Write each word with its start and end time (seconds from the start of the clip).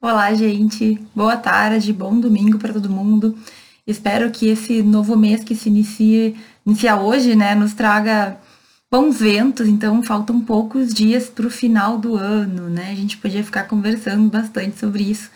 Olá, 0.00 0.32
gente. 0.34 1.00
Boa 1.14 1.36
tarde, 1.38 1.92
bom 1.92 2.20
domingo 2.20 2.58
para 2.58 2.72
todo 2.72 2.90
mundo. 2.90 3.36
Espero 3.86 4.30
que 4.30 4.46
esse 4.46 4.82
novo 4.82 5.16
mês 5.16 5.42
que 5.42 5.54
se 5.54 5.70
inicia 5.70 6.96
hoje, 7.00 7.34
né, 7.34 7.54
nos 7.54 7.72
traga 7.72 8.38
bons 8.90 9.18
ventos. 9.18 9.66
Então, 9.66 10.02
faltam 10.02 10.40
poucos 10.40 10.92
dias 10.92 11.30
para 11.30 11.46
o 11.46 11.50
final 11.50 11.96
do 11.96 12.14
ano, 12.14 12.68
né? 12.68 12.90
A 12.90 12.94
gente 12.94 13.16
podia 13.16 13.42
ficar 13.42 13.64
conversando 13.64 14.28
bastante 14.28 14.78
sobre 14.78 15.02
isso. 15.04 15.30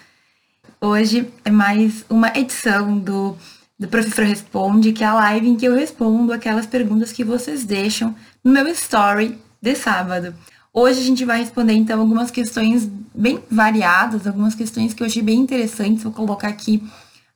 Hoje 0.79 1.27
é 1.45 1.51
mais 1.51 2.05
uma 2.09 2.29
edição 2.37 2.99
do 2.99 3.37
do 3.79 3.89
Professor 3.89 4.27
Responde, 4.27 4.93
que 4.93 5.03
é 5.03 5.07
a 5.07 5.15
live 5.15 5.49
em 5.49 5.57
que 5.57 5.65
eu 5.65 5.75
respondo 5.75 6.35
aquelas 6.35 6.67
perguntas 6.67 7.13
que 7.13 7.25
vocês 7.25 7.65
deixam 7.65 8.15
no 8.45 8.53
meu 8.53 8.69
story 8.69 9.39
de 9.61 9.75
sábado. 9.75 10.35
Hoje 10.73 11.01
a 11.01 11.05
gente 11.05 11.25
vai 11.25 11.41
responder 11.41 11.73
então 11.73 12.01
algumas 12.01 12.31
questões 12.31 12.89
bem 13.13 13.43
variadas, 13.51 14.27
algumas 14.27 14.55
questões 14.55 14.95
que 14.95 15.03
eu 15.03 15.07
achei 15.07 15.21
bem 15.21 15.41
interessantes, 15.41 16.05
vou 16.05 16.13
colocar 16.13 16.49
aqui 16.49 16.83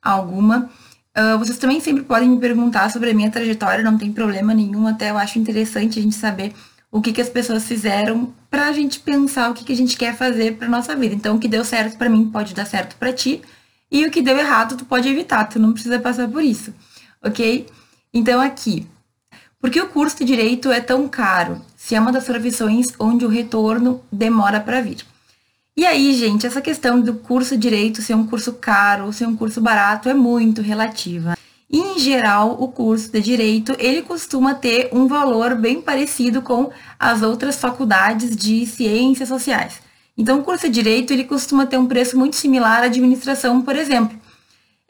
alguma. 0.00 0.70
Uh, 1.16 1.38
vocês 1.38 1.58
também 1.58 1.80
sempre 1.80 2.05
podem 2.05 2.28
me 2.28 2.38
perguntar 2.38 2.91
sobre 2.91 3.10
a 3.10 3.14
minha 3.14 3.30
trajetória, 3.30 3.82
não 3.82 3.98
tem 3.98 4.12
problema 4.12 4.55
nenhum, 4.55 4.86
até 4.86 5.10
eu 5.10 5.18
acho 5.18 5.38
interessante 5.38 5.98
a 5.98 6.02
gente 6.02 6.14
saber 6.14 6.52
o 6.92 7.00
que, 7.00 7.12
que 7.12 7.20
as 7.20 7.28
pessoas 7.28 7.64
fizeram 7.64 8.32
para 8.48 8.68
a 8.68 8.72
gente 8.72 9.00
pensar 9.00 9.50
o 9.50 9.55
que, 9.55 9.64
que 9.64 9.72
a 9.72 9.77
gente 9.77 9.96
quer 9.96 10.16
fazer 10.16 10.56
para 10.56 10.69
nossa 10.69 10.94
vida. 10.94 11.12
Então, 11.12 11.34
o 11.34 11.41
que 11.41 11.48
deu 11.48 11.64
certo 11.64 11.98
para 11.98 12.08
mim 12.08 12.30
pode 12.30 12.55
dar 12.55 12.66
certo 12.66 12.94
para 12.96 13.12
ti, 13.12 13.42
e 13.91 14.06
o 14.06 14.12
que 14.12 14.22
deu 14.22 14.38
errado 14.38 14.77
tu 14.77 14.84
pode 14.84 15.08
evitar, 15.08 15.44
tu 15.44 15.58
não 15.58 15.72
precisa 15.72 15.98
passar 15.98 16.28
por 16.28 16.42
isso, 16.42 16.72
ok? 17.20 17.66
Então, 18.12 18.41
aqui, 18.41 18.86
por 19.60 19.70
que 19.70 19.80
o 19.80 19.88
curso 19.88 20.19
de 20.19 20.24
direito 20.24 20.70
é 20.70 20.80
tão 20.80 21.08
caro? 21.08 21.60
Se 21.84 21.94
é 21.94 22.00
uma 22.00 22.10
das 22.10 22.24
profissões 22.24 22.86
onde 22.98 23.26
o 23.26 23.28
retorno 23.28 24.00
demora 24.10 24.58
para 24.58 24.80
vir. 24.80 25.04
E 25.76 25.84
aí, 25.84 26.14
gente, 26.14 26.46
essa 26.46 26.62
questão 26.62 26.98
do 26.98 27.12
curso 27.12 27.58
de 27.58 27.60
direito 27.60 28.00
ser 28.00 28.14
um 28.14 28.26
curso 28.26 28.54
caro, 28.54 29.12
ser 29.12 29.26
um 29.26 29.36
curso 29.36 29.60
barato 29.60 30.08
é 30.08 30.14
muito 30.14 30.62
relativa. 30.62 31.36
Em 31.70 31.98
geral, 31.98 32.56
o 32.58 32.68
curso 32.68 33.12
de 33.12 33.20
direito, 33.20 33.76
ele 33.78 34.00
costuma 34.00 34.54
ter 34.54 34.88
um 34.94 35.06
valor 35.06 35.56
bem 35.56 35.82
parecido 35.82 36.41
com 36.41 36.70
as 36.98 37.20
outras 37.20 37.56
faculdades 37.56 38.34
de 38.34 38.64
ciências 38.64 39.28
sociais. 39.28 39.82
Então, 40.16 40.38
o 40.38 40.42
curso 40.42 40.66
de 40.66 40.72
direito, 40.72 41.12
ele 41.12 41.24
costuma 41.24 41.66
ter 41.66 41.76
um 41.76 41.86
preço 41.86 42.16
muito 42.16 42.36
similar 42.36 42.80
à 42.80 42.86
administração, 42.86 43.60
por 43.60 43.76
exemplo. 43.76 44.19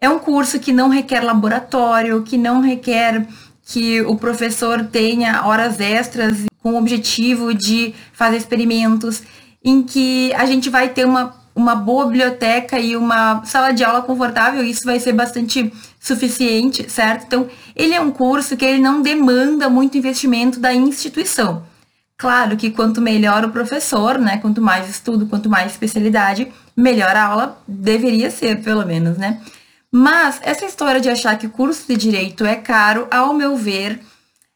É 0.00 0.08
um 0.08 0.20
curso 0.20 0.60
que 0.60 0.72
não 0.72 0.88
requer 0.90 1.24
laboratório, 1.24 2.22
que 2.22 2.38
não 2.38 2.60
requer 2.60 3.26
que 3.64 4.00
o 4.02 4.14
professor 4.14 4.84
tenha 4.84 5.44
horas 5.44 5.80
extras 5.80 6.44
com 6.64 6.72
o 6.72 6.78
objetivo 6.78 7.52
de 7.52 7.94
fazer 8.14 8.38
experimentos, 8.38 9.22
em 9.62 9.82
que 9.82 10.32
a 10.32 10.46
gente 10.46 10.70
vai 10.70 10.88
ter 10.88 11.04
uma, 11.04 11.36
uma 11.54 11.74
boa 11.74 12.06
biblioteca 12.06 12.78
e 12.78 12.96
uma 12.96 13.44
sala 13.44 13.70
de 13.70 13.84
aula 13.84 14.00
confortável, 14.00 14.64
isso 14.64 14.80
vai 14.82 14.98
ser 14.98 15.12
bastante 15.12 15.70
suficiente, 16.00 16.90
certo? 16.90 17.24
Então, 17.26 17.48
ele 17.76 17.92
é 17.92 18.00
um 18.00 18.10
curso 18.10 18.56
que 18.56 18.64
ele 18.64 18.80
não 18.80 19.02
demanda 19.02 19.68
muito 19.68 19.98
investimento 19.98 20.58
da 20.58 20.72
instituição. 20.72 21.62
Claro 22.16 22.56
que 22.56 22.70
quanto 22.70 22.98
melhor 22.98 23.44
o 23.44 23.50
professor, 23.50 24.18
né, 24.18 24.38
quanto 24.38 24.62
mais 24.62 24.88
estudo, 24.88 25.26
quanto 25.26 25.50
mais 25.50 25.72
especialidade, 25.72 26.50
melhor 26.74 27.14
a 27.14 27.24
aula 27.24 27.62
deveria 27.68 28.30
ser, 28.30 28.62
pelo 28.62 28.86
menos, 28.86 29.18
né? 29.18 29.38
Mas 29.92 30.40
essa 30.42 30.64
história 30.64 30.98
de 31.00 31.10
achar 31.10 31.36
que 31.36 31.46
o 31.46 31.50
curso 31.50 31.86
de 31.86 31.96
direito 31.96 32.46
é 32.46 32.56
caro, 32.56 33.06
ao 33.10 33.34
meu 33.34 33.54
ver, 33.54 34.00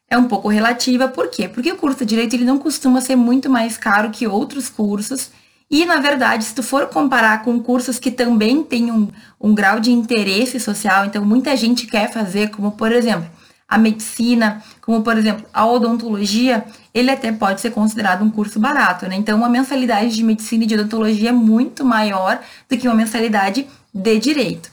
é 0.09 0.17
um 0.17 0.25
pouco 0.25 0.47
relativa. 0.47 1.07
Por 1.07 1.29
quê? 1.29 1.47
Porque 1.47 1.71
o 1.71 1.77
curso 1.77 1.99
de 1.99 2.05
direito 2.05 2.35
ele 2.35 2.45
não 2.45 2.57
costuma 2.57 2.99
ser 3.01 3.15
muito 3.15 3.49
mais 3.49 3.77
caro 3.77 4.09
que 4.09 4.27
outros 4.27 4.69
cursos. 4.69 5.31
E, 5.69 5.85
na 5.85 5.97
verdade, 5.97 6.43
se 6.45 6.55
tu 6.55 6.63
for 6.63 6.87
comparar 6.87 7.43
com 7.43 7.61
cursos 7.61 7.99
que 7.99 8.09
também 8.09 8.63
têm 8.63 8.91
um, 8.91 9.07
um 9.39 9.53
grau 9.53 9.79
de 9.79 9.91
interesse 9.91 10.59
social, 10.59 11.05
então 11.05 11.23
muita 11.23 11.55
gente 11.55 11.85
quer 11.85 12.11
fazer, 12.11 12.49
como 12.49 12.71
por 12.71 12.91
exemplo, 12.91 13.29
a 13.67 13.77
medicina, 13.77 14.63
como 14.81 15.03
por 15.03 15.15
exemplo, 15.15 15.45
a 15.53 15.63
odontologia, 15.67 16.65
ele 16.91 17.11
até 17.11 17.31
pode 17.31 17.61
ser 17.61 17.69
considerado 17.69 18.23
um 18.23 18.31
curso 18.31 18.59
barato, 18.59 19.07
né? 19.07 19.15
Então, 19.15 19.37
uma 19.37 19.47
mensalidade 19.47 20.15
de 20.15 20.23
medicina 20.23 20.63
e 20.63 20.67
de 20.67 20.73
odontologia 20.73 21.29
é 21.29 21.33
muito 21.33 21.85
maior 21.85 22.39
do 22.67 22.75
que 22.75 22.87
uma 22.87 22.95
mensalidade 22.95 23.67
de 23.93 24.19
direito. 24.19 24.71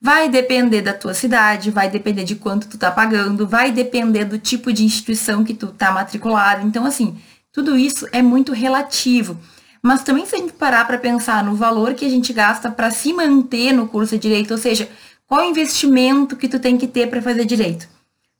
Vai 0.00 0.28
depender 0.28 0.82
da 0.82 0.92
tua 0.92 1.14
cidade, 1.14 1.70
vai 1.70 1.88
depender 1.88 2.24
de 2.24 2.36
quanto 2.36 2.68
tu 2.68 2.76
tá 2.76 2.90
pagando, 2.90 3.46
vai 3.46 3.72
depender 3.72 4.24
do 4.24 4.38
tipo 4.38 4.72
de 4.72 4.84
instituição 4.84 5.42
que 5.42 5.54
tu 5.54 5.68
tá 5.68 5.90
matriculado. 5.90 6.66
Então, 6.66 6.84
assim, 6.84 7.18
tudo 7.50 7.76
isso 7.76 8.06
é 8.12 8.20
muito 8.20 8.52
relativo. 8.52 9.38
Mas 9.82 10.02
também 10.02 10.26
se 10.26 10.34
a 10.34 10.38
gente 10.38 10.52
parar 10.52 10.86
para 10.86 10.98
pensar 10.98 11.42
no 11.42 11.54
valor 11.54 11.94
que 11.94 12.04
a 12.04 12.08
gente 12.10 12.32
gasta 12.32 12.70
para 12.70 12.90
se 12.90 13.12
manter 13.12 13.72
no 13.72 13.88
curso 13.88 14.16
de 14.16 14.22
direito, 14.22 14.50
ou 14.50 14.58
seja, 14.58 14.88
qual 15.26 15.40
o 15.40 15.50
investimento 15.50 16.36
que 16.36 16.48
tu 16.48 16.58
tem 16.58 16.76
que 16.76 16.86
ter 16.86 17.08
para 17.08 17.22
fazer 17.22 17.44
direito? 17.44 17.88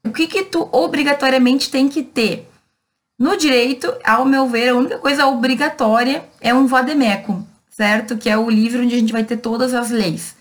O 0.05 0.13
que 0.13 0.27
que 0.27 0.45
tu 0.45 0.69
obrigatoriamente 0.71 1.71
tem 1.71 1.89
que 1.89 2.03
ter? 2.03 2.49
No 3.19 3.37
direito, 3.37 3.93
ao 4.05 4.27
meu 4.27 4.47
ver, 4.47 4.69
a 4.69 4.77
única 4.77 4.99
coisa 4.99 5.27
obrigatória 5.27 6.29
é 6.41 6.53
um 6.53 6.67
vademecum, 6.67 7.43
certo? 7.71 8.17
Que 8.17 8.29
é 8.29 8.37
o 8.37 8.51
livro 8.51 8.83
onde 8.83 8.95
a 8.95 8.99
gente 8.99 9.13
vai 9.13 9.25
ter 9.25 9.39
todas 9.39 9.73
as 9.73 9.91
leis. 9.91 10.36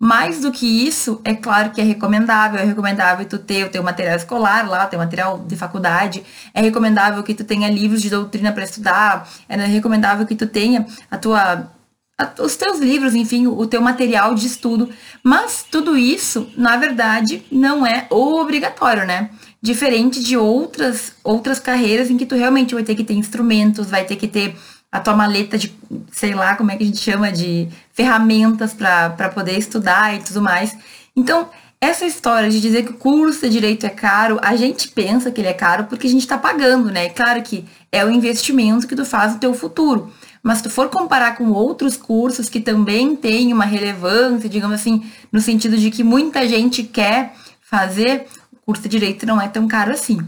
Mais 0.00 0.40
do 0.40 0.52
que 0.52 0.86
isso, 0.86 1.20
é 1.24 1.34
claro 1.34 1.70
que 1.70 1.80
é 1.80 1.84
recomendável, 1.84 2.60
é 2.60 2.64
recomendável 2.64 3.26
tu 3.26 3.36
ter 3.36 3.64
o 3.64 3.68
teu 3.68 3.82
material 3.82 4.14
escolar 4.14 4.68
lá, 4.68 4.86
o 4.86 4.88
teu 4.88 4.98
material 4.98 5.40
de 5.40 5.56
faculdade, 5.56 6.22
é 6.54 6.60
recomendável 6.60 7.20
que 7.24 7.34
tu 7.34 7.42
tenha 7.42 7.68
livros 7.68 8.00
de 8.00 8.08
doutrina 8.08 8.52
para 8.52 8.62
estudar, 8.62 9.28
é 9.48 9.56
recomendável 9.66 10.24
que 10.24 10.36
tu 10.36 10.46
tenha 10.46 10.86
a 11.10 11.18
tua 11.18 11.68
a, 12.16 12.42
os 12.42 12.56
teus 12.56 12.78
livros, 12.78 13.14
enfim, 13.14 13.48
o 13.48 13.66
teu 13.66 13.80
material 13.80 14.34
de 14.34 14.46
estudo, 14.46 14.88
mas 15.22 15.64
tudo 15.68 15.96
isso, 15.96 16.48
na 16.56 16.76
verdade, 16.76 17.44
não 17.50 17.84
é 17.86 18.06
obrigatório, 18.10 19.04
né? 19.04 19.30
Diferente 19.60 20.22
de 20.22 20.36
outras 20.36 21.12
outras 21.24 21.58
carreiras 21.58 22.08
em 22.08 22.16
que 22.16 22.26
tu 22.26 22.36
realmente 22.36 22.74
vai 22.74 22.84
ter 22.84 22.94
que 22.94 23.04
ter 23.04 23.14
instrumentos, 23.14 23.90
vai 23.90 24.04
ter 24.04 24.14
que 24.14 24.28
ter 24.28 24.56
a 24.90 25.00
tua 25.00 25.14
maleta 25.14 25.58
de, 25.58 25.74
sei 26.10 26.34
lá, 26.34 26.56
como 26.56 26.70
é 26.70 26.76
que 26.76 26.82
a 26.82 26.86
gente 26.86 26.98
chama, 26.98 27.30
de 27.30 27.68
ferramentas 27.92 28.72
para 28.72 29.28
poder 29.28 29.58
estudar 29.58 30.14
e 30.14 30.20
tudo 30.20 30.40
mais. 30.40 30.76
Então, 31.14 31.48
essa 31.80 32.04
história 32.06 32.50
de 32.50 32.60
dizer 32.60 32.84
que 32.84 32.90
o 32.90 32.96
curso 32.96 33.42
de 33.42 33.50
direito 33.50 33.86
é 33.86 33.90
caro, 33.90 34.38
a 34.42 34.56
gente 34.56 34.88
pensa 34.88 35.30
que 35.30 35.40
ele 35.40 35.48
é 35.48 35.52
caro 35.52 35.84
porque 35.84 36.06
a 36.06 36.10
gente 36.10 36.22
está 36.22 36.36
pagando, 36.36 36.90
né? 36.90 37.08
Claro 37.10 37.42
que 37.42 37.64
é 37.92 38.04
o 38.04 38.10
investimento 38.10 38.86
que 38.88 38.96
tu 38.96 39.04
faz 39.04 39.34
no 39.34 39.38
teu 39.38 39.54
futuro. 39.54 40.12
Mas 40.42 40.58
se 40.58 40.64
tu 40.64 40.70
for 40.70 40.88
comparar 40.88 41.36
com 41.36 41.50
outros 41.50 41.96
cursos 41.96 42.48
que 42.48 42.60
também 42.60 43.14
têm 43.14 43.52
uma 43.52 43.64
relevância, 43.64 44.48
digamos 44.48 44.74
assim, 44.74 45.04
no 45.30 45.40
sentido 45.40 45.76
de 45.76 45.90
que 45.90 46.02
muita 46.02 46.48
gente 46.48 46.82
quer 46.82 47.34
fazer, 47.60 48.26
o 48.52 48.56
curso 48.64 48.82
de 48.82 48.88
direito 48.88 49.26
não 49.26 49.40
é 49.40 49.48
tão 49.48 49.68
caro 49.68 49.92
assim. 49.92 50.18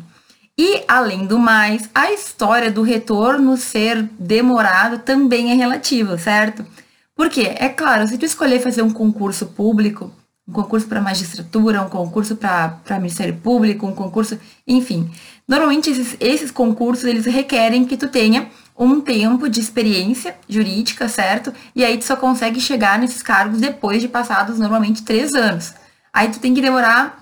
E, 0.62 0.84
além 0.86 1.24
do 1.24 1.38
mais, 1.38 1.88
a 1.94 2.12
história 2.12 2.70
do 2.70 2.82
retorno 2.82 3.56
ser 3.56 4.02
demorado 4.18 4.98
também 4.98 5.50
é 5.50 5.54
relativa, 5.54 6.18
certo? 6.18 6.66
Porque, 7.16 7.54
é 7.56 7.70
claro, 7.70 8.06
se 8.06 8.18
tu 8.18 8.26
escolher 8.26 8.60
fazer 8.60 8.82
um 8.82 8.90
concurso 8.90 9.46
público, 9.46 10.12
um 10.46 10.52
concurso 10.52 10.86
para 10.86 11.00
magistratura, 11.00 11.80
um 11.80 11.88
concurso 11.88 12.36
para 12.36 12.78
Ministério 12.98 13.38
Público, 13.38 13.86
um 13.86 13.94
concurso, 13.94 14.38
enfim. 14.68 15.10
Normalmente 15.48 15.88
esses, 15.88 16.14
esses 16.20 16.50
concursos 16.50 17.06
eles 17.06 17.24
requerem 17.24 17.86
que 17.86 17.96
tu 17.96 18.08
tenha 18.08 18.50
um 18.78 19.00
tempo 19.00 19.48
de 19.48 19.60
experiência 19.60 20.36
jurídica, 20.46 21.08
certo? 21.08 21.54
E 21.74 21.82
aí 21.82 21.96
tu 21.96 22.04
só 22.04 22.16
consegue 22.16 22.60
chegar 22.60 22.98
nesses 22.98 23.22
cargos 23.22 23.60
depois 23.60 24.02
de 24.02 24.08
passados 24.08 24.58
normalmente 24.58 25.04
três 25.04 25.32
anos. 25.32 25.72
Aí 26.12 26.28
tu 26.28 26.38
tem 26.38 26.52
que 26.52 26.60
demorar 26.60 27.19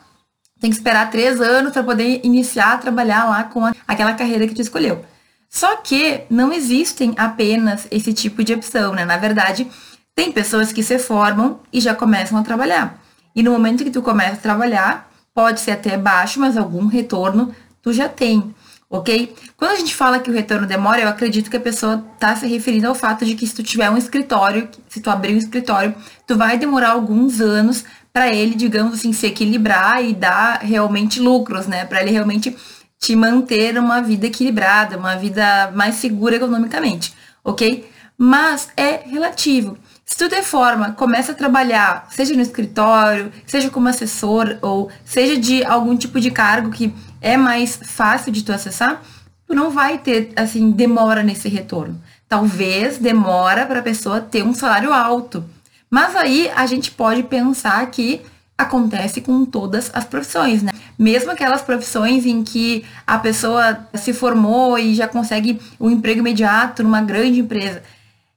tem 0.60 0.70
que 0.70 0.76
esperar 0.76 1.10
três 1.10 1.41
anos 1.41 1.72
para 1.72 1.82
poder 1.82 2.20
iniciar 2.24 2.74
a 2.74 2.78
trabalhar 2.78 3.24
lá 3.24 3.44
com 3.44 3.64
a, 3.64 3.74
aquela 3.86 4.14
carreira 4.14 4.46
que 4.46 4.54
tu 4.54 4.60
escolheu. 4.60 5.04
Só 5.48 5.76
que 5.76 6.22
não 6.28 6.52
existem 6.52 7.14
apenas 7.16 7.86
esse 7.91 8.12
tipo 8.12 8.44
de 8.44 8.52
opção, 8.54 8.92
né? 8.92 9.04
Na 9.04 9.16
verdade, 9.16 9.66
tem 10.14 10.30
pessoas 10.30 10.72
que 10.72 10.82
se 10.82 10.98
formam 10.98 11.60
e 11.72 11.81
já 11.81 11.94
começam 11.94 12.37
a 12.37 12.43
trabalhar. 12.43 13.00
E 13.34 13.43
no 13.43 13.52
momento 13.52 13.84
que 13.84 13.90
tu 13.90 14.02
começa 14.02 14.34
a 14.34 14.38
trabalhar, 14.38 15.10
pode 15.32 15.60
ser 15.60 15.70
até 15.70 15.96
baixo, 15.96 16.40
mas 16.40 16.56
algum 16.56 16.87
retorno 16.87 17.55
tu 17.81 17.93
já 17.93 18.08
tem, 18.08 18.55
ok? 18.90 19.34
Quando 19.56 19.70
a 19.70 19.76
gente 19.76 19.94
fala 19.94 20.19
que 20.19 20.28
o 20.31 20.34
retorno 20.34 20.66
demora, 20.66 21.00
eu 21.00 21.08
acredito 21.08 21.49
que 21.49 21.56
a 21.56 21.60
pessoa 21.60 22.05
está 22.14 22.34
se 22.34 22.46
referindo 22.46 22.88
ao 22.88 22.94
fato 22.94 23.25
de 23.25 23.34
que 23.34 23.46
se 23.46 23.55
tu 23.55 23.62
tiver 23.62 23.88
um 23.90 23.96
escritório, 23.96 24.69
se 24.88 25.00
tu 25.00 25.08
abrir 25.08 25.34
um 25.34 25.38
escritório, 25.38 25.94
tu 26.26 26.37
vai 26.37 26.58
demorar 26.58 26.90
alguns 26.90 27.40
anos 27.40 27.84
para 28.19 28.35
ele, 28.35 28.56
digamos 28.56 28.94
assim, 28.94 29.12
se 29.12 29.29
equilibrar 29.29 30.05
e 30.05 30.12
dar 30.12 30.59
realmente 30.61 31.20
lucros, 31.20 31.69
né? 31.69 31.85
Para 31.85 32.03
ele 32.03 32.11
realmente 32.11 32.56
te 32.99 33.15
manter 33.15 33.79
uma 33.79 34.03
vida 34.03 34.26
equilibrada, 34.26 34.99
uma 34.99 35.15
vida 35.15 35.70
mais 35.73 35.94
segura 35.94 36.35
economicamente, 36.35 37.15
ok? 37.44 37.88
Mas 38.19 38.70
é 38.76 39.03
relativo. 39.09 39.79
Se 40.05 40.17
tu 40.17 40.29
de 40.29 40.43
forma 40.43 40.91
começa 40.94 41.31
a 41.31 41.35
trabalhar, 41.35 42.09
seja 42.11 42.35
no 42.35 42.43
escritório, 42.43 43.31
seja 43.47 43.70
como 43.70 43.87
assessor, 43.87 44.59
ou 44.62 44.91
seja 45.05 45.38
de 45.38 45.65
algum 45.65 45.97
tipo 45.97 46.19
de 46.19 46.32
cargo 46.32 46.73
que 46.73 46.93
é 47.20 47.37
mais 47.37 47.79
fácil 47.81 48.32
de 48.32 48.43
tu 48.43 48.53
acessar, 48.53 49.00
tu 49.47 49.55
não 49.55 49.70
vai 49.70 49.97
ter, 49.97 50.32
assim, 50.35 50.73
demora 50.73 51.23
nesse 51.23 51.49
retorno. 51.49 52.03
Talvez 52.29 52.99
demora 52.99 53.65
para 53.65 53.79
a 53.79 53.82
pessoa 53.82 54.20
ter 54.20 54.43
um 54.43 54.53
salário 54.53 54.93
alto, 54.93 55.44
Mas 55.90 56.14
aí 56.14 56.50
a 56.55 56.67
gente 56.67 56.90
pode 56.90 57.23
pensar 57.23 57.85
que 57.90 58.23
acontece 58.56 59.20
com 59.20 59.44
todas 59.44 59.90
as 59.94 60.05
profissões, 60.05 60.62
né? 60.62 60.73
Mesmo 60.99 61.31
aquelas 61.31 61.62
profissões 61.62 62.26
em 62.26 62.43
que 62.43 62.85
a 63.06 63.19
pessoa 63.19 63.87
se 63.94 64.12
formou 64.12 64.76
e 64.76 64.94
já 64.94 65.06
consegue 65.06 65.61
um 65.79 65.88
emprego 65.88 66.19
imediato 66.19 66.82
numa 66.82 67.00
grande 67.00 67.38
empresa, 67.38 67.82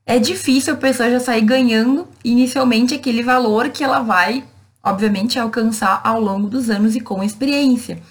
é 0.06 0.20
difícil 0.20 0.74
a 0.74 0.78
pessoa 0.78 1.10
já 1.10 1.20
sair 1.20 1.42
ganhando 1.42 2.08
inicialmente 2.24 2.94
aquele 2.94 3.24
valor 3.24 3.70
que 3.70 3.84
ela 3.84 4.00
vai, 4.00 4.44
obviamente, 4.84 5.40
alcançar 5.40 6.02
ao 6.04 6.22
longo 6.22 6.48
dos 6.48 6.70
anos 6.70 6.96
e 6.96 7.00
com 7.00 7.24
experiência. 7.24 8.02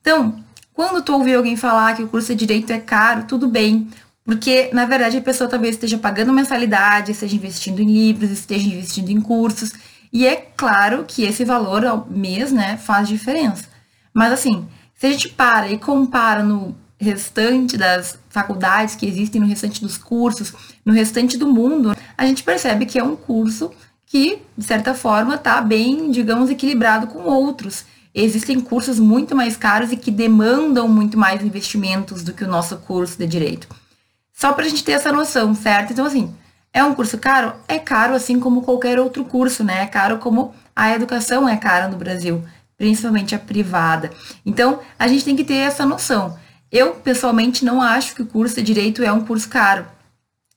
Então, 0.00 0.44
quando 0.74 1.02
tu 1.02 1.14
ouvir 1.14 1.34
alguém 1.34 1.56
falar 1.56 1.94
que 1.94 2.02
o 2.02 2.08
curso 2.08 2.34
de 2.34 2.46
direito 2.46 2.72
é 2.72 2.78
caro, 2.78 3.24
tudo 3.24 3.48
bem. 3.48 3.88
Porque, 4.24 4.70
na 4.72 4.86
verdade, 4.86 5.18
a 5.18 5.22
pessoa 5.22 5.50
talvez 5.50 5.74
esteja 5.74 5.98
pagando 5.98 6.32
mensalidade, 6.32 7.12
esteja 7.12 7.36
investindo 7.36 7.80
em 7.80 7.86
livros, 7.86 8.30
esteja 8.30 8.66
investindo 8.66 9.10
em 9.10 9.20
cursos. 9.20 9.72
E 10.10 10.26
é 10.26 10.36
claro 10.56 11.04
que 11.06 11.24
esse 11.24 11.44
valor 11.44 11.84
ao 11.84 12.06
mês, 12.08 12.50
né, 12.50 12.78
faz 12.78 13.06
diferença. 13.06 13.68
Mas 14.14 14.32
assim, 14.32 14.66
se 14.94 15.06
a 15.06 15.10
gente 15.10 15.28
para 15.28 15.70
e 15.70 15.78
compara 15.78 16.42
no 16.42 16.74
restante 16.98 17.76
das 17.76 18.18
faculdades 18.30 18.94
que 18.94 19.06
existem, 19.06 19.40
no 19.40 19.46
restante 19.46 19.82
dos 19.82 19.98
cursos, 19.98 20.54
no 20.84 20.92
restante 20.92 21.36
do 21.36 21.46
mundo, 21.46 21.94
a 22.16 22.24
gente 22.24 22.42
percebe 22.42 22.86
que 22.86 22.98
é 22.98 23.04
um 23.04 23.16
curso 23.16 23.70
que, 24.06 24.38
de 24.56 24.64
certa 24.64 24.94
forma, 24.94 25.34
está 25.34 25.60
bem, 25.60 26.10
digamos, 26.10 26.48
equilibrado 26.48 27.08
com 27.08 27.24
outros. 27.24 27.84
Existem 28.14 28.60
cursos 28.60 28.98
muito 28.98 29.34
mais 29.34 29.56
caros 29.56 29.90
e 29.92 29.96
que 29.96 30.10
demandam 30.10 30.86
muito 30.88 31.18
mais 31.18 31.42
investimentos 31.42 32.22
do 32.22 32.32
que 32.32 32.44
o 32.44 32.48
nosso 32.48 32.76
curso 32.76 33.18
de 33.18 33.26
direito. 33.26 33.66
Só 34.34 34.52
para 34.52 34.66
a 34.66 34.68
gente 34.68 34.82
ter 34.82 34.92
essa 34.92 35.12
noção, 35.12 35.54
certo? 35.54 35.92
Então, 35.92 36.04
assim, 36.04 36.34
é 36.72 36.82
um 36.82 36.92
curso 36.92 37.16
caro? 37.16 37.54
É 37.68 37.78
caro 37.78 38.14
assim 38.14 38.40
como 38.40 38.62
qualquer 38.62 38.98
outro 38.98 39.24
curso, 39.24 39.62
né? 39.62 39.82
É 39.82 39.86
caro 39.86 40.18
como 40.18 40.52
a 40.74 40.90
educação 40.92 41.48
é 41.48 41.56
cara 41.56 41.86
no 41.86 41.96
Brasil, 41.96 42.44
principalmente 42.76 43.32
a 43.32 43.38
privada. 43.38 44.10
Então, 44.44 44.80
a 44.98 45.06
gente 45.06 45.24
tem 45.24 45.36
que 45.36 45.44
ter 45.44 45.54
essa 45.54 45.86
noção. 45.86 46.36
Eu, 46.70 46.96
pessoalmente, 46.96 47.64
não 47.64 47.80
acho 47.80 48.16
que 48.16 48.22
o 48.22 48.26
curso 48.26 48.56
de 48.56 48.62
direito 48.62 49.04
é 49.04 49.12
um 49.12 49.24
curso 49.24 49.48
caro. 49.48 49.86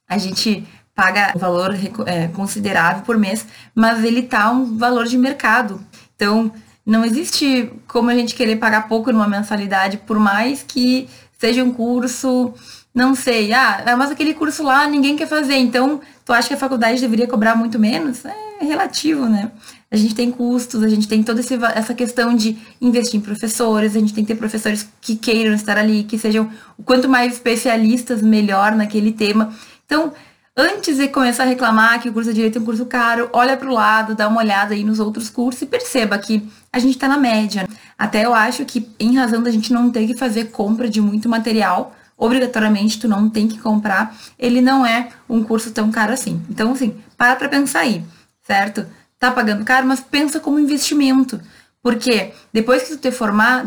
A 0.08 0.18
gente 0.18 0.66
paga 0.92 1.32
um 1.36 1.38
valor 1.38 1.72
é, 2.06 2.26
considerável 2.26 3.04
por 3.04 3.16
mês, 3.16 3.46
mas 3.72 4.02
ele 4.02 4.22
tá 4.22 4.50
um 4.50 4.76
valor 4.76 5.06
de 5.06 5.16
mercado. 5.16 5.80
Então, 6.16 6.50
não 6.84 7.04
existe 7.04 7.72
como 7.86 8.10
a 8.10 8.14
gente 8.14 8.34
querer 8.34 8.56
pagar 8.56 8.88
pouco 8.88 9.12
numa 9.12 9.28
mensalidade, 9.28 9.98
por 9.98 10.18
mais 10.18 10.64
que 10.66 11.08
seja 11.38 11.62
um 11.62 11.72
curso, 11.72 12.52
não 12.94 13.14
sei, 13.14 13.52
ah, 13.52 13.84
mas 13.96 14.10
aquele 14.10 14.34
curso 14.34 14.62
lá 14.62 14.86
ninguém 14.86 15.16
quer 15.16 15.28
fazer, 15.28 15.56
então 15.56 16.00
tu 16.24 16.32
acha 16.32 16.48
que 16.48 16.54
a 16.54 16.58
faculdade 16.58 17.00
deveria 17.00 17.28
cobrar 17.28 17.54
muito 17.54 17.78
menos? 17.78 18.24
É 18.24 18.64
relativo, 18.64 19.26
né? 19.26 19.52
a 19.90 19.96
gente 19.96 20.14
tem 20.14 20.30
custos, 20.30 20.82
a 20.82 20.88
gente 20.88 21.08
tem 21.08 21.22
toda 21.22 21.40
essa 21.74 21.94
questão 21.94 22.34
de 22.34 22.58
investir 22.80 23.18
em 23.18 23.22
professores, 23.22 23.96
a 23.96 23.98
gente 23.98 24.12
tem 24.12 24.24
que 24.24 24.34
ter 24.34 24.38
professores 24.38 24.86
que 25.00 25.16
queiram 25.16 25.54
estar 25.54 25.78
ali, 25.78 26.04
que 26.04 26.18
sejam 26.18 26.50
o 26.76 26.82
quanto 26.82 27.08
mais 27.08 27.32
especialistas, 27.32 28.20
melhor 28.20 28.72
naquele 28.72 29.12
tema. 29.12 29.54
Então, 29.86 30.12
antes 30.54 30.98
de 30.98 31.08
começar 31.08 31.44
a 31.44 31.46
reclamar 31.46 32.02
que 32.02 32.10
o 32.10 32.12
curso 32.12 32.28
de 32.28 32.36
direito 32.36 32.58
é 32.58 32.60
um 32.60 32.66
curso 32.66 32.84
caro, 32.84 33.30
olha 33.32 33.56
para 33.56 33.68
o 33.68 33.72
lado, 33.72 34.14
dá 34.14 34.28
uma 34.28 34.42
olhada 34.42 34.74
aí 34.74 34.84
nos 34.84 35.00
outros 35.00 35.30
cursos 35.30 35.62
e 35.62 35.66
perceba 35.66 36.18
que 36.18 36.46
a 36.70 36.78
gente 36.78 36.96
está 36.96 37.08
na 37.08 37.16
média. 37.16 37.66
Até 37.96 38.26
eu 38.26 38.34
acho 38.34 38.66
que, 38.66 38.86
em 39.00 39.16
razão 39.16 39.42
da 39.42 39.50
gente 39.50 39.72
não 39.72 39.90
ter 39.90 40.06
que 40.06 40.14
fazer 40.14 40.50
compra 40.50 40.90
de 40.90 41.00
muito 41.00 41.30
material, 41.30 41.96
obrigatoriamente 42.18 42.98
tu 42.98 43.08
não 43.08 43.30
tem 43.30 43.48
que 43.48 43.58
comprar, 43.58 44.14
ele 44.38 44.60
não 44.60 44.84
é 44.84 45.08
um 45.28 45.42
curso 45.42 45.70
tão 45.70 45.90
caro 45.90 46.12
assim. 46.12 46.42
Então, 46.50 46.72
assim, 46.72 46.96
para 47.16 47.36
para 47.36 47.48
pensar 47.48 47.80
aí, 47.80 48.04
certo? 48.42 48.84
tá 49.18 49.30
pagando 49.30 49.64
caro, 49.64 49.86
mas 49.86 50.00
pensa 50.00 50.38
como 50.38 50.58
investimento. 50.58 51.40
Porque 51.82 52.32
depois 52.52 52.82
que 52.82 52.90
tu 52.90 52.98
te 52.98 53.10
formar, 53.10 53.64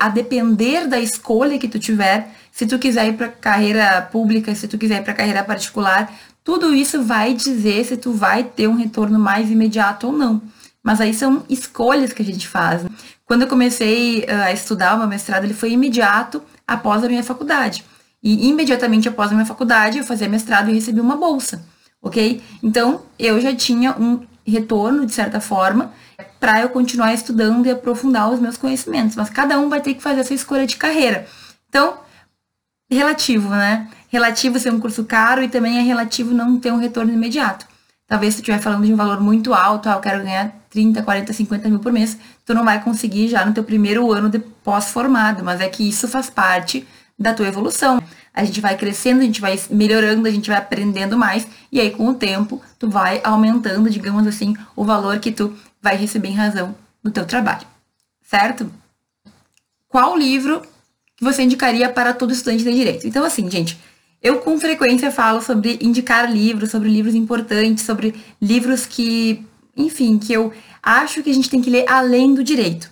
a 0.00 0.08
depender 0.08 0.86
da 0.86 0.98
escolha 0.98 1.58
que 1.58 1.68
tu 1.68 1.78
tiver, 1.78 2.28
se 2.50 2.66
tu 2.66 2.78
quiser 2.78 3.08
ir 3.08 3.12
para 3.14 3.28
carreira 3.28 4.02
pública, 4.02 4.54
se 4.54 4.66
tu 4.66 4.78
quiser 4.78 5.00
ir 5.00 5.04
para 5.04 5.14
carreira 5.14 5.44
particular, 5.44 6.12
tudo 6.42 6.74
isso 6.74 7.02
vai 7.02 7.34
dizer 7.34 7.84
se 7.84 7.96
tu 7.96 8.12
vai 8.12 8.42
ter 8.42 8.68
um 8.68 8.76
retorno 8.76 9.18
mais 9.18 9.50
imediato 9.50 10.06
ou 10.06 10.12
não. 10.12 10.40
Mas 10.82 11.00
aí 11.00 11.12
são 11.12 11.44
escolhas 11.48 12.12
que 12.12 12.22
a 12.22 12.24
gente 12.24 12.48
faz. 12.48 12.84
Né? 12.84 12.90
Quando 13.26 13.42
eu 13.42 13.48
comecei 13.48 14.20
uh, 14.20 14.44
a 14.44 14.52
estudar 14.52 14.94
o 14.94 14.98
meu 14.98 15.08
mestrado, 15.08 15.44
ele 15.44 15.52
foi 15.52 15.72
imediato 15.72 16.42
após 16.68 17.02
a 17.02 17.08
minha 17.08 17.24
faculdade. 17.24 17.82
E 18.22 18.48
imediatamente 18.48 19.08
após 19.08 19.30
a 19.30 19.34
minha 19.34 19.46
faculdade, 19.46 19.96
eu 19.96 20.04
fazia 20.04 20.28
mestrado 20.28 20.68
e 20.68 20.74
recebi 20.74 21.00
uma 21.00 21.16
bolsa, 21.16 21.64
ok? 22.02 22.42
Então, 22.62 23.02
eu 23.18 23.40
já 23.40 23.54
tinha 23.54 23.92
um 23.92 24.26
retorno, 24.46 25.06
de 25.06 25.12
certa 25.12 25.40
forma, 25.40 25.92
para 26.38 26.60
eu 26.60 26.68
continuar 26.68 27.14
estudando 27.14 27.64
e 27.66 27.70
aprofundar 27.70 28.30
os 28.30 28.40
meus 28.40 28.56
conhecimentos. 28.56 29.16
Mas 29.16 29.30
cada 29.30 29.58
um 29.58 29.68
vai 29.68 29.80
ter 29.80 29.94
que 29.94 30.02
fazer 30.02 30.20
essa 30.20 30.34
escolha 30.34 30.66
de 30.66 30.76
carreira. 30.76 31.26
Então, 31.68 31.98
relativo, 32.90 33.48
né? 33.50 33.88
Relativo 34.08 34.58
ser 34.58 34.72
um 34.72 34.80
curso 34.80 35.04
caro 35.04 35.42
e 35.42 35.48
também 35.48 35.78
é 35.78 35.82
relativo 35.82 36.34
não 36.34 36.58
ter 36.58 36.72
um 36.72 36.78
retorno 36.78 37.12
imediato. 37.12 37.66
Talvez 38.08 38.34
se 38.34 38.40
tu 38.40 38.44
estiver 38.44 38.60
falando 38.62 38.86
de 38.86 38.92
um 38.92 38.96
valor 38.96 39.20
muito 39.20 39.52
alto, 39.52 39.86
ah, 39.90 39.92
eu 39.92 40.00
quero 40.00 40.24
ganhar 40.24 40.50
30, 40.70 41.02
40, 41.02 41.30
50 41.30 41.68
mil 41.68 41.78
por 41.78 41.92
mês, 41.92 42.18
tu 42.44 42.54
não 42.54 42.64
vai 42.64 42.82
conseguir 42.82 43.28
já 43.28 43.44
no 43.44 43.52
teu 43.52 43.62
primeiro 43.62 44.10
ano 44.10 44.30
de 44.30 44.38
pós-formado, 44.38 45.44
mas 45.44 45.60
é 45.60 45.68
que 45.68 45.86
isso 45.86 46.08
faz 46.08 46.30
parte 46.30 46.88
da 47.18 47.34
tua 47.34 47.46
evolução. 47.46 48.02
A 48.32 48.44
gente 48.44 48.62
vai 48.62 48.78
crescendo, 48.78 49.20
a 49.20 49.24
gente 49.24 49.42
vai 49.42 49.60
melhorando, 49.70 50.26
a 50.26 50.30
gente 50.30 50.48
vai 50.48 50.58
aprendendo 50.58 51.18
mais, 51.18 51.46
e 51.70 51.78
aí 51.78 51.90
com 51.90 52.08
o 52.08 52.14
tempo 52.14 52.62
tu 52.78 52.88
vai 52.88 53.20
aumentando, 53.22 53.90
digamos 53.90 54.26
assim, 54.26 54.56
o 54.74 54.84
valor 54.84 55.18
que 55.18 55.30
tu 55.30 55.54
vai 55.82 55.94
receber 55.94 56.28
em 56.28 56.34
razão 56.34 56.74
do 57.04 57.10
teu 57.10 57.26
trabalho. 57.26 57.66
Certo? 58.22 58.72
Qual 59.86 60.16
livro 60.16 60.62
que 61.14 61.24
você 61.24 61.42
indicaria 61.42 61.90
para 61.90 62.14
todo 62.14 62.32
estudante 62.32 62.64
de 62.64 62.72
direito? 62.72 63.06
Então 63.06 63.22
assim, 63.22 63.50
gente, 63.50 63.78
eu 64.22 64.38
com 64.40 64.58
frequência 64.58 65.10
falo 65.10 65.40
sobre 65.40 65.78
indicar 65.80 66.30
livros, 66.30 66.70
sobre 66.70 66.88
livros 66.88 67.14
importantes, 67.14 67.84
sobre 67.84 68.14
livros 68.40 68.84
que, 68.84 69.44
enfim, 69.76 70.18
que 70.18 70.32
eu 70.32 70.52
acho 70.82 71.22
que 71.22 71.30
a 71.30 71.34
gente 71.34 71.50
tem 71.50 71.62
que 71.62 71.70
ler 71.70 71.84
além 71.88 72.34
do 72.34 72.42
direito. 72.42 72.90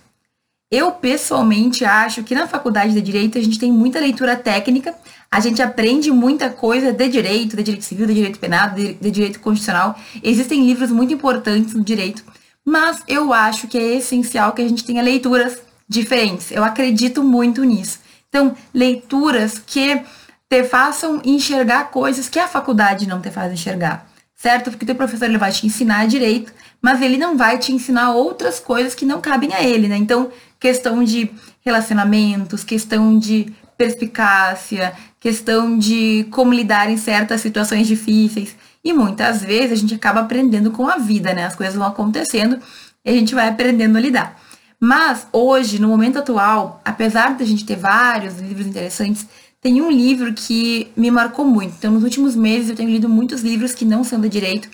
Eu 0.71 0.93
pessoalmente 0.93 1.85
acho 1.85 2.25
que 2.25 2.35
na 2.35 2.47
faculdade 2.47 2.93
de 2.93 3.01
direito 3.01 3.39
a 3.39 3.41
gente 3.41 3.59
tem 3.59 3.71
muita 3.71 4.01
leitura 4.01 4.35
técnica, 4.37 4.95
a 5.31 5.41
gente 5.41 5.63
aprende 5.63 6.11
muita 6.11 6.51
coisa 6.51 6.93
de 6.93 7.09
direito, 7.09 7.57
de 7.57 7.63
direito 7.63 7.85
civil, 7.85 8.07
de 8.07 8.15
direito 8.15 8.39
penal, 8.39 8.71
de, 8.71 8.95
direito 8.95 9.41
constitucional. 9.41 9.99
Existem 10.23 10.65
livros 10.67 10.91
muito 10.91 11.13
importantes 11.13 11.75
no 11.75 11.85
direito, 11.85 12.25
mas 12.65 13.03
eu 13.07 13.33
acho 13.33 13.69
que 13.69 13.79
é 13.79 13.97
essencial 13.97 14.53
que 14.53 14.63
a 14.63 14.69
gente 14.69 14.85
tenha 14.85 15.03
leituras 15.03 15.59
diferentes. 15.89 16.51
Eu 16.51 16.65
acredito 16.65 17.23
muito 17.23 17.63
nisso. 17.63 18.01
Então, 18.29 18.57
leituras 18.75 19.59
que 19.65 20.03
te 20.49 20.65
façam 20.65 21.21
enxergar 21.25 21.91
coisas 21.91 22.29
que 22.29 22.39
a 22.39 22.47
faculdade 22.49 23.09
não 23.09 23.21
te 23.21 23.31
faz 23.31 23.53
enxergar, 23.53 24.07
certo? 24.35 24.71
Porque 24.71 24.85
o 24.85 24.87
teu 24.87 24.95
professor 24.95 25.25
ele 25.25 25.39
vai 25.39 25.51
te 25.51 25.67
ensinar 25.67 26.07
direito, 26.07 26.53
mas 26.81 27.03
ele 27.03 27.17
não 27.17 27.37
vai 27.37 27.59
te 27.59 27.73
ensinar 27.73 28.13
outras 28.13 28.61
coisas 28.61 28.95
que 28.95 29.05
não 29.05 29.21
cabem 29.21 29.53
a 29.53 29.63
ele, 29.63 29.89
né? 29.89 29.97
Então, 29.97 30.31
questão 30.61 31.03
de 31.03 31.31
relacionamentos, 31.65 32.63
questão 32.63 33.19
de 33.19 33.53
perspicácia, 33.77 34.95
questão 35.21 35.77
de 35.79 36.27
como 36.31 36.53
lidar 36.53 36.89
em 36.89 36.97
certas 36.97 37.41
situações 37.41 37.87
difíceis. 37.87 38.57
E 38.85 38.93
muitas 38.93 39.43
vezes 39.43 39.73
a 39.73 39.75
gente 39.77 39.95
acaba 39.95 40.21
aprendendo 40.21 40.71
com 40.71 40.89
a 40.89 40.97
vida, 40.97 41.35
né? 41.35 41.45
As 41.45 41.57
coisas 41.57 41.75
vão 41.75 41.87
acontecendo 41.87 42.61
e 43.05 43.11
a 43.11 43.13
gente 43.13 43.35
vai 43.35 43.49
aprendendo 43.49 43.99
a 43.99 44.01
lidar. 44.01 44.41
Mas 44.79 45.27
hoje, 45.33 45.81
no 45.81 45.89
momento 45.89 46.19
atual, 46.19 46.81
apesar 46.85 47.35
de 47.35 47.43
a 47.43 47.47
gente 47.47 47.65
ter 47.65 47.77
vários 47.77 48.39
livros 48.39 48.67
interessantes, 48.67 49.27
tem 49.67 49.83
um 49.83 49.91
livro 49.91 50.33
que 50.33 50.93
me 50.97 51.11
marcou 51.11 51.45
muito. 51.45 51.75
Então, 51.77 51.91
nos 51.91 52.05
últimos 52.05 52.37
meses 52.37 52.71
eu 52.71 52.77
tenho 52.77 52.89
lido 52.89 53.09
muitos 53.09 53.41
livros 53.41 53.75
que 53.75 53.85
não 53.85 54.05
são 54.05 54.21
de 54.21 54.29
direito. 54.29 54.69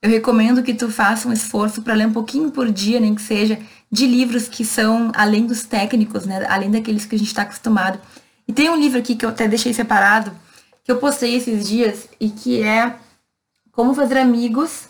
Eu 0.00 0.08
recomendo 0.08 0.62
que 0.62 0.72
tu 0.72 0.88
faça 0.88 1.28
um 1.28 1.32
esforço 1.34 1.82
para 1.82 1.92
ler 1.92 2.06
um 2.06 2.14
pouquinho 2.14 2.50
por 2.50 2.72
dia, 2.72 2.98
nem 2.98 3.14
que 3.14 3.20
seja, 3.20 3.58
de 3.92 4.06
livros 4.06 4.48
que 4.48 4.64
são 4.64 5.12
além 5.14 5.44
dos 5.44 5.64
técnicos, 5.64 6.24
né? 6.24 6.46
Além 6.48 6.70
daqueles 6.70 7.04
que 7.04 7.14
a 7.14 7.18
gente 7.18 7.28
está 7.28 7.42
acostumado. 7.42 8.00
E 8.48 8.52
tem 8.54 8.70
um 8.70 8.80
livro 8.80 8.98
aqui 8.98 9.14
que 9.14 9.26
eu 9.26 9.28
até 9.28 9.46
deixei 9.46 9.74
separado, 9.74 10.32
que 10.82 10.90
eu 10.90 10.96
postei 10.96 11.34
esses 11.34 11.68
dias 11.68 12.08
e 12.18 12.30
que 12.30 12.62
é 12.62 12.96
Como 13.70 13.92
Fazer 13.92 14.16
Amigos 14.16 14.84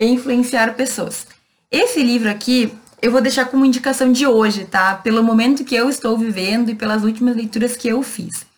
e 0.00 0.06
Influenciar 0.06 0.74
Pessoas. 0.74 1.24
Esse 1.70 2.02
livro 2.02 2.28
aqui 2.28 2.72
eu 3.00 3.12
vou 3.12 3.20
deixar 3.20 3.44
como 3.44 3.64
indicação 3.64 4.10
de 4.10 4.26
hoje, 4.26 4.64
tá? 4.64 4.96
Pelo 4.96 5.22
momento 5.22 5.62
que 5.62 5.76
eu 5.76 5.88
estou 5.88 6.18
vivendo 6.18 6.70
e 6.70 6.74
pelas 6.74 7.04
últimas 7.04 7.36
leituras 7.36 7.76
que 7.76 7.86
eu 7.86 8.02
fiz. 8.02 8.52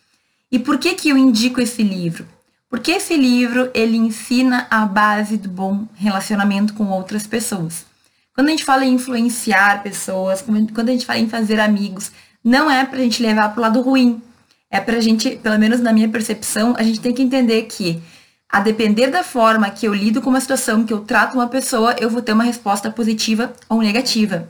E 0.51 0.57
por 0.57 0.77
que 0.77 0.95
que 0.95 1.09
eu 1.09 1.17
indico 1.17 1.59
esse 1.59 1.83
livro? 1.83 2.25
Porque 2.69 2.91
esse 2.91 3.15
livro, 3.15 3.69
ele 3.73 3.97
ensina 3.97 4.67
a 4.69 4.85
base 4.85 5.37
do 5.37 5.49
bom 5.49 5.87
relacionamento 5.95 6.73
com 6.73 6.85
outras 6.89 7.25
pessoas. 7.25 7.85
Quando 8.33 8.47
a 8.47 8.51
gente 8.51 8.63
fala 8.63 8.85
em 8.85 8.93
influenciar 8.93 9.81
pessoas, 9.81 10.41
quando 10.41 10.89
a 10.89 10.91
gente 10.91 11.05
fala 11.05 11.19
em 11.19 11.29
fazer 11.29 11.59
amigos, 11.59 12.11
não 12.43 12.69
é 12.69 12.85
pra 12.85 12.99
gente 12.99 13.21
levar 13.21 13.49
pro 13.49 13.61
lado 13.61 13.81
ruim, 13.81 14.21
é 14.69 14.79
pra 14.79 14.99
gente, 14.99 15.37
pelo 15.37 15.57
menos 15.57 15.79
na 15.79 15.93
minha 15.93 16.09
percepção, 16.09 16.75
a 16.77 16.83
gente 16.83 16.99
tem 16.99 17.13
que 17.13 17.21
entender 17.21 17.63
que 17.63 18.01
a 18.49 18.61
depender 18.61 19.07
da 19.07 19.23
forma 19.23 19.69
que 19.69 19.87
eu 19.87 19.93
lido 19.93 20.21
com 20.21 20.29
uma 20.29 20.39
situação, 20.39 20.85
que 20.85 20.93
eu 20.93 21.01
trato 21.01 21.35
uma 21.35 21.47
pessoa, 21.47 21.95
eu 21.99 22.09
vou 22.09 22.21
ter 22.21 22.33
uma 22.33 22.43
resposta 22.43 22.89
positiva 22.89 23.53
ou 23.67 23.81
negativa. 23.81 24.47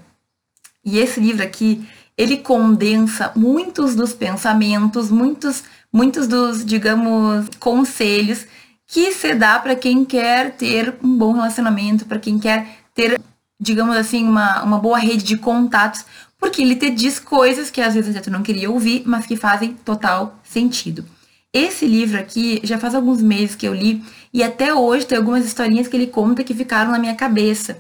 E 0.86 1.00
esse 1.00 1.20
livro 1.20 1.44
aqui, 1.44 1.88
ele 2.18 2.38
condensa 2.38 3.32
muitos 3.36 3.96
dos 3.96 4.14
pensamentos, 4.14 5.10
muitos, 5.10 5.64
muitos 5.98 6.28
dos, 6.28 6.64
digamos, 6.64 7.50
conselhos 7.60 8.46
que 8.86 9.12
se 9.12 9.34
dá 9.34 9.58
para 9.58 9.76
quem 9.76 10.06
quer 10.06 10.52
ter 10.52 10.94
um 11.04 11.18
bom 11.18 11.34
relacionamento, 11.34 12.06
para 12.06 12.20
quem 12.20 12.38
quer 12.38 12.68
ter, 12.94 13.20
digamos 13.60 13.96
assim, 13.98 14.24
uma, 14.24 14.62
uma 14.62 14.78
boa 14.78 15.00
rede 15.00 15.24
de 15.24 15.38
contatos, 15.38 16.06
porque 16.38 16.62
ele 16.62 16.76
te 16.76 16.92
diz 16.92 17.18
coisas 17.18 17.72
que 17.72 17.82
às 17.82 17.96
vezes 17.96 18.22
tu 18.22 18.30
não 18.30 18.44
queria 18.44 18.70
ouvir, 18.70 19.02
mas 19.08 19.26
que 19.26 19.36
fazem 19.36 19.74
total 19.74 20.40
sentido. 20.44 21.04
Esse 21.52 21.88
livro 21.88 22.20
aqui 22.20 22.62
já 22.64 22.78
faz 22.78 22.94
alguns 22.94 23.20
meses 23.20 23.56
que 23.56 23.68
eu 23.68 23.74
li 23.74 24.04
e 24.32 24.44
até 24.44 24.72
hoje 24.72 25.08
tem 25.08 25.18
algumas 25.18 25.46
historinhas 25.46 25.88
que 25.88 25.98
ele 25.98 26.06
conta 26.06 26.44
que 26.44 26.54
ficaram 26.54 26.92
na 26.92 27.00
minha 27.00 27.16
cabeça. 27.16 27.80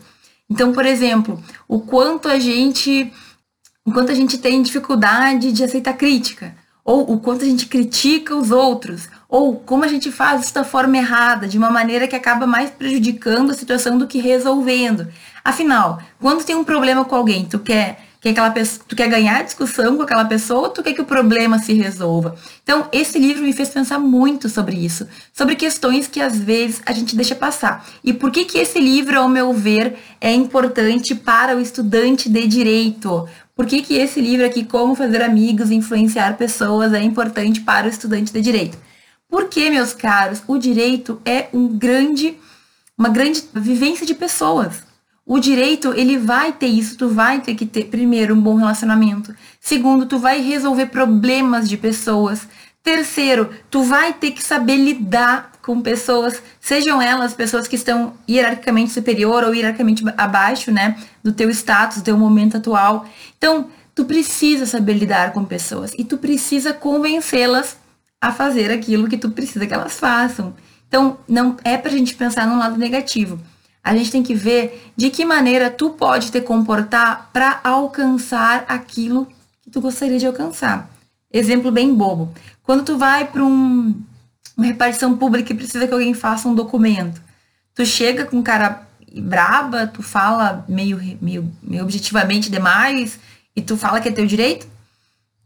Então, 0.49 0.73
por 0.73 0.87
exemplo, 0.87 1.39
o 1.67 1.81
quanto 1.81 2.27
a 2.27 2.39
gente 2.39 3.13
o 3.85 3.91
quanto 3.91 4.11
a 4.11 4.15
gente 4.15 4.39
tem 4.39 4.61
dificuldade 4.61 5.51
de 5.51 5.63
aceitar 5.63 5.93
crítica, 5.93 6.55
ou 6.87 7.11
o 7.11 7.19
quanto 7.19 7.43
a 7.43 7.47
gente 7.47 7.65
critica 7.65 8.33
os 8.33 8.49
outros, 8.49 9.09
ou 9.27 9.57
como 9.57 9.83
a 9.83 9.89
gente 9.89 10.09
faz 10.09 10.45
isso 10.45 10.53
da 10.53 10.63
forma 10.63 10.95
errada, 10.95 11.45
de 11.45 11.57
uma 11.57 11.69
maneira 11.69 12.07
que 12.07 12.15
acaba 12.15 12.47
mais 12.47 12.69
prejudicando 12.69 13.51
a 13.51 13.53
situação 13.53 13.97
do 13.97 14.07
que 14.07 14.19
resolvendo. 14.19 15.05
Afinal, 15.43 15.99
quando 16.17 16.45
tem 16.45 16.55
um 16.55 16.63
problema 16.63 17.03
com 17.03 17.13
alguém, 17.13 17.43
tu 17.43 17.59
quer 17.59 18.07
que 18.21 18.29
aquela 18.29 18.51
pessoa, 18.51 18.85
tu 18.87 18.95
quer 18.95 19.09
ganhar 19.09 19.43
discussão 19.43 19.97
com 19.97 20.03
aquela 20.03 20.23
pessoa 20.23 20.61
ou 20.61 20.69
tu 20.69 20.81
quer 20.81 20.93
que 20.93 21.01
o 21.01 21.05
problema 21.05 21.59
se 21.59 21.73
resolva? 21.73 22.35
Então, 22.63 22.87
esse 22.93 23.19
livro 23.19 23.43
me 23.43 23.51
fez 23.51 23.67
pensar 23.69 23.99
muito 23.99 24.47
sobre 24.47 24.77
isso, 24.77 25.05
sobre 25.33 25.55
questões 25.55 26.07
que 26.07 26.21
às 26.21 26.39
vezes 26.39 26.81
a 26.85 26.93
gente 26.93 27.17
deixa 27.17 27.35
passar. 27.35 27.85
E 28.01 28.13
por 28.13 28.31
que 28.31 28.45
que 28.45 28.57
esse 28.57 28.79
livro, 28.79 29.19
ao 29.19 29.27
meu 29.27 29.51
ver, 29.51 29.97
é 30.21 30.33
importante 30.33 31.13
para 31.13 31.55
o 31.55 31.59
estudante 31.59 32.29
de 32.29 32.47
direito? 32.47 33.27
Por 33.57 33.65
que 33.65 33.81
que 33.81 33.95
esse 33.95 34.21
livro 34.21 34.45
aqui, 34.45 34.63
Como 34.63 34.93
Fazer 34.93 35.19
Amigos 35.23 35.71
e 35.71 35.75
Influenciar 35.75 36.37
Pessoas, 36.37 36.93
é 36.93 37.01
importante 37.01 37.59
para 37.61 37.87
o 37.87 37.89
estudante 37.89 38.31
de 38.31 38.39
direito? 38.39 38.77
Porque, 39.27 39.67
meus 39.71 39.93
caros, 39.93 40.43
o 40.47 40.59
direito 40.59 41.19
é 41.25 41.47
um 41.51 41.67
grande, 41.67 42.37
uma 42.95 43.09
grande 43.09 43.43
vivência 43.55 44.05
de 44.05 44.13
pessoas. 44.13 44.83
O 45.25 45.39
direito, 45.39 45.91
ele 45.95 46.19
vai 46.19 46.53
ter 46.53 46.67
isso, 46.67 46.99
tu 46.99 47.09
vai 47.09 47.41
ter 47.41 47.55
que 47.55 47.65
ter, 47.65 47.85
primeiro, 47.85 48.35
um 48.35 48.39
bom 48.39 48.53
relacionamento. 48.53 49.35
Segundo, 49.59 50.05
tu 50.05 50.19
vai 50.19 50.39
resolver 50.39 50.85
problemas 50.85 51.67
de 51.67 51.77
pessoas. 51.77 52.47
Terceiro, 52.83 53.49
tu 53.71 53.81
vai 53.81 54.13
ter 54.13 54.31
que 54.31 54.43
saber 54.43 54.77
lidar 54.77 55.51
com 55.67 55.81
pessoas, 55.81 56.41
sejam 56.59 56.99
elas 56.99 57.33
pessoas 57.33 57.67
que 57.67 57.75
estão 57.75 58.13
hierarquicamente 58.27 58.91
superior 58.91 59.43
ou 59.43 59.53
hierarquicamente 59.53 60.03
abaixo, 60.17 60.71
né, 60.71 60.97
do 61.21 61.31
teu 61.31 61.49
status, 61.51 61.97
do 61.97 62.03
teu 62.03 62.17
momento 62.17 62.57
atual. 62.57 63.05
Então, 63.37 63.67
tu 63.93 64.05
precisa 64.05 64.65
saber 64.65 64.93
lidar 64.93 65.33
com 65.33 65.43
pessoas 65.43 65.91
e 65.97 66.05
tu 66.05 66.17
precisa 66.17 66.73
convencê-las 66.73 67.77
a 68.19 68.31
fazer 68.31 68.71
aquilo 68.71 69.07
que 69.07 69.17
tu 69.17 69.29
precisa 69.29 69.67
que 69.67 69.73
elas 69.73 69.99
façam. 69.99 70.55
Então, 70.87 71.17
não 71.27 71.57
é 71.63 71.77
pra 71.77 71.91
gente 71.91 72.15
pensar 72.15 72.47
no 72.47 72.57
lado 72.57 72.77
negativo 72.77 73.39
a 73.87 73.95
gente 73.95 74.11
tem 74.11 74.21
que 74.21 74.35
ver 74.35 74.91
de 74.97 75.09
que 75.09 75.23
maneira 75.23 75.69
tu 75.69 75.91
pode 75.91 76.29
te 76.29 76.41
comportar 76.41 77.29
para 77.31 77.61
alcançar 77.63 78.65
aquilo 78.67 79.25
que 79.61 79.69
tu 79.71 79.79
gostaria 79.79 80.19
de 80.19 80.27
alcançar. 80.27 80.89
Exemplo 81.31 81.71
bem 81.71 81.95
bobo. 81.95 82.33
Quando 82.63 82.83
tu 82.83 82.97
vai 82.97 83.25
para 83.25 83.45
um, 83.45 83.95
uma 84.55 84.65
repartição 84.65 85.17
pública 85.17 85.51
e 85.51 85.55
precisa 85.55 85.87
que 85.87 85.93
alguém 85.93 86.13
faça 86.13 86.47
um 86.47 86.55
documento, 86.55 87.21
tu 87.73 87.85
chega 87.85 88.25
com 88.25 88.41
cara 88.41 88.87
braba, 89.21 89.87
tu 89.87 90.03
fala 90.03 90.65
meio, 90.67 90.99
meio, 91.21 91.51
meio 91.61 91.83
objetivamente 91.83 92.49
demais 92.49 93.19
e 93.55 93.61
tu 93.61 93.77
fala 93.77 93.99
que 93.99 94.09
é 94.09 94.11
teu 94.11 94.25
direito? 94.25 94.67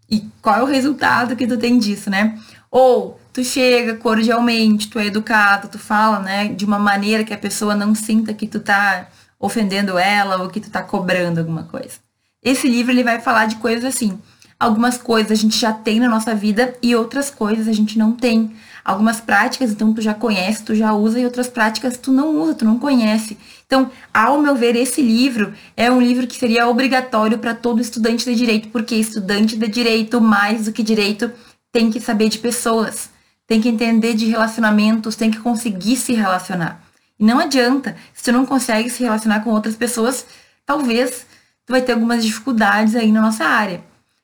E 0.10 0.28
qual 0.42 0.58
é 0.60 0.64
o 0.64 0.66
resultado 0.66 1.36
que 1.36 1.48
tu 1.48 1.58
tem 1.58 1.78
disso, 1.78 2.10
né? 2.10 2.38
Ou 2.70 3.20
tu 3.32 3.44
chega 3.44 3.96
cordialmente, 3.96 4.90
tu 4.90 5.00
é 5.00 5.06
educado, 5.06 5.70
tu 5.70 5.80
fala, 5.80 6.20
né, 6.20 6.50
de 6.50 6.66
uma 6.66 6.80
maneira 6.80 7.24
que 7.24 7.34
a 7.34 7.38
pessoa 7.38 7.76
não 7.76 7.96
sinta 7.96 8.34
que 8.34 8.48
tu 8.48 8.60
tá 8.60 9.08
ofendendo 9.40 9.98
ela 9.98 10.44
ou 10.44 10.50
que 10.50 10.60
tu 10.60 10.70
tá 10.70 10.82
cobrando 10.82 11.40
alguma 11.40 11.64
coisa. 11.64 12.00
Esse 12.44 12.68
livro 12.68 12.92
ele 12.92 13.04
vai 13.04 13.20
falar 13.20 13.46
de 13.46 13.56
coisas 13.58 13.86
assim. 13.86 14.20
Algumas 14.60 14.98
coisas 14.98 15.32
a 15.32 15.36
gente 15.36 15.58
já 15.58 15.74
tem 15.74 16.00
na 16.00 16.10
nossa 16.10 16.36
vida 16.36 16.76
e 16.82 16.96
outras 16.96 17.30
coisas 17.30 17.68
a 17.68 17.74
gente 17.74 17.98
não 17.98 18.12
tem. 18.12 18.56
Algumas 18.84 19.20
práticas, 19.22 19.72
então, 19.72 19.94
tu 19.94 20.02
já 20.02 20.14
conhece, 20.14 20.64
tu 20.64 20.76
já 20.76 20.94
usa, 20.94 21.20
e 21.20 21.26
outras 21.26 21.48
práticas 21.48 21.98
tu 21.98 22.12
não 22.12 22.36
usa, 22.42 22.56
tu 22.56 22.66
não 22.66 22.80
conhece. 22.80 23.38
Então, 23.66 23.92
ao 24.14 24.42
meu 24.42 24.56
ver, 24.56 24.76
esse 24.76 25.02
livro 25.02 25.54
é 25.78 25.92
um 25.92 26.02
livro 26.02 26.28
que 26.28 26.36
seria 26.36 26.68
obrigatório 26.68 27.38
para 27.38 27.54
todo 27.54 27.82
estudante 27.82 28.26
de 28.26 28.36
direito, 28.36 28.70
porque 28.70 28.96
estudante 28.96 29.58
de 29.58 29.68
direito, 29.68 30.20
mais 30.20 30.66
do 30.66 30.72
que 30.72 30.84
direito, 30.84 31.32
tem 31.72 31.90
que 31.90 32.00
saber 32.00 32.30
de 32.30 32.40
pessoas 32.40 33.10
tem 33.52 33.60
que 33.60 33.68
entender 33.68 34.14
de 34.14 34.28
relacionamentos, 34.28 35.18
tem 35.18 35.30
que 35.30 35.38
conseguir 35.38 35.98
se 35.98 36.14
relacionar. 36.14 36.82
E 37.20 37.26
não 37.26 37.38
adianta, 37.38 37.98
se 38.14 38.24
tu 38.24 38.32
não 38.32 38.46
consegue 38.46 38.90
se 38.90 39.04
relacionar 39.04 39.42
com 39.42 39.50
outras 39.50 39.76
pessoas, 39.76 40.26
talvez 40.66 41.26
tu 41.66 41.72
vai 41.72 41.82
ter 41.82 41.92
algumas 41.92 42.24
dificuldades 42.24 42.96
aí 42.96 43.12
na 43.12 43.20
nossa 43.20 43.44
área. 43.44 43.84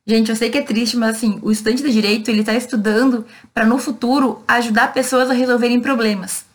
Gente, 0.09 0.29
eu 0.29 0.37
sei 0.37 0.49
que 0.49 0.57
é 0.57 0.61
triste, 0.61 0.95
mas 0.95 1.17
assim, 1.17 1.37
o 1.41 1.51
estudante 1.51 1.83
de 1.83 1.91
direito, 1.91 2.31
ele 2.31 2.39
está 2.39 2.53
estudando 2.53 3.25
para 3.53 3.65
no 3.65 3.77
futuro 3.77 4.41
ajudar 4.47 4.93
pessoas 4.93 5.29
a 5.29 5.33
resolverem 5.33 5.81
problemas. 5.81 6.45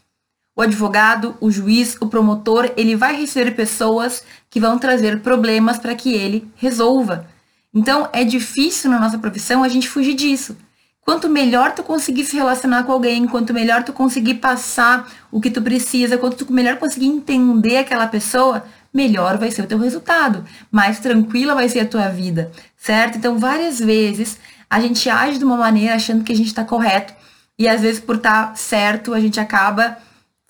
O 0.57 0.63
advogado, 0.63 1.37
o 1.39 1.51
juiz, 1.51 1.95
o 2.01 2.07
promotor, 2.07 2.73
ele 2.79 2.97
vai 2.97 3.15
receber 3.15 3.51
pessoas 3.51 4.25
que 4.49 4.59
vão 4.59 4.79
trazer 4.79 5.21
problemas 5.21 5.79
para 5.79 5.95
que 5.95 6.15
ele 6.15 6.51
resolva. 6.57 7.27
Então, 7.75 8.09
é 8.15 8.25
difícil 8.25 8.91
na 8.91 8.99
nossa 8.99 9.19
profissão 9.19 9.63
a 9.63 9.69
gente 9.69 9.87
fugir 9.87 10.15
disso. 10.15 10.57
Quanto 11.03 11.29
melhor 11.29 11.75
tu 11.75 11.83
conseguir 11.83 12.25
se 12.25 12.37
relacionar 12.37 12.85
com 12.85 12.93
alguém, 12.93 13.27
quanto 13.27 13.53
melhor 13.53 13.83
tu 13.83 13.93
conseguir 13.93 14.35
passar 14.35 15.13
o 15.31 15.43
que 15.43 15.51
tu 15.51 15.61
precisa, 15.61 16.17
quanto 16.17 16.43
tu 16.43 16.51
melhor 16.53 16.77
conseguir 16.77 17.07
entender 17.07 17.77
aquela 17.77 18.07
pessoa, 18.07 18.65
melhor 18.95 19.37
vai 19.37 19.51
ser 19.51 19.63
o 19.63 19.67
teu 19.67 19.79
resultado, 19.79 20.45
mais 20.71 21.01
tranquila 21.01 21.55
vai 21.55 21.69
ser 21.69 21.81
a 21.81 21.87
tua 21.87 22.09
vida, 22.09 22.53
certo? 22.83 23.17
Então, 23.17 23.39
várias 23.39 23.79
vezes 23.79 24.39
a 24.69 24.81
gente 24.81 25.09
age 25.09 25.39
de 25.39 25.45
uma 25.45 25.57
maneira 25.57 25.95
achando 25.95 26.25
que 26.25 26.33
a 26.33 26.37
gente 26.37 26.49
está 26.49 26.65
correto 26.65 27.15
e 27.57 27.69
às 27.69 27.81
vezes 27.81 28.01
por 28.01 28.17
estar 28.17 28.49
tá 28.49 28.55
certo 28.57 29.15
a 29.15 29.21
gente 29.21 29.39
acaba 29.39 29.97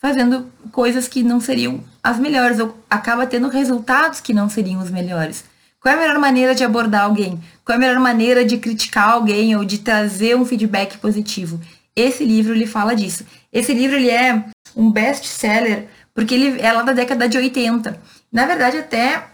fazendo 0.01 0.51
coisas 0.71 1.07
que 1.07 1.23
não 1.23 1.41
seriam 1.41 1.85
as 2.03 2.19
melhores 2.19 2.59
ou 2.59 2.77
acaba 2.89 3.27
tendo 3.27 3.49
resultados 3.49 4.21
que 4.21 4.33
não 4.33 4.49
seriam 4.49 4.81
os 4.81 4.91
melhores. 4.91 5.45
Qual 5.79 5.93
é 5.95 5.99
a 5.99 6.01
melhor 6.01 6.19
maneira 6.19 6.55
de 6.55 6.65
abordar 6.65 7.03
alguém? 7.03 7.39
Qual 7.65 7.75
é 7.75 7.77
a 7.77 7.81
melhor 7.81 8.01
maneira 8.01 8.45
de 8.45 8.57
criticar 8.57 9.11
alguém 9.11 9.55
ou 9.55 9.65
de 9.65 9.79
trazer 9.79 10.35
um 10.35 10.47
feedback 10.47 10.97
positivo? 10.99 11.61
Esse 11.95 12.25
livro 12.25 12.55
ele 12.55 12.67
fala 12.67 12.97
disso. 12.97 13.27
Esse 13.53 13.75
livro 13.75 13.97
ele 13.97 14.09
é 14.09 14.43
um 14.75 14.91
best-seller 14.91 15.87
porque 16.15 16.35
ele 16.35 16.61
é 16.61 16.73
lá 16.73 16.83
da 16.83 16.93
década 16.93 17.29
de 17.29 17.37
80. 17.37 18.01
Na 18.33 18.47
verdade, 18.47 18.79
até 18.79 19.32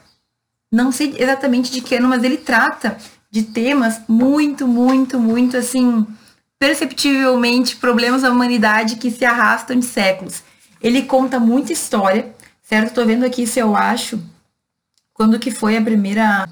não 0.71 0.93
sei 0.93 1.15
exatamente 1.19 1.71
de 1.73 1.81
que 1.81 1.97
ano, 1.97 2.09
mas 2.09 2.23
ele 2.23 2.37
trata 2.37 2.97
de 3.31 3.43
temas 3.43 4.01
muito, 4.09 4.67
muito, 4.67 5.19
muito 5.19 5.57
assim, 5.57 6.07
perceptivelmente 6.59 7.77
problemas 7.77 8.23
da 8.23 8.31
humanidade 8.31 8.97
que 8.97 9.11
se 9.11 9.25
arrastam 9.25 9.79
de 9.79 9.85
séculos. 9.85 10.43
Ele 10.81 11.03
conta 11.03 11.39
muita 11.39 11.73
história, 11.73 12.35
certo? 12.63 12.95
Tô 12.95 13.05
vendo 13.05 13.25
aqui 13.25 13.47
se 13.47 13.59
eu 13.59 13.77
acho 13.77 14.21
quando 15.13 15.39
que 15.39 15.51
foi 15.51 15.77
a 15.77 15.83
primeira 15.83 16.49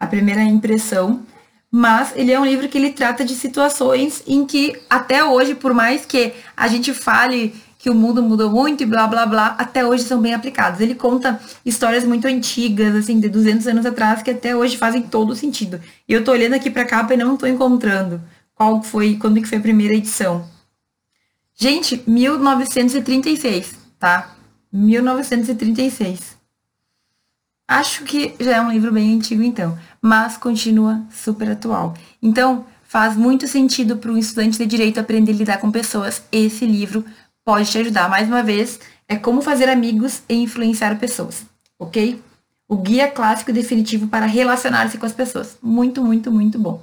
a 0.00 0.06
primeira 0.06 0.42
impressão, 0.42 1.24
mas 1.70 2.12
ele 2.16 2.32
é 2.32 2.40
um 2.40 2.44
livro 2.44 2.68
que 2.68 2.76
ele 2.76 2.90
trata 2.90 3.24
de 3.24 3.34
situações 3.34 4.22
em 4.26 4.44
que 4.44 4.76
até 4.90 5.24
hoje, 5.24 5.54
por 5.54 5.72
mais 5.72 6.04
que 6.04 6.34
a 6.56 6.66
gente 6.66 6.92
fale 6.92 7.54
que 7.82 7.90
o 7.90 7.94
mundo 7.96 8.22
mudou 8.22 8.48
muito 8.48 8.84
e 8.84 8.86
blá 8.86 9.08
blá 9.08 9.26
blá, 9.26 9.56
até 9.58 9.84
hoje 9.84 10.04
são 10.04 10.20
bem 10.20 10.32
aplicados. 10.32 10.78
Ele 10.78 10.94
conta 10.94 11.40
histórias 11.66 12.04
muito 12.04 12.28
antigas, 12.28 12.94
assim, 12.94 13.18
de 13.18 13.28
200 13.28 13.66
anos 13.66 13.84
atrás, 13.84 14.22
que 14.22 14.30
até 14.30 14.54
hoje 14.54 14.76
fazem 14.76 15.02
todo 15.02 15.34
sentido. 15.34 15.80
E 16.08 16.12
eu 16.12 16.22
tô 16.22 16.30
olhando 16.30 16.54
aqui 16.54 16.70
pra 16.70 16.84
capa 16.84 17.12
e 17.12 17.16
não 17.16 17.36
tô 17.36 17.44
encontrando 17.44 18.22
qual 18.54 18.80
foi, 18.84 19.16
quando 19.16 19.42
que 19.42 19.48
foi 19.48 19.58
a 19.58 19.60
primeira 19.60 19.94
edição. 19.94 20.48
Gente, 21.56 22.04
1936, 22.06 23.74
tá? 23.98 24.32
1936. 24.72 26.36
Acho 27.66 28.04
que 28.04 28.36
já 28.38 28.58
é 28.58 28.60
um 28.60 28.70
livro 28.70 28.92
bem 28.92 29.12
antigo, 29.12 29.42
então, 29.42 29.76
mas 30.00 30.36
continua 30.36 31.02
super 31.10 31.50
atual. 31.50 31.94
Então, 32.22 32.64
faz 32.92 33.16
muito 33.16 33.48
sentido 33.48 33.96
para 33.96 34.12
um 34.12 34.18
estudante 34.18 34.58
de 34.58 34.66
direito 34.66 35.00
aprender 35.00 35.32
a 35.32 35.34
lidar 35.34 35.58
com 35.58 35.72
pessoas. 35.72 36.22
Esse 36.30 36.66
livro 36.66 37.02
pode 37.44 37.70
te 37.70 37.78
ajudar. 37.78 38.08
Mais 38.08 38.28
uma 38.28 38.42
vez, 38.42 38.80
é 39.08 39.16
Como 39.16 39.42
Fazer 39.42 39.68
Amigos 39.68 40.22
e 40.28 40.34
Influenciar 40.34 40.98
Pessoas, 40.98 41.44
ok? 41.78 42.22
O 42.68 42.76
guia 42.76 43.10
clássico 43.10 43.52
definitivo 43.52 44.08
para 44.08 44.26
relacionar-se 44.26 44.98
com 44.98 45.06
as 45.06 45.12
pessoas. 45.12 45.56
Muito, 45.62 46.02
muito, 46.02 46.30
muito 46.30 46.58
bom. 46.58 46.82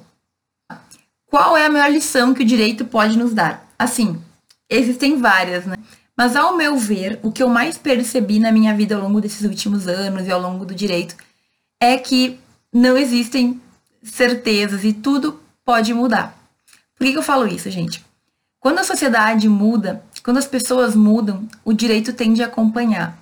Qual 1.28 1.56
é 1.56 1.66
a 1.66 1.70
maior 1.70 1.92
lição 1.92 2.34
que 2.34 2.44
o 2.44 2.46
direito 2.46 2.86
pode 2.86 3.18
nos 3.18 3.34
dar? 3.34 3.68
Assim, 3.78 4.22
existem 4.70 5.18
várias, 5.18 5.66
né? 5.66 5.76
Mas 6.18 6.36
ao 6.36 6.58
meu 6.58 6.76
ver, 6.76 7.20
o 7.24 7.32
que 7.32 7.42
eu 7.42 7.48
mais 7.48 7.78
percebi 7.78 8.40
na 8.40 8.52
minha 8.52 8.76
vida 8.76 8.96
ao 8.96 9.02
longo 9.02 9.22
desses 9.22 9.42
últimos 9.44 9.88
anos 9.88 10.28
e 10.28 10.32
ao 10.32 10.42
longo 10.42 10.66
do 10.66 10.76
direito 10.76 11.16
é 11.80 11.98
que 11.98 12.40
não 12.74 12.98
existem 12.98 13.60
certezas 14.04 14.84
e 14.84 14.92
tudo 14.92 15.40
pode 15.64 15.94
mudar. 15.94 16.38
Por 16.96 17.08
que 17.08 17.14
eu 17.14 17.24
falo 17.24 17.48
isso, 17.48 17.70
gente? 17.70 18.04
Quando 18.60 18.80
a 18.80 18.84
sociedade 18.84 19.48
muda, 19.48 20.04
quando 20.30 20.38
as 20.38 20.46
pessoas 20.46 20.96
mudam, 20.96 21.48
o 21.66 21.74
direito 21.74 22.14
tende 22.14 22.44
a 22.44 22.46
acompanhar. 22.46 23.18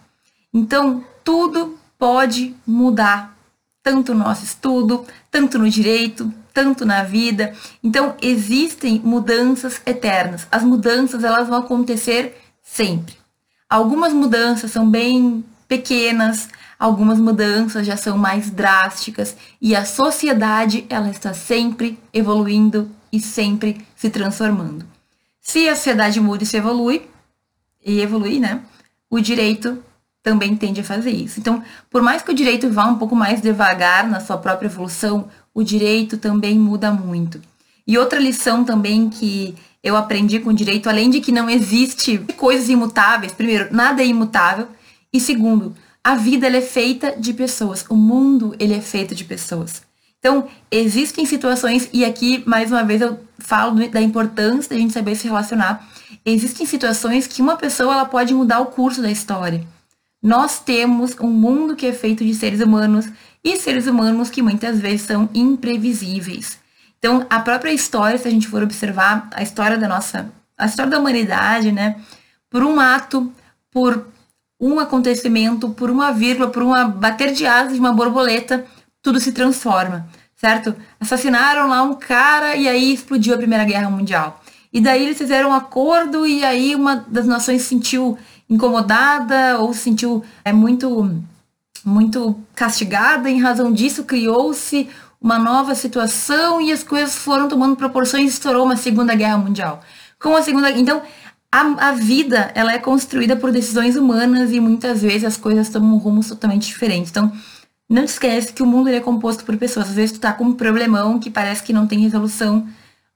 Então, 0.53 1.05
tudo 1.23 1.79
pode 1.97 2.53
mudar, 2.67 3.33
tanto 3.81 4.13
no 4.13 4.25
nosso 4.25 4.43
estudo, 4.43 5.05
tanto 5.31 5.57
no 5.57 5.69
direito, 5.69 6.29
tanto 6.53 6.85
na 6.85 7.03
vida. 7.03 7.55
Então, 7.81 8.13
existem 8.21 8.99
mudanças 8.99 9.81
eternas. 9.85 10.47
As 10.51 10.63
mudanças, 10.63 11.23
elas 11.23 11.47
vão 11.47 11.59
acontecer 11.59 12.37
sempre. 12.61 13.15
Algumas 13.69 14.11
mudanças 14.11 14.69
são 14.71 14.91
bem 14.91 15.45
pequenas, 15.65 16.49
algumas 16.77 17.19
mudanças 17.19 17.87
já 17.87 17.95
são 17.95 18.17
mais 18.17 18.49
drásticas 18.49 19.37
e 19.61 19.77
a 19.77 19.85
sociedade, 19.85 20.85
ela 20.89 21.09
está 21.09 21.33
sempre 21.33 21.97
evoluindo 22.13 22.91
e 23.13 23.21
sempre 23.21 23.87
se 23.95 24.09
transformando. 24.09 24.96
Se 25.47 25.69
a 25.69 25.75
sociedade 25.77 26.19
muda 26.19 26.43
e 26.43 26.45
se 26.45 26.57
evolui, 26.57 27.07
e 27.83 28.01
evolui, 28.01 28.37
né? 28.37 28.59
O 29.09 29.17
direito 29.21 29.81
também 30.21 30.53
tende 30.57 30.81
a 30.81 30.83
fazer 30.83 31.11
isso. 31.11 31.39
Então, 31.39 31.63
por 31.89 32.01
mais 32.01 32.21
que 32.21 32.29
o 32.29 32.35
direito 32.35 32.69
vá 32.69 32.85
um 32.85 32.97
pouco 32.97 33.15
mais 33.15 33.41
devagar 33.41 34.05
na 34.09 34.19
sua 34.19 34.37
própria 34.37 34.67
evolução, 34.67 35.29
o 35.53 35.63
direito 35.63 36.17
também 36.17 36.59
muda 36.59 36.91
muito. 36.91 37.39
E 37.87 37.97
outra 37.97 38.19
lição 38.19 38.65
também 38.65 39.09
que 39.09 39.55
eu 39.81 39.95
aprendi 39.95 40.41
com 40.41 40.49
o 40.49 40.53
direito, 40.53 40.89
além 40.89 41.09
de 41.09 41.21
que 41.21 41.31
não 41.31 41.49
existe 41.49 42.17
coisas 42.35 42.67
imutáveis, 42.67 43.31
primeiro, 43.31 43.73
nada 43.73 44.03
é 44.03 44.05
imutável, 44.05 44.67
e 45.13 45.19
segundo, 45.21 45.73
a 46.03 46.15
vida 46.15 46.47
é 46.49 46.61
feita 46.61 47.15
de 47.17 47.33
pessoas, 47.33 47.85
o 47.89 47.95
mundo 47.95 48.53
ele 48.59 48.73
é 48.73 48.81
feito 48.81 49.15
de 49.15 49.23
pessoas. 49.23 49.86
Então, 50.19 50.47
existem 50.71 51.25
situações, 51.25 51.89
e 51.93 52.03
aqui, 52.03 52.43
mais 52.45 52.71
uma 52.71 52.83
vez, 52.83 53.01
eu 53.01 53.19
falo 53.39 53.87
da 53.89 54.01
importância 54.01 54.69
da 54.69 54.75
gente 54.75 54.93
saber 54.93 55.15
se 55.15 55.27
relacionar. 55.27 55.87
Existem 56.25 56.65
situações 56.65 57.27
que 57.27 57.41
uma 57.41 57.55
pessoa 57.55 57.93
ela 57.93 58.05
pode 58.05 58.33
mudar 58.33 58.59
o 58.59 58.67
curso 58.67 59.01
da 59.01 59.11
história. 59.11 59.65
Nós 60.21 60.59
temos 60.59 61.15
um 61.19 61.29
mundo 61.29 61.75
que 61.75 61.85
é 61.85 61.93
feito 61.93 62.25
de 62.25 62.33
seres 62.33 62.59
humanos 62.59 63.07
e 63.43 63.55
seres 63.57 63.87
humanos 63.87 64.29
que 64.29 64.41
muitas 64.41 64.79
vezes 64.79 65.03
são 65.03 65.29
imprevisíveis. 65.33 66.57
Então, 66.97 67.25
a 67.29 67.39
própria 67.39 67.71
história, 67.71 68.17
se 68.17 68.27
a 68.27 68.31
gente 68.31 68.47
for 68.47 68.63
observar 68.63 69.29
a 69.31 69.43
história 69.43 69.77
da 69.77 69.87
nossa, 69.87 70.29
a 70.57 70.65
história 70.65 70.89
da 70.89 70.99
humanidade, 70.99 71.71
né, 71.71 72.01
por 72.49 72.63
um 72.63 72.79
ato, 72.79 73.31
por 73.71 74.07
um 74.59 74.79
acontecimento, 74.79 75.69
por 75.69 75.91
uma 75.91 76.11
vírgula, 76.11 76.49
por 76.49 76.63
uma 76.63 76.85
bater 76.85 77.31
de 77.31 77.45
asas 77.45 77.73
de 77.73 77.79
uma 77.79 77.93
borboleta, 77.93 78.65
tudo 79.01 79.19
se 79.19 79.31
transforma, 79.31 80.07
certo? 80.35 80.75
Assassinaram 80.99 81.67
lá 81.67 81.81
um 81.83 81.95
cara 81.95 82.55
e 82.55 82.67
aí 82.67 82.93
explodiu 82.93 83.35
a 83.35 83.37
Primeira 83.37 83.63
Guerra 83.63 83.89
Mundial. 83.89 84.41
E 84.71 84.81
daí 84.81 85.05
eles 85.05 85.17
fizeram 85.17 85.49
um 85.49 85.53
acordo 85.53 86.27
e 86.27 86.43
aí 86.43 86.75
uma 86.75 87.05
das 87.07 87.25
nações 87.25 87.61
se 87.61 87.69
sentiu 87.69 88.17
incomodada 88.49 89.59
ou 89.59 89.73
se 89.73 89.79
sentiu 89.81 90.23
é, 90.43 90.51
muito, 90.51 91.21
muito 91.83 92.37
castigada. 92.53 93.29
Em 93.29 93.41
razão 93.41 93.71
disso, 93.71 94.03
criou-se 94.03 94.89
uma 95.21 95.39
nova 95.39 95.73
situação 95.73 96.61
e 96.61 96.71
as 96.71 96.83
coisas 96.83 97.15
foram 97.15 97.47
tomando 97.47 97.75
proporções 97.75 98.25
e 98.25 98.33
estourou 98.33 98.65
uma 98.65 98.75
Segunda 98.75 99.15
Guerra 99.15 99.37
Mundial. 99.37 99.81
Com 100.19 100.35
a 100.35 100.41
Segunda 100.41 100.69
Então, 100.71 101.01
a, 101.51 101.89
a, 101.89 101.91
vida 101.93 102.51
ela 102.53 102.73
é 102.73 102.77
construída 102.77 103.35
por 103.35 103.51
decisões 103.51 103.95
humanas 103.95 104.51
e 104.51 104.59
muitas 104.59 105.01
vezes 105.01 105.23
as 105.23 105.37
coisas 105.37 105.69
tomam 105.69 105.95
um 105.95 105.97
rumo 105.97 106.23
totalmente 106.23 106.67
diferente. 106.67 107.09
Então, 107.09 107.31
não 107.89 108.03
esquece 108.03 108.51
que 108.51 108.63
o 108.63 108.65
mundo 108.65 108.89
é 108.89 108.99
composto 108.99 109.45
por 109.45 109.55
pessoas. 109.57 109.89
Às 109.89 109.95
vezes 109.95 110.11
tu 110.11 110.19
tá 110.19 110.33
com 110.33 110.45
um 110.45 110.53
problemão 110.53 111.19
que 111.19 111.29
parece 111.29 111.63
que 111.63 111.73
não 111.73 111.87
tem 111.87 111.99
resolução, 111.99 112.67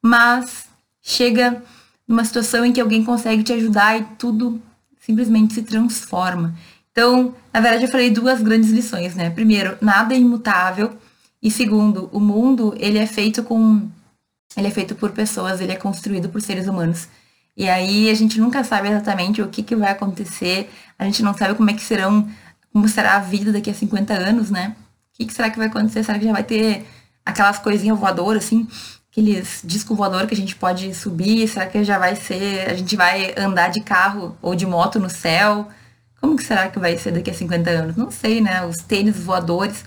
mas 0.02 0.66
chega 1.02 1.62
numa 2.08 2.24
situação 2.24 2.66
em 2.66 2.72
que 2.72 2.82
alguém 2.82 3.04
consegue 3.04 3.44
te 3.44 3.54
ajudar 3.54 4.00
e 4.00 4.04
tudo 4.18 4.62
simplesmente 5.00 5.54
se 5.54 5.64
transforma. 5.64 6.56
Então, 6.92 7.34
na 7.54 7.60
verdade, 7.60 7.86
eu 7.86 7.92
falei 7.92 8.10
duas 8.10 8.42
grandes 8.42 8.70
lições, 8.70 9.16
né? 9.16 9.30
Primeiro, 9.30 9.78
nada 9.82 10.14
é 10.14 10.18
imutável. 10.18 10.98
E 11.42 11.50
segundo, 11.50 12.10
o 12.12 12.20
mundo, 12.20 12.76
ele 12.78 12.98
é 12.98 13.08
feito 13.08 13.44
com 13.44 13.90
ele 14.56 14.68
é 14.68 14.72
feito 14.72 14.96
por 14.96 15.12
pessoas, 15.12 15.62
ele 15.62 15.72
é 15.72 15.78
construído 15.78 16.30
por 16.30 16.42
seres 16.42 16.68
humanos. 16.68 17.08
E 17.56 17.70
aí 17.70 18.10
a 18.10 18.14
gente 18.14 18.40
nunca 18.40 18.64
sabe 18.64 18.90
exatamente 18.90 19.42
o 19.42 19.48
que, 19.48 19.64
que 19.64 19.76
vai 19.76 19.92
acontecer, 19.92 20.70
a 20.98 21.06
gente 21.06 21.24
não 21.24 21.34
sabe 21.34 21.56
como 21.56 21.70
é 21.70 21.74
que 21.74 21.82
serão 21.82 22.28
como 22.74 22.88
será 22.88 23.16
a 23.16 23.20
vida 23.20 23.52
daqui 23.52 23.70
a 23.70 23.74
50 23.74 24.14
anos, 24.14 24.50
né? 24.50 24.76
O 25.14 25.18
que, 25.18 25.26
que 25.26 25.34
será 25.34 25.50
que 25.50 25.58
vai 25.58 25.68
acontecer? 25.68 26.04
Será 26.04 26.18
que 26.18 26.26
já 26.26 26.32
vai 26.32 26.44
ter 26.44 26.86
aquelas 27.26 27.60
coisinhas 27.60 28.00
voadoras, 28.00 28.46
assim? 28.46 28.68
Aqueles 29.12 29.62
disco 29.64 29.94
voador 29.94 30.26
que 30.26 30.34
a 30.34 30.38
gente 30.38 30.56
pode 30.56 30.94
subir? 30.96 31.48
Será 31.48 31.66
que 31.68 31.84
já 31.84 32.00
vai 32.00 32.16
ser. 32.16 32.70
A 32.70 32.74
gente 32.74 32.96
vai 32.96 33.34
andar 33.38 33.70
de 33.70 33.82
carro 33.82 34.38
ou 34.42 34.56
de 34.56 34.66
moto 34.66 35.00
no 35.00 35.10
céu? 35.10 35.68
Como 36.20 36.38
que 36.38 36.44
será 36.44 36.70
que 36.70 36.80
vai 36.80 36.98
ser 36.98 37.12
daqui 37.12 37.30
a 37.30 37.34
50 37.34 37.70
anos? 37.70 37.96
Não 37.98 38.10
sei, 38.10 38.40
né? 38.42 38.66
Os 38.66 38.78
tênis 38.78 39.18
voadores. 39.18 39.84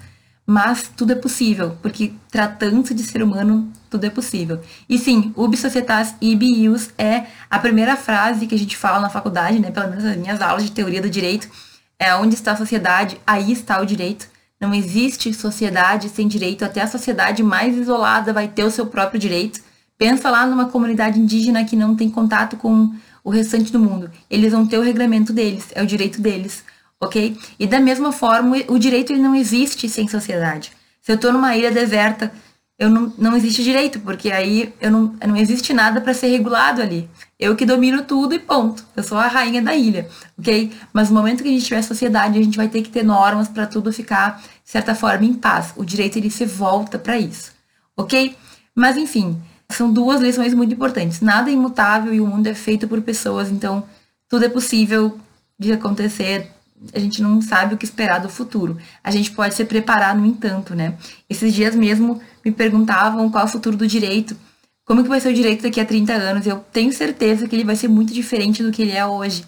Mas 0.47 0.91
tudo 0.95 1.13
é 1.13 1.15
possível, 1.15 1.79
porque 1.81 2.13
tratando-se 2.31 2.93
de 2.93 3.03
ser 3.03 3.23
humano, 3.23 3.73
tudo 3.89 4.05
é 4.05 4.11
possível. 4.11 4.61
E 4.87 4.99
sim, 4.99 5.33
ubi 5.35 5.57
societas 5.57 6.15
ibi 6.21 6.65
ius 6.65 6.91
é 6.99 7.25
a 7.49 7.59
primeira 7.59 7.97
frase 7.97 8.47
que 8.47 8.55
a 8.55 8.59
gente 8.59 8.77
fala 8.77 9.01
na 9.01 9.09
faculdade, 9.09 9.59
né? 9.59 9.71
Pelo 9.71 9.89
menos 9.89 10.05
nas 10.05 10.19
minhas 10.19 10.43
aulas 10.43 10.65
de 10.65 10.73
teoria 10.73 11.01
do 11.01 11.09
direito 11.09 11.49
é 11.99 12.15
onde 12.15 12.35
está 12.35 12.53
a 12.53 12.57
sociedade, 12.57 13.21
aí 13.27 13.53
está 13.53 13.81
o 13.81 13.87
direito. 13.87 14.29
Não 14.61 14.75
existe 14.75 15.33
sociedade 15.35 16.09
sem 16.09 16.27
direito, 16.27 16.65
até 16.65 16.81
a 16.81 16.87
sociedade 16.87 17.43
mais 17.43 17.77
isolada 17.77 18.33
vai 18.33 18.49
ter 18.49 18.65
o 18.65 18.71
seu 18.71 18.87
próprio 18.87 19.21
direito. 19.21 19.61
Pensa 19.99 20.31
lá 20.31 20.47
numa 20.47 20.69
comunidade 20.69 21.19
indígena 21.19 21.65
que 21.65 21.77
não 21.77 21.95
tem 21.95 22.11
contato 22.11 22.57
com 22.57 22.91
o 23.23 23.31
restante 23.31 23.73
do 23.73 23.79
mundo. 23.79 24.11
Eles 24.31 24.53
vão 24.53 24.67
ter 24.67 24.79
o 24.79 24.83
regramento 24.83 25.33
deles, 25.33 25.69
é 25.75 25.83
o 25.83 25.87
direito 25.87 26.21
deles, 26.21 26.65
ok? 27.01 27.37
E 27.59 27.67
da 27.67 27.81
mesma 27.81 28.13
forma, 28.13 28.57
o 28.69 28.79
direito 28.79 29.13
ele 29.13 29.23
não 29.23 29.35
existe 29.35 29.89
sem 29.89 30.09
sociedade. 30.09 30.73
Se 31.01 31.13
eu 31.13 31.17
estou 31.17 31.33
numa 31.33 31.57
ilha 31.57 31.71
deserta 31.71 32.33
eu 32.79 32.91
não, 32.91 33.13
não 33.17 33.37
existe 33.37 33.63
direito, 33.63 34.01
porque 34.01 34.33
aí 34.33 34.75
eu 34.81 34.91
não, 34.91 35.15
não 35.27 35.37
existe 35.37 35.73
nada 35.73 36.01
para 36.01 36.13
ser 36.13 36.27
regulado 36.29 36.83
ali. 36.83 37.09
Eu 37.39 37.55
que 37.55 37.65
domino 37.65 38.03
tudo 38.03 38.35
e 38.35 38.39
ponto. 38.39 38.85
Eu 38.97 39.03
sou 39.03 39.17
a 39.17 39.29
rainha 39.29 39.63
da 39.63 39.75
ilha, 39.75 40.09
ok? 40.37 40.73
Mas 40.93 41.09
no 41.09 41.17
momento 41.17 41.43
que 41.43 41.49
a 41.49 41.53
gente 41.53 41.65
tiver 41.65 41.83
sociedade, 41.83 42.39
a 42.39 42.43
gente 42.43 42.57
vai 42.57 42.69
ter 42.69 42.83
que 42.83 42.91
ter 42.91 43.05
normas 43.05 43.49
para 43.49 43.67
tudo 43.67 43.93
ficar, 43.93 44.43
de 44.43 44.71
certa 44.71 44.95
forma, 44.95 45.25
em 45.25 45.35
paz. 45.35 45.73
O 45.77 45.85
direito 45.85 46.17
ele 46.17 46.31
se 46.31 46.45
volta 46.45 46.99
para 46.99 47.17
isso, 47.17 47.53
ok? 47.97 48.37
Mas 48.75 48.97
enfim, 48.97 49.41
são 49.69 49.93
duas 49.93 50.21
lições 50.21 50.53
muito 50.53 50.75
importantes. 50.75 51.21
Nada 51.21 51.51
é 51.51 51.53
imutável 51.53 52.13
e 52.13 52.21
o 52.21 52.27
mundo 52.27 52.49
é 52.49 52.55
feito 52.55 52.89
por 52.89 53.01
pessoas, 53.03 53.51
então 53.51 53.85
tudo 54.29 54.47
é 54.47 54.49
possível 54.49 55.17
de 55.57 55.73
acontecer 55.73 56.51
a 56.93 56.99
gente 56.99 57.23
não 57.23 57.41
sabe 57.41 57.75
o 57.75 57.79
que 57.79 57.85
esperar 57.85 58.19
do 58.19 58.29
futuro. 58.29 58.77
A 59.03 59.11
gente 59.11 59.31
pode 59.31 59.55
se 59.55 59.65
preparar, 59.65 60.15
no 60.15 60.27
entanto, 60.27 60.75
né? 60.75 60.99
Esses 61.31 61.55
dias 61.55 61.75
mesmo 61.75 62.21
me 62.45 62.53
perguntavam 62.53 63.31
qual 63.31 63.45
é 63.45 63.47
o 63.47 63.51
futuro 63.51 63.77
do 63.77 63.87
direito. 63.87 64.37
Como 64.85 65.03
que 65.03 65.09
vai 65.09 65.21
ser 65.21 65.31
o 65.31 65.35
direito 65.35 65.63
daqui 65.63 65.81
a 65.81 65.85
30 65.85 66.13
anos? 66.13 66.47
Eu 66.47 66.59
tenho 66.73 66.93
certeza 66.93 67.49
que 67.49 67.57
ele 67.57 67.65
vai 67.65 67.77
ser 67.77 67.89
muito 67.89 68.13
diferente 68.13 68.63
do 68.63 68.71
que 68.71 68.83
ele 68.83 68.93
é 68.93 69.07
hoje. 69.07 69.45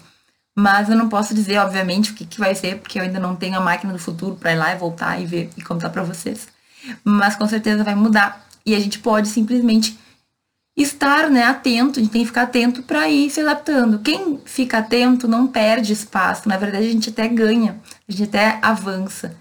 Mas 0.57 0.89
eu 0.89 0.95
não 0.95 1.07
posso 1.07 1.35
dizer, 1.35 1.57
obviamente, 1.59 2.11
o 2.11 2.15
que, 2.15 2.25
que 2.25 2.39
vai 2.39 2.55
ser, 2.55 2.79
porque 2.79 2.97
eu 2.97 3.03
ainda 3.03 3.19
não 3.19 3.35
tenho 3.35 3.55
a 3.55 3.61
máquina 3.61 3.93
do 3.93 3.99
futuro 3.99 4.35
para 4.35 4.53
ir 4.53 4.55
lá 4.55 4.73
e 4.73 4.77
voltar 4.77 5.21
e 5.21 5.25
ver 5.25 5.49
e 5.55 5.61
contar 5.61 5.91
para 5.91 6.01
vocês. 6.01 6.47
Mas 7.03 7.35
com 7.35 7.47
certeza 7.47 7.83
vai 7.83 7.93
mudar. 7.93 8.47
E 8.65 8.73
a 8.73 8.79
gente 8.79 8.97
pode 8.97 9.27
simplesmente 9.27 9.97
estar 10.75 11.29
né, 11.29 11.43
atento, 11.43 11.99
a 11.99 12.03
gente 12.03 12.11
tem 12.11 12.21
que 12.21 12.27
ficar 12.27 12.43
atento 12.43 12.83
para 12.83 13.09
ir 13.09 13.29
se 13.29 13.41
adaptando. 13.41 13.99
Quem 13.99 14.39
fica 14.45 14.77
atento 14.77 15.27
não 15.27 15.47
perde 15.47 15.93
espaço, 15.93 16.47
na 16.47 16.55
verdade 16.55 16.85
a 16.85 16.91
gente 16.91 17.09
até 17.09 17.27
ganha, 17.27 17.79
a 18.07 18.11
gente 18.11 18.23
até 18.23 18.59
avança. 18.61 19.35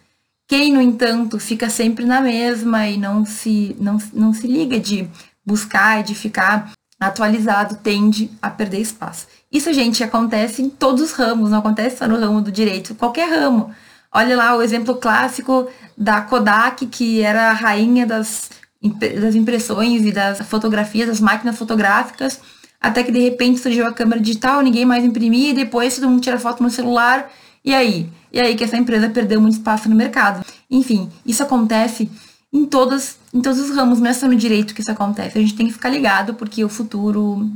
Quem, 0.48 0.72
no 0.72 0.80
entanto, 0.80 1.38
fica 1.38 1.68
sempre 1.68 2.04
na 2.04 2.20
mesma 2.20 2.86
e 2.86 2.96
não 2.96 3.24
se, 3.24 3.76
não, 3.80 3.98
não 4.12 4.32
se 4.32 4.46
liga 4.46 4.78
de 4.78 5.08
buscar 5.44 6.00
e 6.00 6.04
de 6.04 6.14
ficar 6.14 6.72
atualizado, 6.98 7.76
tende 7.76 8.30
a 8.40 8.48
perder 8.48 8.80
espaço. 8.80 9.26
Isso, 9.52 9.72
gente, 9.72 10.02
acontece 10.02 10.62
em 10.62 10.68
todos 10.68 11.02
os 11.02 11.12
ramos, 11.12 11.50
não 11.50 11.58
acontece 11.58 11.98
só 11.98 12.08
no 12.08 12.18
ramo 12.18 12.40
do 12.40 12.52
direito, 12.52 12.94
qualquer 12.94 13.28
ramo. 13.28 13.70
Olha 14.12 14.36
lá 14.36 14.56
o 14.56 14.62
exemplo 14.62 14.96
clássico 14.96 15.68
da 15.96 16.20
Kodak, 16.22 16.86
que 16.86 17.20
era 17.20 17.50
a 17.50 17.52
rainha 17.52 18.06
das 18.06 18.50
das 18.88 19.34
impressões 19.34 20.04
e 20.04 20.12
das 20.12 20.38
fotografias, 20.42 21.08
das 21.08 21.20
máquinas 21.20 21.56
fotográficas, 21.56 22.40
até 22.80 23.02
que 23.02 23.10
de 23.10 23.20
repente 23.20 23.58
surgiu 23.58 23.86
a 23.86 23.92
câmera 23.92 24.20
digital, 24.20 24.60
ninguém 24.60 24.84
mais 24.84 25.04
imprimia, 25.04 25.50
e 25.50 25.54
depois 25.54 25.94
todo 25.96 26.08
mundo 26.08 26.20
tira 26.20 26.38
foto 26.38 26.62
no 26.62 26.70
celular, 26.70 27.30
e 27.66 27.74
aí? 27.74 28.08
E 28.32 28.40
aí 28.40 28.54
que 28.54 28.62
essa 28.62 28.76
empresa 28.76 29.10
perdeu 29.10 29.40
muito 29.40 29.54
espaço 29.54 29.88
no 29.88 29.96
mercado. 29.96 30.46
Enfim, 30.70 31.10
isso 31.26 31.42
acontece 31.42 32.08
em 32.52 32.64
todos, 32.64 33.16
em 33.34 33.40
todos 33.40 33.58
os 33.58 33.74
ramos, 33.74 33.98
não 33.98 34.08
é 34.08 34.14
só 34.14 34.28
no 34.28 34.36
direito 34.36 34.72
que 34.74 34.80
isso 34.80 34.92
acontece. 34.92 35.36
A 35.36 35.40
gente 35.40 35.56
tem 35.56 35.66
que 35.66 35.72
ficar 35.72 35.88
ligado, 35.88 36.34
porque 36.34 36.64
o 36.64 36.68
futuro, 36.68 37.50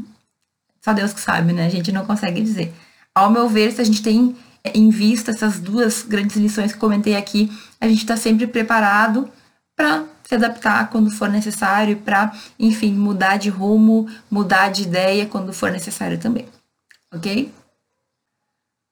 só 0.84 0.92
Deus 0.92 1.12
que 1.12 1.20
sabe, 1.20 1.52
né? 1.52 1.66
A 1.66 1.70
gente 1.70 1.92
não 1.92 2.04
consegue 2.04 2.42
dizer. 2.42 2.74
Ao 3.14 3.30
meu 3.30 3.48
ver, 3.48 3.72
se 3.72 3.80
a 3.80 3.84
gente 3.84 4.02
tem 4.02 4.36
em 4.74 4.90
vista 4.90 5.30
essas 5.30 5.60
duas 5.60 6.02
grandes 6.02 6.36
lições 6.36 6.72
que 6.72 6.78
comentei 6.78 7.16
aqui, 7.16 7.50
a 7.80 7.86
gente 7.88 8.00
está 8.00 8.16
sempre 8.16 8.46
preparado 8.46 9.30
para 9.76 10.04
se 10.24 10.34
adaptar 10.34 10.90
quando 10.90 11.10
for 11.10 11.28
necessário, 11.28 11.96
para, 11.98 12.32
enfim, 12.58 12.92
mudar 12.92 13.36
de 13.36 13.48
rumo, 13.48 14.08
mudar 14.30 14.70
de 14.70 14.82
ideia 14.82 15.24
quando 15.26 15.52
for 15.52 15.70
necessário 15.70 16.18
também. 16.18 16.46
Ok? 17.12 17.50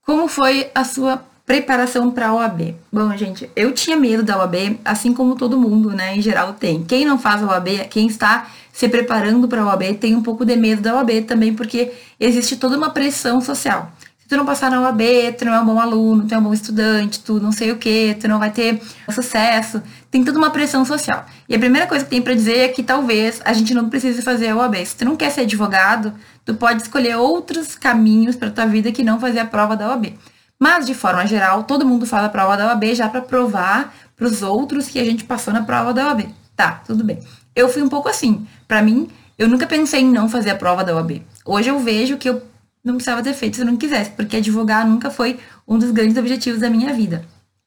Como 0.09 0.27
foi 0.27 0.71
a 0.75 0.85
sua 0.85 1.23
preparação 1.45 2.11
para 2.11 2.29
a 2.29 2.35
OAB? 2.35 2.75
Bom, 2.91 3.15
gente, 3.15 3.51
eu 3.55 3.75
tinha 3.75 3.95
medo 3.95 4.23
da 4.23 4.39
OAB, 4.39 4.81
assim 4.83 5.13
como 5.13 5.37
todo 5.37 5.61
mundo, 5.61 5.91
né, 5.91 6.17
em 6.17 6.23
geral 6.23 6.55
tem. 6.55 6.83
Quem 6.83 7.05
não 7.05 7.19
faz 7.19 7.43
a 7.43 7.47
OAB, 7.47 7.87
quem 7.91 8.07
está 8.07 8.49
se 8.73 8.89
preparando 8.89 9.47
para 9.47 9.61
a 9.61 9.67
OAB, 9.67 9.99
tem 10.01 10.17
um 10.17 10.23
pouco 10.23 10.47
de 10.47 10.57
medo 10.57 10.81
da 10.81 10.95
OAB 10.95 11.25
também, 11.27 11.53
porque 11.53 11.93
existe 12.19 12.57
toda 12.57 12.79
uma 12.79 12.89
pressão 12.89 13.39
social 13.43 13.93
tu 14.29 14.37
não 14.37 14.45
passar 14.45 14.71
na 14.71 14.83
UAB, 14.83 15.03
tu 15.39 15.47
não 15.47 15.55
é 15.55 15.61
um 15.61 15.65
bom 15.65 15.81
aluno, 15.81 16.27
tu 16.27 16.35
é 16.35 16.39
um 16.39 16.43
bom 16.43 16.53
estudante, 16.53 17.21
tu 17.21 17.41
não 17.41 17.51
sei 17.51 17.73
o 17.73 17.77
que, 17.77 18.15
tu 18.21 18.29
não 18.29 18.39
vai 18.39 18.51
ter 18.51 18.79
sucesso. 19.11 19.83
Tem 20.11 20.23
toda 20.23 20.39
uma 20.39 20.51
pressão 20.51 20.85
social. 20.85 21.25
E 21.49 21.55
a 21.55 21.59
primeira 21.59 21.87
coisa 21.87 22.05
que 22.05 22.11
tem 22.11 22.21
para 22.21 22.35
dizer 22.35 22.59
é 22.59 22.69
que 22.69 22.83
talvez 22.83 23.41
a 23.43 23.55
gente 23.55 23.73
não 23.73 23.89
precise 23.89 24.21
fazer 24.21 24.49
a 24.49 24.57
UAB. 24.57 24.85
Se 24.85 24.97
tu 24.97 25.07
não 25.07 25.17
quer 25.17 25.31
ser 25.31 25.43
advogado, 25.43 26.13
tu 26.49 26.55
pode 26.55 26.81
escolher 26.81 27.15
outros 27.15 27.75
caminhos 27.75 28.35
para 28.35 28.51
tua 28.51 28.65
vida 28.65 28.91
que 28.91 29.05
não 29.05 29.21
fazer 29.21 29.41
a 29.41 29.45
prova 29.45 29.77
da 29.77 29.91
UAB. 29.91 30.15
Mas, 30.59 30.87
de 30.87 30.95
forma 30.95 31.27
geral, 31.27 31.65
todo 31.65 31.85
mundo 31.85 32.07
faz 32.07 32.25
a 32.25 32.29
prova 32.31 32.57
da 32.57 32.69
UAB 32.69 32.95
já 32.95 33.07
para 33.07 33.21
provar 33.21 33.95
para 34.17 34.27
os 34.27 34.41
outros 34.41 34.89
que 34.89 34.99
a 34.99 35.05
gente 35.05 35.25
passou 35.25 35.53
na 35.53 35.63
prova 35.63 35.93
da 35.93 36.07
UAB. 36.07 36.27
Tá, 36.57 36.83
tudo 36.87 37.05
bem. 37.05 37.19
Eu 37.55 37.69
fui 37.69 37.83
um 37.83 37.89
pouco 37.91 38.09
assim. 38.09 38.47
Para 38.67 38.81
mim, 38.81 39.11
eu 39.37 39.47
nunca 39.47 39.67
pensei 39.67 40.01
em 40.01 40.11
não 40.11 40.27
fazer 40.27 40.49
a 40.49 40.55
prova 40.55 40.83
da 40.83 40.97
UAB. 40.97 41.23
Hoje 41.45 41.69
eu 41.69 41.79
vejo 41.81 42.17
que 42.17 42.31
eu 42.31 42.41
não 42.83 42.95
precisava 42.95 43.23
ter 43.23 43.35
feito 43.35 43.57
se 43.57 43.63
eu 43.63 43.67
não 43.67 43.77
quisesse, 43.77 44.13
porque 44.13 44.39
advogar 44.39 44.89
nunca 44.89 45.11
foi 45.11 45.39
um 45.69 45.79
dos 45.79 45.91
grandes 45.91 46.17
objetivos 46.17 46.61
da 46.61 46.71
minha 46.71 46.95
vida. 46.95 47.27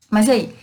Mas 0.09 0.27
aí, 0.27 0.55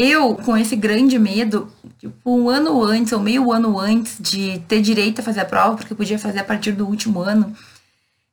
eu, 0.00 0.34
com 0.34 0.56
esse 0.56 0.76
grande 0.76 1.18
medo, 1.18 1.70
tipo, 1.98 2.30
um 2.30 2.48
ano 2.48 2.82
antes 2.82 3.12
ou 3.12 3.20
meio 3.20 3.52
ano 3.52 3.78
antes 3.78 4.16
de 4.20 4.58
ter 4.68 4.80
direito 4.80 5.20
a 5.20 5.24
fazer 5.24 5.40
a 5.40 5.44
prova, 5.44 5.76
porque 5.76 5.92
eu 5.92 5.96
podia 5.96 6.18
fazer 6.18 6.40
a 6.40 6.44
partir 6.44 6.72
do 6.72 6.86
último 6.86 7.20
ano, 7.20 7.54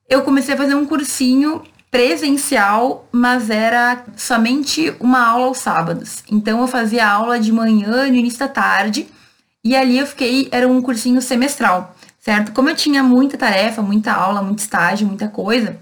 eu 0.09 0.21
comecei 0.21 0.53
a 0.53 0.57
fazer 0.57 0.75
um 0.75 0.85
cursinho 0.85 1.61
presencial, 1.91 3.07
mas 3.11 3.49
era 3.49 4.05
somente 4.15 4.93
uma 4.99 5.25
aula 5.25 5.47
aos 5.47 5.57
sábados. 5.57 6.23
Então 6.31 6.61
eu 6.61 6.67
fazia 6.67 7.07
aula 7.07 7.39
de 7.39 7.51
manhã, 7.51 8.07
no 8.07 8.15
início 8.15 8.39
da 8.39 8.47
tarde, 8.47 9.07
e 9.63 9.75
ali 9.75 9.97
eu 9.97 10.07
fiquei, 10.07 10.47
era 10.51 10.67
um 10.67 10.81
cursinho 10.81 11.21
semestral 11.21 11.95
certo? 12.27 12.51
Como 12.51 12.69
eu 12.69 12.75
tinha 12.75 13.01
muita 13.01 13.37
tarefa, 13.37 13.81
muita 13.81 14.11
aula, 14.11 14.41
muito 14.41 14.59
estágio, 14.59 15.07
muita 15.07 15.29
coisa, 15.29 15.79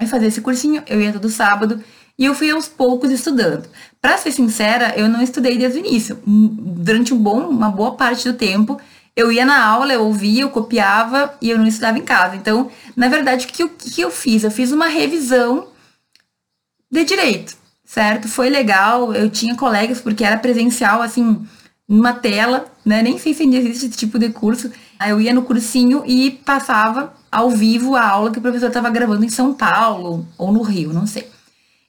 eu 0.00 0.06
fazia 0.06 0.28
esse 0.28 0.40
cursinho, 0.40 0.82
eu 0.86 0.98
ia 0.98 1.12
todo 1.12 1.28
sábado 1.28 1.84
e 2.18 2.24
eu 2.24 2.34
fui 2.34 2.50
aos 2.50 2.66
poucos 2.66 3.10
estudando. 3.10 3.68
Para 4.00 4.16
ser 4.16 4.32
sincera, 4.32 4.94
eu 4.96 5.08
não 5.08 5.20
estudei 5.22 5.58
desde 5.58 5.78
o 5.78 5.86
início. 5.86 6.18
Durante 6.26 7.12
um 7.12 7.18
bom, 7.18 7.48
uma 7.48 7.70
boa 7.70 7.92
parte 7.92 8.30
do 8.30 8.36
tempo, 8.36 8.80
eu 9.14 9.30
ia 9.30 9.44
na 9.44 9.64
aula, 9.64 9.92
eu 9.92 10.04
ouvia, 10.04 10.42
eu 10.42 10.50
copiava 10.50 11.34
e 11.40 11.50
eu 11.50 11.58
não 11.58 11.66
estudava 11.66 11.98
em 11.98 12.02
casa. 12.02 12.36
Então, 12.36 12.70
na 12.94 13.08
verdade, 13.08 13.46
o 13.46 13.48
que 13.48 13.62
eu, 13.62 13.68
que 13.68 14.00
eu 14.00 14.10
fiz? 14.10 14.44
Eu 14.44 14.50
fiz 14.50 14.72
uma 14.72 14.86
revisão 14.86 15.68
de 16.90 17.04
direito, 17.04 17.56
certo? 17.84 18.28
Foi 18.28 18.48
legal, 18.48 19.12
eu 19.14 19.28
tinha 19.28 19.54
colegas, 19.54 20.00
porque 20.00 20.24
era 20.24 20.38
presencial, 20.38 21.02
assim, 21.02 21.44
numa 21.88 22.12
tela, 22.12 22.66
né? 22.84 23.02
Nem 23.02 23.18
sei 23.18 23.34
se 23.34 23.42
ainda 23.42 23.56
existe 23.56 23.86
esse 23.86 23.96
tipo 23.96 24.18
de 24.18 24.30
curso. 24.30 24.70
Aí 24.98 25.10
eu 25.10 25.20
ia 25.20 25.34
no 25.34 25.42
cursinho 25.42 26.02
e 26.06 26.30
passava 26.30 27.14
ao 27.30 27.50
vivo 27.50 27.96
a 27.96 28.08
aula 28.08 28.30
que 28.30 28.38
o 28.38 28.42
professor 28.42 28.68
estava 28.68 28.88
gravando 28.88 29.24
em 29.24 29.28
São 29.28 29.52
Paulo 29.52 30.26
ou 30.38 30.52
no 30.52 30.62
Rio, 30.62 30.92
não 30.92 31.06
sei. 31.06 31.35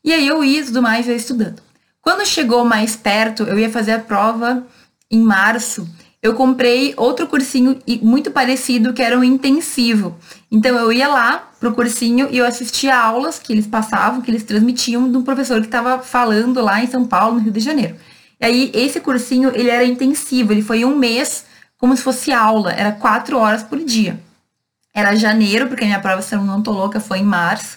E 0.08 0.14
aí 0.14 0.26
eu 0.26 0.42
ia 0.42 0.62
e 0.62 0.64
tudo 0.64 0.82
mais, 0.82 1.06
ia 1.06 1.16
estudando. 1.16 1.62
Quando 2.02 2.26
chegou 2.26 2.64
mais 2.64 2.96
perto, 2.96 3.44
eu 3.44 3.60
ia 3.60 3.70
fazer 3.70 3.92
a 3.92 4.00
prova 4.00 4.66
em 5.12 5.20
março. 5.20 5.86
Eu 6.24 6.34
comprei 6.34 6.94
outro 6.96 7.28
cursinho 7.28 7.78
muito 8.02 8.32
parecido, 8.32 8.94
que 8.94 9.02
era 9.02 9.20
um 9.20 9.24
intensivo. 9.24 10.18
Então 10.50 10.78
eu 10.78 10.94
ia 10.94 11.10
lá 11.10 11.52
pro 11.60 11.74
cursinho 11.74 12.30
e 12.32 12.38
eu 12.38 12.46
assistia 12.46 12.98
aulas 12.98 13.38
que 13.38 13.52
eles 13.52 13.68
passavam, 13.68 14.22
que 14.22 14.32
eles 14.32 14.44
transmitiam 14.44 15.12
de 15.12 15.18
um 15.18 15.24
professor 15.24 15.60
que 15.60 15.68
estava 15.68 16.00
falando 16.00 16.62
lá 16.62 16.82
em 16.82 16.88
São 16.88 17.06
Paulo, 17.06 17.36
no 17.36 17.42
Rio 17.42 17.52
de 17.52 17.60
Janeiro. 17.60 17.98
E 18.40 18.46
aí 18.46 18.72
esse 18.74 19.02
cursinho, 19.02 19.52
ele 19.54 19.70
era 19.70 19.84
intensivo, 19.84 20.54
ele 20.54 20.62
foi 20.62 20.86
um 20.86 20.96
mês 20.96 21.44
como 21.78 21.98
se 21.98 22.02
fosse 22.02 22.32
aula, 22.32 22.72
era 22.72 22.94
quatro 22.94 23.38
horas 23.38 23.62
por 23.62 23.78
dia. 23.80 24.18
Era 24.96 25.18
janeiro, 25.18 25.68
porque 25.68 25.84
a 25.84 25.88
minha 25.88 26.00
prova, 26.00 26.22
se 26.22 26.34
eu 26.34 26.42
não 26.42 26.62
tô 26.62 26.72
louca, 26.72 26.98
foi 26.98 27.18
em 27.20 27.26
março. 27.26 27.77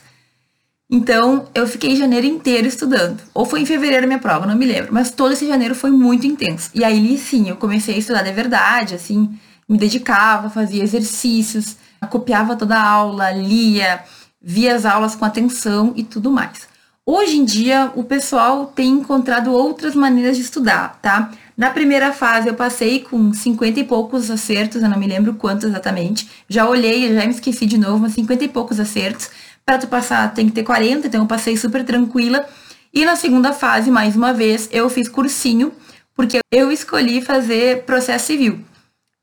Então, 0.90 1.46
eu 1.54 1.68
fiquei 1.68 1.94
janeiro 1.94 2.26
inteiro 2.26 2.66
estudando. 2.66 3.20
Ou 3.32 3.44
foi 3.44 3.60
em 3.60 3.66
fevereiro 3.66 4.04
a 4.04 4.06
minha 4.08 4.18
prova, 4.18 4.46
não 4.46 4.56
me 4.56 4.66
lembro. 4.66 4.92
Mas 4.92 5.12
todo 5.12 5.32
esse 5.32 5.46
janeiro 5.46 5.74
foi 5.74 5.90
muito 5.90 6.26
intenso. 6.26 6.68
E 6.74 6.82
aí, 6.82 7.16
sim, 7.16 7.48
eu 7.48 7.56
comecei 7.56 7.94
a 7.94 7.98
estudar 7.98 8.22
de 8.22 8.32
verdade, 8.32 8.96
assim, 8.96 9.38
me 9.68 9.78
dedicava, 9.78 10.50
fazia 10.50 10.82
exercícios, 10.82 11.76
copiava 12.10 12.56
toda 12.56 12.76
a 12.76 12.82
aula, 12.82 13.30
lia, 13.30 14.00
via 14.42 14.74
as 14.74 14.84
aulas 14.84 15.14
com 15.14 15.24
atenção 15.24 15.92
e 15.94 16.02
tudo 16.02 16.30
mais. 16.30 16.68
Hoje 17.06 17.36
em 17.36 17.44
dia, 17.44 17.90
o 17.94 18.04
pessoal 18.04 18.66
tem 18.66 18.88
encontrado 18.90 19.52
outras 19.52 19.94
maneiras 19.94 20.36
de 20.36 20.42
estudar, 20.42 20.98
tá? 21.00 21.30
Na 21.56 21.70
primeira 21.70 22.12
fase 22.12 22.48
eu 22.48 22.54
passei 22.54 23.00
com 23.00 23.32
50 23.32 23.80
e 23.80 23.84
poucos 23.84 24.30
acertos, 24.30 24.82
eu 24.82 24.88
não 24.88 24.98
me 24.98 25.06
lembro 25.06 25.34
quantos 25.34 25.68
exatamente. 25.68 26.28
Já 26.48 26.68
olhei, 26.68 27.12
já 27.14 27.24
me 27.24 27.32
esqueci 27.32 27.66
de 27.66 27.76
novo, 27.78 27.98
mas 27.98 28.12
50 28.14 28.44
e 28.44 28.48
poucos 28.48 28.80
acertos. 28.80 29.28
Para 29.70 29.78
tu 29.78 29.86
passar 29.86 30.34
tem 30.34 30.46
que 30.46 30.52
ter 30.52 30.64
40, 30.64 31.06
então 31.06 31.20
eu 31.20 31.28
passei 31.28 31.56
super 31.56 31.84
tranquila. 31.84 32.44
E 32.92 33.04
na 33.04 33.14
segunda 33.14 33.52
fase, 33.52 33.88
mais 33.88 34.16
uma 34.16 34.32
vez, 34.32 34.68
eu 34.72 34.90
fiz 34.90 35.08
cursinho, 35.08 35.70
porque 36.12 36.40
eu 36.50 36.72
escolhi 36.72 37.22
fazer 37.22 37.84
processo 37.84 38.26
civil. 38.26 38.58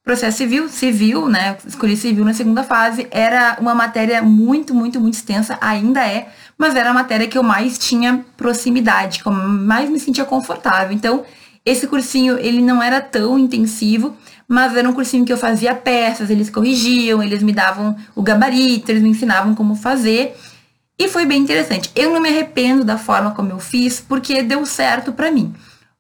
Processo 0.06 0.38
civil, 0.38 0.70
civil, 0.70 1.28
né? 1.28 1.58
Escolhi 1.68 1.98
civil 1.98 2.24
na 2.24 2.34
segunda 2.34 2.64
fase. 2.64 3.10
Era 3.12 3.58
uma 3.60 3.76
matéria 3.76 4.22
muito, 4.22 4.74
muito, 4.74 5.02
muito 5.02 5.16
extensa, 5.16 5.58
ainda 5.60 6.08
é, 6.08 6.30
mas 6.58 6.78
era 6.78 6.92
a 6.92 6.94
matéria 6.94 7.28
que 7.28 7.38
eu 7.38 7.44
mais 7.44 7.78
tinha 7.78 8.26
proximidade, 8.38 9.22
que 9.22 9.28
eu 9.28 9.34
mais 9.34 9.90
me 9.90 10.00
sentia 10.00 10.24
confortável. 10.24 10.94
Então, 10.96 11.26
esse 11.66 11.88
cursinho, 11.88 12.40
ele 12.40 12.62
não 12.62 12.82
era 12.82 13.02
tão 13.02 13.38
intensivo, 13.38 14.16
mas 14.48 14.76
era 14.76 14.90
um 14.90 14.94
cursinho 14.94 15.26
que 15.26 15.34
eu 15.34 15.38
fazia 15.38 15.76
peças, 15.76 16.30
eles 16.30 16.50
corrigiam, 16.50 17.22
eles 17.22 17.44
me 17.44 17.52
davam 17.52 17.96
o 18.16 18.22
gabarito, 18.22 18.90
eles 18.90 19.04
me 19.04 19.10
ensinavam 19.10 19.54
como 19.54 19.76
fazer. 19.76 20.36
E 20.98 21.08
foi 21.10 21.26
bem 21.26 21.42
interessante. 21.42 21.92
Eu 21.96 22.14
não 22.14 22.22
me 22.22 22.30
arrependo 22.30 22.84
da 22.84 22.98
forma 22.98 23.32
como 23.32 23.52
eu 23.52 23.60
fiz, 23.60 24.00
porque 24.00 24.42
deu 24.42 24.66
certo 24.66 25.12
para 25.12 25.30
mim. 25.30 25.54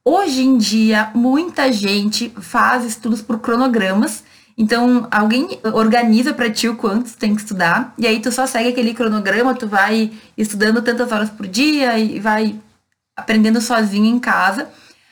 Hoje 0.04 0.42
em 0.42 0.58
dia, 0.58 1.12
muita 1.14 1.72
gente 1.72 2.34
faz 2.40 2.86
estudos 2.86 3.22
por 3.22 3.40
cronogramas. 3.40 4.24
Então, 4.58 5.06
alguém 5.12 5.60
organiza 5.74 6.34
para 6.34 6.50
ti 6.50 6.70
o 6.70 6.76
quanto 6.76 7.12
tu 7.12 7.18
tem 7.18 7.36
que 7.36 7.42
estudar, 7.42 7.94
e 7.98 8.08
aí 8.08 8.20
tu 8.20 8.32
só 8.32 8.48
segue 8.48 8.70
aquele 8.70 8.94
cronograma, 8.94 9.54
tu 9.54 9.68
vai 9.68 10.12
estudando 10.36 10.82
tantas 10.82 11.12
horas 11.12 11.30
por 11.30 11.46
dia 11.46 12.00
e 12.00 12.20
vai 12.20 12.56
aprendendo 13.16 13.62
sozinho 13.62 14.06
em 14.06 14.18
casa. 14.18 14.68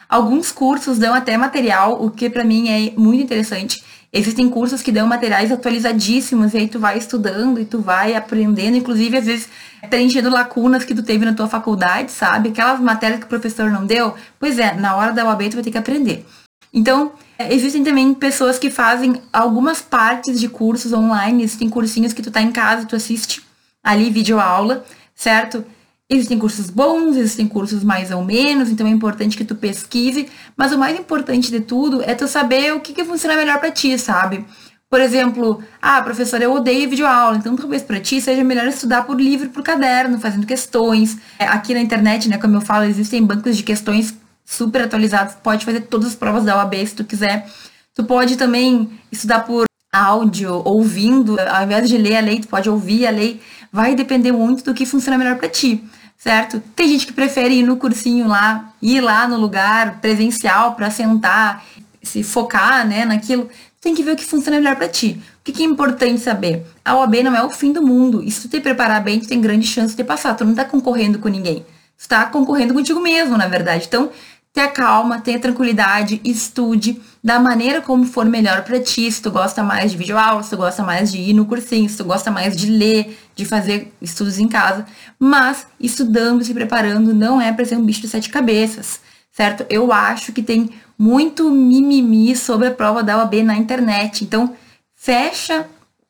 Alguns 0.07 0.51
cursos 0.51 0.97
dão 0.97 1.13
até 1.13 1.37
material, 1.37 2.03
o 2.03 2.11
que 2.11 2.29
para 2.29 2.43
mim 2.43 2.69
é 2.69 2.93
muito 2.97 3.23
interessante. 3.23 3.83
Existem 4.13 4.49
cursos 4.49 4.81
que 4.81 4.93
dão 4.93 5.07
materiais 5.07 5.51
atualizadíssimos 5.51 6.53
e 6.53 6.57
aí 6.57 6.67
tu 6.69 6.79
vai 6.79 6.97
estudando 6.97 7.59
e 7.59 7.65
tu 7.65 7.79
vai 7.81 8.15
aprendendo, 8.15 8.77
inclusive 8.77 9.17
às 9.17 9.25
vezes 9.25 9.49
preenchendo 9.89 10.29
lacunas 10.29 10.85
que 10.85 10.95
tu 10.95 11.03
teve 11.03 11.25
na 11.25 11.33
tua 11.33 11.47
faculdade, 11.47 12.11
sabe? 12.11 12.49
Aquelas 12.49 12.79
matérias 12.79 13.19
que 13.19 13.25
o 13.25 13.29
professor 13.29 13.69
não 13.69 13.85
deu, 13.85 14.15
pois 14.39 14.57
é, 14.57 14.73
na 14.73 14.95
hora 14.95 15.11
da 15.11 15.25
UAB 15.25 15.49
tu 15.49 15.55
vai 15.55 15.63
ter 15.63 15.71
que 15.71 15.77
aprender. 15.77 16.25
Então, 16.73 17.11
existem 17.37 17.83
também 17.83 18.13
pessoas 18.13 18.57
que 18.57 18.69
fazem 18.69 19.21
algumas 19.33 19.81
partes 19.81 20.39
de 20.39 20.47
cursos 20.47 20.93
online, 20.93 21.43
existem 21.43 21.69
cursinhos 21.69 22.13
que 22.13 22.21
tu 22.21 22.31
tá 22.31 22.41
em 22.41 22.51
casa, 22.51 22.85
tu 22.85 22.95
assiste 22.95 23.41
ali 23.83 24.09
vídeo 24.09 24.39
aula, 24.39 24.85
certo? 25.13 25.63
Existem 26.07 26.37
cursos 26.37 26.69
bons, 26.69 27.17
existem 27.17 27.47
cursos 27.47 27.83
mais 27.83 28.11
ou 28.11 28.23
menos, 28.23 28.69
então 28.69 28.85
é 28.85 28.91
importante 28.91 29.35
que 29.35 29.43
tu 29.43 29.55
pesquise, 29.55 30.29
mas 30.55 30.71
o 30.71 30.77
mais 30.77 30.99
importante 30.99 31.49
de 31.49 31.59
tudo 31.59 32.03
é 32.03 32.13
tu 32.13 32.27
saber 32.27 32.73
o 32.73 32.79
que, 32.79 32.93
que 32.93 33.03
funciona 33.03 33.35
melhor 33.35 33.59
para 33.59 33.71
ti, 33.71 33.97
sabe? 33.97 34.45
Por 34.87 35.01
exemplo, 35.01 35.63
ah, 35.81 36.01
professora, 36.03 36.43
eu 36.43 36.53
odeio 36.53 36.87
videoaula, 36.87 37.37
então 37.37 37.55
talvez 37.55 37.81
para 37.81 37.99
ti 37.99 38.21
seja 38.21 38.43
melhor 38.43 38.67
estudar 38.67 39.03
por 39.03 39.19
livro, 39.19 39.49
por 39.49 39.63
caderno, 39.63 40.19
fazendo 40.19 40.45
questões. 40.45 41.17
É, 41.39 41.45
aqui 41.45 41.73
na 41.73 41.81
internet, 41.81 42.29
né, 42.29 42.37
como 42.37 42.55
eu 42.55 42.61
falo, 42.61 42.85
existem 42.85 43.25
bancos 43.25 43.57
de 43.57 43.63
questões 43.63 44.15
super 44.45 44.83
atualizados, 44.83 45.33
pode 45.41 45.65
fazer 45.65 45.81
todas 45.81 46.09
as 46.09 46.15
provas 46.15 46.43
da 46.43 46.55
OAB 46.57 46.75
se 46.85 46.95
tu 46.95 47.03
quiser. 47.03 47.47
Tu 47.95 48.03
pode 48.03 48.37
também 48.37 48.91
estudar 49.11 49.39
por 49.39 49.65
áudio, 49.91 50.61
ouvindo, 50.65 51.39
ao 51.39 51.63
invés 51.63 51.87
de 51.89 51.97
ler 51.97 52.17
a 52.17 52.21
lei, 52.21 52.39
tu 52.41 52.47
pode 52.47 52.69
ouvir 52.69 53.07
a 53.07 53.09
lei. 53.09 53.41
Vai 53.75 53.93
depender 53.93 54.31
muito 54.31 54.63
do 54.63 54.73
que 54.73 54.85
funciona 54.85 55.17
melhor 55.17 55.35
para 55.35 55.49
ti 55.49 55.83
certo? 56.17 56.59
Tem 56.75 56.87
gente 56.87 57.05
que 57.05 57.13
prefere 57.13 57.55
ir 57.55 57.63
no 57.63 57.77
cursinho 57.77 58.27
lá, 58.27 58.73
ir 58.81 58.99
lá 58.99 59.27
no 59.27 59.37
lugar 59.37 59.99
presencial 59.99 60.73
para 60.73 60.89
sentar, 60.89 61.63
se 62.01 62.23
focar, 62.23 62.87
né, 62.87 63.05
naquilo. 63.05 63.47
tem 63.79 63.93
que 63.93 64.01
ver 64.01 64.13
o 64.13 64.15
que 64.15 64.25
funciona 64.25 64.57
melhor 64.57 64.75
para 64.75 64.87
ti. 64.87 65.21
O 65.39 65.51
que, 65.51 65.61
é 65.61 65.65
importante 65.65 66.19
saber? 66.19 66.65
A 66.83 66.95
OAB 66.95 67.21
não 67.23 67.35
é 67.35 67.43
o 67.43 67.51
fim 67.51 67.71
do 67.71 67.83
mundo. 67.83 68.23
E 68.23 68.31
se 68.31 68.41
tu 68.41 68.49
te 68.49 68.59
preparar 68.59 69.03
bem, 69.03 69.19
tu 69.19 69.27
tem 69.27 69.39
grande 69.39 69.67
chance 69.67 69.95
de 69.95 70.03
passar. 70.03 70.33
Tu 70.33 70.43
não 70.43 70.55
tá 70.55 70.65
concorrendo 70.65 71.19
com 71.19 71.27
ninguém. 71.27 71.63
Tu 71.95 72.07
tá 72.07 72.25
concorrendo 72.25 72.73
contigo 72.73 72.99
mesmo, 72.99 73.37
na 73.37 73.47
verdade. 73.47 73.85
Então, 73.87 74.09
tenha 74.55 74.69
calma, 74.69 75.19
tenha 75.19 75.37
tranquilidade, 75.37 76.21
estude 76.23 77.01
da 77.21 77.37
maneira 77.37 77.81
como 77.81 78.05
for 78.05 78.25
melhor 78.25 78.63
para 78.63 78.79
ti. 78.79 79.11
Se 79.11 79.21
tu 79.21 79.29
gosta 79.29 79.61
mais 79.61 79.91
de 79.91 79.97
videoaula, 79.97 80.41
se 80.41 80.51
tu 80.51 80.55
gosta 80.55 80.81
mais 80.81 81.11
de 81.11 81.17
ir 81.17 81.33
no 81.33 81.45
cursinho, 81.45 81.89
se 81.89 81.97
tu 81.97 82.05
gosta 82.05 82.31
mais 82.31 82.55
de 82.55 82.71
ler, 82.71 83.19
de 83.35 83.43
fazer 83.43 83.93
estudos 84.01 84.39
em 84.39 84.47
casa. 84.47 84.85
Mas 85.19 85.67
estudando, 85.77 86.41
se 86.41 86.53
preparando, 86.53 87.13
não 87.13 87.41
é 87.41 87.51
para 87.51 87.65
ser 87.65 87.75
um 87.75 87.85
bicho 87.85 87.99
de 87.99 88.07
sete 88.07 88.29
cabeças, 88.29 89.01
certo? 89.29 89.65
Eu 89.69 89.91
acho 89.91 90.31
que 90.31 90.41
tem 90.41 90.69
muito 90.97 91.51
mimimi 91.51 92.33
sobre 92.33 92.69
a 92.69 92.71
prova 92.71 93.03
da 93.03 93.17
OAB 93.17 93.43
na 93.43 93.57
internet. 93.57 94.23
Então, 94.23 94.55
fecha 94.95 95.67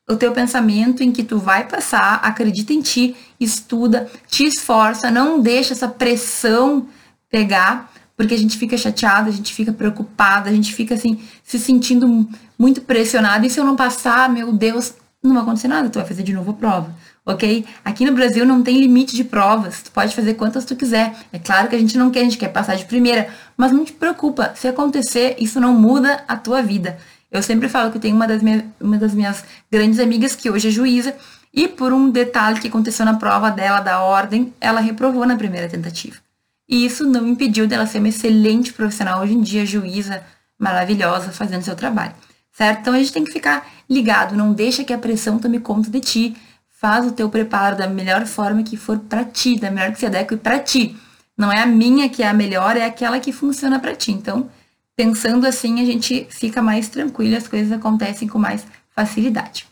o 0.07 0.15
teu 0.15 0.31
pensamento 0.31 1.01
em 1.01 1.11
que 1.11 1.23
tu 1.23 1.39
vai 1.39 1.67
passar, 1.67 2.19
acredita 2.21 2.71
em 2.71 2.81
ti, 2.81 3.15
estuda, 3.39 4.07
te 4.27 4.45
esforça, 4.45 5.09
não 5.09 5.39
deixa 5.39 5.73
essa 5.73 5.87
pressão 5.87 6.87
pegar, 7.27 7.91
porque 8.15 8.33
a 8.33 8.37
gente 8.37 8.57
fica 8.57 8.77
chateada, 8.77 9.29
a 9.29 9.33
gente 9.33 9.53
fica 9.53 9.73
preocupada, 9.73 10.49
a 10.49 10.53
gente 10.53 10.73
fica 10.73 10.95
assim, 10.95 11.19
se 11.43 11.59
sentindo 11.59 12.27
muito 12.57 12.81
pressionado. 12.81 13.45
E 13.45 13.49
se 13.49 13.59
eu 13.59 13.65
não 13.65 13.75
passar, 13.75 14.29
meu 14.29 14.51
Deus, 14.53 14.93
não 15.23 15.33
vai 15.33 15.43
acontecer 15.43 15.67
nada, 15.67 15.89
tu 15.89 15.99
vai 15.99 16.07
fazer 16.07 16.23
de 16.23 16.33
novo 16.33 16.51
a 16.51 16.53
prova 16.53 16.95
ok? 17.25 17.65
Aqui 17.83 18.05
no 18.05 18.13
Brasil 18.13 18.45
não 18.45 18.61
tem 18.61 18.79
limite 18.79 19.15
de 19.15 19.23
provas, 19.23 19.81
tu 19.81 19.91
pode 19.91 20.15
fazer 20.15 20.35
quantas 20.35 20.63
tu 20.63 20.75
quiser. 20.75 21.13
É 21.33 21.39
claro 21.39 21.67
que 21.67 21.75
a 21.75 21.79
gente 21.79 21.97
não 21.97 22.11
quer, 22.11 22.19
a 22.19 22.23
gente 22.23 22.37
quer 22.37 22.49
passar 22.49 22.75
de 22.75 22.85
primeira, 22.85 23.29
mas 23.57 23.71
não 23.71 23.83
te 23.83 23.93
preocupa, 23.93 24.53
se 24.55 24.67
acontecer, 24.67 25.35
isso 25.39 25.59
não 25.59 25.73
muda 25.73 26.23
a 26.27 26.37
tua 26.37 26.61
vida. 26.61 26.97
Eu 27.31 27.41
sempre 27.41 27.67
falo 27.67 27.91
que 27.91 27.99
tem 27.99 28.13
uma 28.13 28.27
das, 28.27 28.41
uma 28.79 28.97
das 28.97 29.13
minhas 29.13 29.43
grandes 29.71 29.99
amigas 29.99 30.35
que 30.35 30.49
hoje 30.49 30.67
é 30.67 30.71
juíza, 30.71 31.15
e 31.51 31.67
por 31.67 31.91
um 31.93 32.09
detalhe 32.09 32.59
que 32.59 32.67
aconteceu 32.67 33.05
na 33.05 33.15
prova 33.15 33.49
dela 33.49 33.79
da 33.79 34.01
ordem, 34.01 34.53
ela 34.59 34.81
reprovou 34.81 35.25
na 35.25 35.37
primeira 35.37 35.69
tentativa. 35.69 36.24
E 36.67 36.85
isso 36.85 37.05
não 37.05 37.27
impediu 37.27 37.67
dela 37.67 37.85
ser 37.85 37.99
uma 37.99 38.09
excelente 38.09 38.73
profissional 38.73 39.21
hoje 39.21 39.33
em 39.33 39.41
dia, 39.41 39.65
juíza 39.65 40.23
maravilhosa, 40.57 41.31
fazendo 41.31 41.63
seu 41.63 41.75
trabalho. 41.75 42.13
Certo? 42.51 42.79
Então 42.79 42.93
a 42.93 42.97
gente 42.97 43.11
tem 43.11 43.23
que 43.23 43.31
ficar 43.31 43.69
ligado, 43.89 44.35
não 44.35 44.53
deixa 44.53 44.83
que 44.83 44.93
a 44.93 44.97
pressão 44.97 45.37
tome 45.37 45.59
conta 45.59 45.89
de 45.89 45.99
ti, 45.99 46.37
faz 46.69 47.05
o 47.05 47.11
teu 47.11 47.29
preparo 47.29 47.75
da 47.75 47.87
melhor 47.87 48.25
forma 48.25 48.63
que 48.63 48.77
for 48.77 48.97
para 48.99 49.23
ti, 49.25 49.59
da 49.59 49.69
melhor 49.69 49.91
que 49.91 49.99
se 49.99 50.05
adeque 50.05 50.37
para 50.37 50.59
ti. 50.59 50.95
Não 51.37 51.51
é 51.51 51.61
a 51.61 51.65
minha 51.65 52.07
que 52.09 52.23
é 52.23 52.27
a 52.27 52.33
melhor, 52.33 52.77
é 52.77 52.85
aquela 52.85 53.19
que 53.19 53.31
funciona 53.31 53.79
para 53.79 53.95
ti. 53.95 54.11
Então, 54.11 54.49
pensando 54.95 55.45
assim, 55.45 55.81
a 55.81 55.85
gente 55.85 56.25
fica 56.29 56.61
mais 56.61 56.87
tranquilo, 56.87 57.35
as 57.35 57.47
coisas 57.47 57.71
acontecem 57.71 58.27
com 58.27 58.39
mais 58.39 58.65
facilidade. 58.91 59.67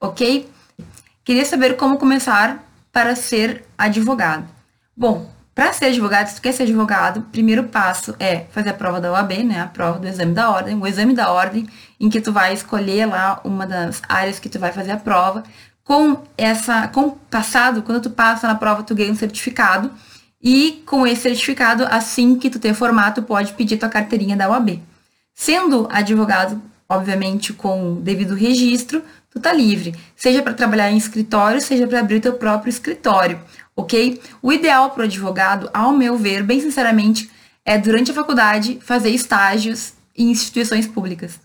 Ok? 0.00 0.48
Queria 1.24 1.44
saber 1.44 1.76
como 1.76 1.96
começar 1.96 2.64
para 2.90 3.14
ser 3.14 3.64
advogado. 3.78 4.48
Bom, 4.96 5.30
para 5.60 5.74
ser 5.74 5.84
advogado, 5.84 6.28
se 6.28 6.36
tu 6.36 6.40
quer 6.40 6.52
ser 6.52 6.62
advogado, 6.62 7.20
primeiro 7.30 7.64
passo 7.64 8.16
é 8.18 8.46
fazer 8.50 8.70
a 8.70 8.72
prova 8.72 8.98
da 8.98 9.12
OAB, 9.12 9.44
né? 9.44 9.60
A 9.60 9.66
prova 9.66 9.98
do 9.98 10.08
exame 10.08 10.32
da 10.32 10.48
ordem, 10.48 10.74
o 10.74 10.86
exame 10.86 11.12
da 11.12 11.30
ordem, 11.30 11.68
em 12.00 12.08
que 12.08 12.18
tu 12.18 12.32
vai 12.32 12.54
escolher 12.54 13.04
lá 13.04 13.42
uma 13.44 13.66
das 13.66 14.00
áreas 14.08 14.38
que 14.38 14.48
tu 14.48 14.58
vai 14.58 14.72
fazer 14.72 14.92
a 14.92 14.96
prova 14.96 15.44
com 15.84 16.22
essa, 16.38 16.88
com 16.88 17.10
passado, 17.10 17.82
quando 17.82 18.00
tu 18.00 18.08
passa 18.08 18.48
na 18.48 18.54
prova, 18.54 18.82
tu 18.82 18.94
ganha 18.94 19.12
um 19.12 19.14
certificado. 19.14 19.90
E 20.42 20.82
com 20.86 21.06
esse 21.06 21.20
certificado, 21.20 21.84
assim 21.90 22.38
que 22.38 22.48
tu 22.48 22.58
ter 22.58 22.72
formato, 22.72 23.22
pode 23.22 23.52
pedir 23.52 23.76
tua 23.76 23.90
carteirinha 23.90 24.38
da 24.38 24.48
UAB. 24.48 24.82
Sendo 25.34 25.86
advogado, 25.92 26.58
obviamente, 26.88 27.52
com 27.52 28.00
devido 28.00 28.34
registro, 28.34 29.02
tu 29.30 29.40
tá 29.40 29.52
livre. 29.52 29.94
Seja 30.16 30.42
para 30.42 30.54
trabalhar 30.54 30.90
em 30.90 30.96
escritório, 30.96 31.60
seja 31.60 31.86
para 31.86 32.00
abrir 32.00 32.20
teu 32.20 32.34
próprio 32.34 32.70
escritório, 32.70 33.40
ok? 33.74 34.20
O 34.42 34.52
ideal 34.52 34.90
para 34.90 35.02
o 35.02 35.04
advogado, 35.04 35.70
ao 35.72 35.92
meu 35.92 36.16
ver, 36.16 36.42
bem 36.42 36.60
sinceramente, 36.60 37.30
é 37.64 37.78
durante 37.78 38.10
a 38.10 38.14
faculdade 38.14 38.78
fazer 38.82 39.10
estágios 39.10 39.92
em 40.16 40.30
instituições 40.30 40.86
públicas. 40.86 41.40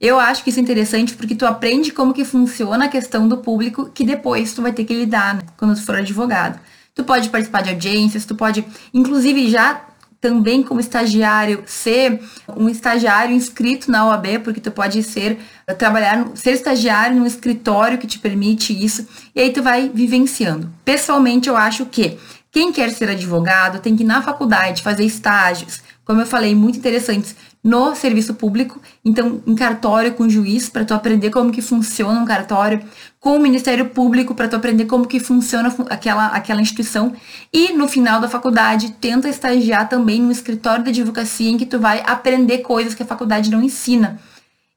Eu 0.00 0.18
acho 0.18 0.42
que 0.42 0.50
isso 0.50 0.58
é 0.58 0.62
interessante 0.62 1.14
porque 1.14 1.34
tu 1.34 1.46
aprende 1.46 1.92
como 1.92 2.12
que 2.12 2.24
funciona 2.24 2.86
a 2.86 2.88
questão 2.88 3.28
do 3.28 3.38
público 3.38 3.88
que 3.94 4.04
depois 4.04 4.52
tu 4.52 4.60
vai 4.60 4.72
ter 4.72 4.84
que 4.84 4.92
lidar 4.92 5.36
né, 5.36 5.42
quando 5.56 5.76
tu 5.76 5.86
for 5.86 5.94
advogado. 5.94 6.58
Tu 6.92 7.04
pode 7.04 7.30
participar 7.30 7.62
de 7.62 7.70
audiências, 7.70 8.24
tu 8.24 8.34
pode, 8.34 8.66
inclusive, 8.92 9.48
já 9.48 9.80
também 10.22 10.62
como 10.62 10.78
estagiário, 10.78 11.64
ser 11.66 12.20
um 12.56 12.68
estagiário 12.68 13.34
inscrito 13.34 13.90
na 13.90 14.06
OAB, 14.06 14.38
porque 14.44 14.60
tu 14.60 14.70
pode 14.70 15.02
ser, 15.02 15.36
trabalhar, 15.76 16.28
ser 16.36 16.52
estagiário 16.52 17.16
num 17.16 17.26
escritório 17.26 17.98
que 17.98 18.06
te 18.06 18.20
permite 18.20 18.72
isso, 18.72 19.06
e 19.34 19.40
aí 19.40 19.52
tu 19.52 19.64
vai 19.64 19.90
vivenciando. 19.92 20.70
Pessoalmente, 20.84 21.48
eu 21.48 21.56
acho 21.56 21.84
que 21.86 22.16
quem 22.52 22.72
quer 22.72 22.90
ser 22.90 23.10
advogado 23.10 23.80
tem 23.80 23.96
que 23.96 24.04
ir 24.04 24.06
na 24.06 24.22
faculdade 24.22 24.80
fazer 24.80 25.04
estágios, 25.04 25.82
como 26.04 26.20
eu 26.20 26.26
falei, 26.26 26.54
muito 26.54 26.78
interessantes 26.78 27.34
no 27.62 27.94
serviço 27.94 28.34
público, 28.34 28.80
então 29.04 29.40
em 29.46 29.54
cartório 29.54 30.14
com 30.14 30.28
juiz 30.28 30.68
para 30.68 30.84
tu 30.84 30.94
aprender 30.94 31.30
como 31.30 31.52
que 31.52 31.62
funciona 31.62 32.18
um 32.18 32.24
cartório, 32.24 32.82
com 33.20 33.36
o 33.36 33.38
Ministério 33.38 33.90
Público 33.90 34.34
para 34.34 34.48
tu 34.48 34.56
aprender 34.56 34.86
como 34.86 35.06
que 35.06 35.20
funciona 35.20 35.72
aquela 35.88 36.26
aquela 36.26 36.60
instituição 36.60 37.12
e 37.52 37.72
no 37.72 37.86
final 37.86 38.20
da 38.20 38.28
faculdade 38.28 38.92
tenta 39.00 39.28
estagiar 39.28 39.88
também 39.88 40.20
no 40.20 40.32
escritório 40.32 40.84
de 40.84 40.90
advocacia 40.90 41.50
em 41.50 41.56
que 41.56 41.66
tu 41.66 41.78
vai 41.78 42.02
aprender 42.04 42.58
coisas 42.58 42.94
que 42.94 43.02
a 43.02 43.06
faculdade 43.06 43.50
não 43.50 43.62
ensina. 43.62 44.18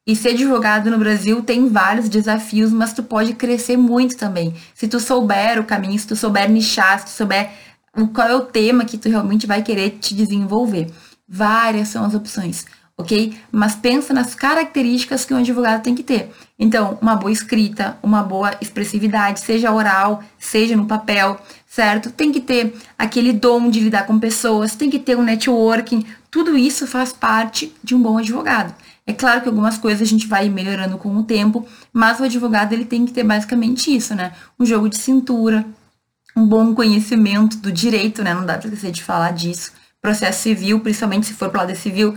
E 0.07 0.15
ser 0.15 0.29
advogado 0.29 0.91
no 0.91 0.99
Brasil 0.99 1.41
tem 1.41 1.67
vários 1.67 2.07
desafios, 2.07 2.71
mas 2.71 2.93
tu 2.93 3.01
pode 3.01 3.33
crescer 3.33 3.75
muito 3.75 4.15
também. 4.15 4.53
Se 4.75 4.87
tu 4.87 4.99
souber 4.99 5.59
o 5.59 5.63
caminho, 5.63 5.97
se 5.97 6.05
tu 6.05 6.15
souber 6.15 6.47
nichar, 6.47 6.99
se 6.99 7.05
tu 7.05 7.09
souber 7.09 7.49
qual 8.13 8.27
é 8.27 8.35
o 8.35 8.41
tema 8.41 8.85
que 8.85 8.99
tu 8.99 9.09
realmente 9.09 9.47
vai 9.47 9.63
querer 9.63 9.97
te 9.99 10.13
desenvolver. 10.13 10.91
Várias 11.27 11.87
são 11.87 12.05
as 12.05 12.13
opções, 12.13 12.65
ok? 12.95 13.35
Mas 13.51 13.75
pensa 13.75 14.13
nas 14.13 14.35
características 14.35 15.25
que 15.25 15.33
um 15.33 15.37
advogado 15.37 15.81
tem 15.81 15.95
que 15.95 16.03
ter. 16.03 16.31
Então, 16.57 16.99
uma 17.01 17.15
boa 17.15 17.31
escrita, 17.31 17.97
uma 18.03 18.21
boa 18.21 18.55
expressividade, 18.61 19.39
seja 19.39 19.71
oral, 19.71 20.23
seja 20.37 20.75
no 20.75 20.85
papel, 20.85 21.39
certo? 21.67 22.11
Tem 22.11 22.31
que 22.31 22.39
ter 22.39 22.75
aquele 22.97 23.33
dom 23.33 23.69
de 23.71 23.79
lidar 23.79 24.05
com 24.05 24.19
pessoas, 24.19 24.75
tem 24.75 24.89
que 24.89 24.99
ter 24.99 25.17
um 25.17 25.23
networking. 25.23 26.05
Tudo 26.29 26.55
isso 26.55 26.85
faz 26.85 27.11
parte 27.11 27.75
de 27.83 27.95
um 27.95 28.01
bom 28.01 28.19
advogado. 28.19 28.75
É 29.07 29.13
claro 29.13 29.41
que 29.41 29.47
algumas 29.47 29.77
coisas 29.77 30.07
a 30.07 30.09
gente 30.09 30.27
vai 30.27 30.47
melhorando 30.47 30.97
com 30.97 31.15
o 31.15 31.23
tempo, 31.23 31.65
mas 31.91 32.19
o 32.19 32.23
advogado 32.23 32.73
ele 32.73 32.85
tem 32.85 33.05
que 33.05 33.13
ter 33.13 33.23
basicamente 33.23 33.95
isso, 33.95 34.13
né? 34.13 34.31
Um 34.59 34.65
jogo 34.65 34.89
de 34.89 34.97
cintura, 34.97 35.65
um 36.35 36.45
bom 36.45 36.73
conhecimento 36.75 37.57
do 37.57 37.71
direito, 37.71 38.23
né? 38.23 38.33
Não 38.33 38.45
dá 38.45 38.57
para 38.57 38.67
esquecer 38.67 38.91
de 38.91 39.03
falar 39.03 39.31
disso 39.31 39.71
processo 40.05 40.43
civil, 40.43 40.79
principalmente 40.81 41.25
se 41.25 41.33
for 41.33 41.49
para 41.49 41.61
lado 41.61 41.75
civil, 41.75 42.15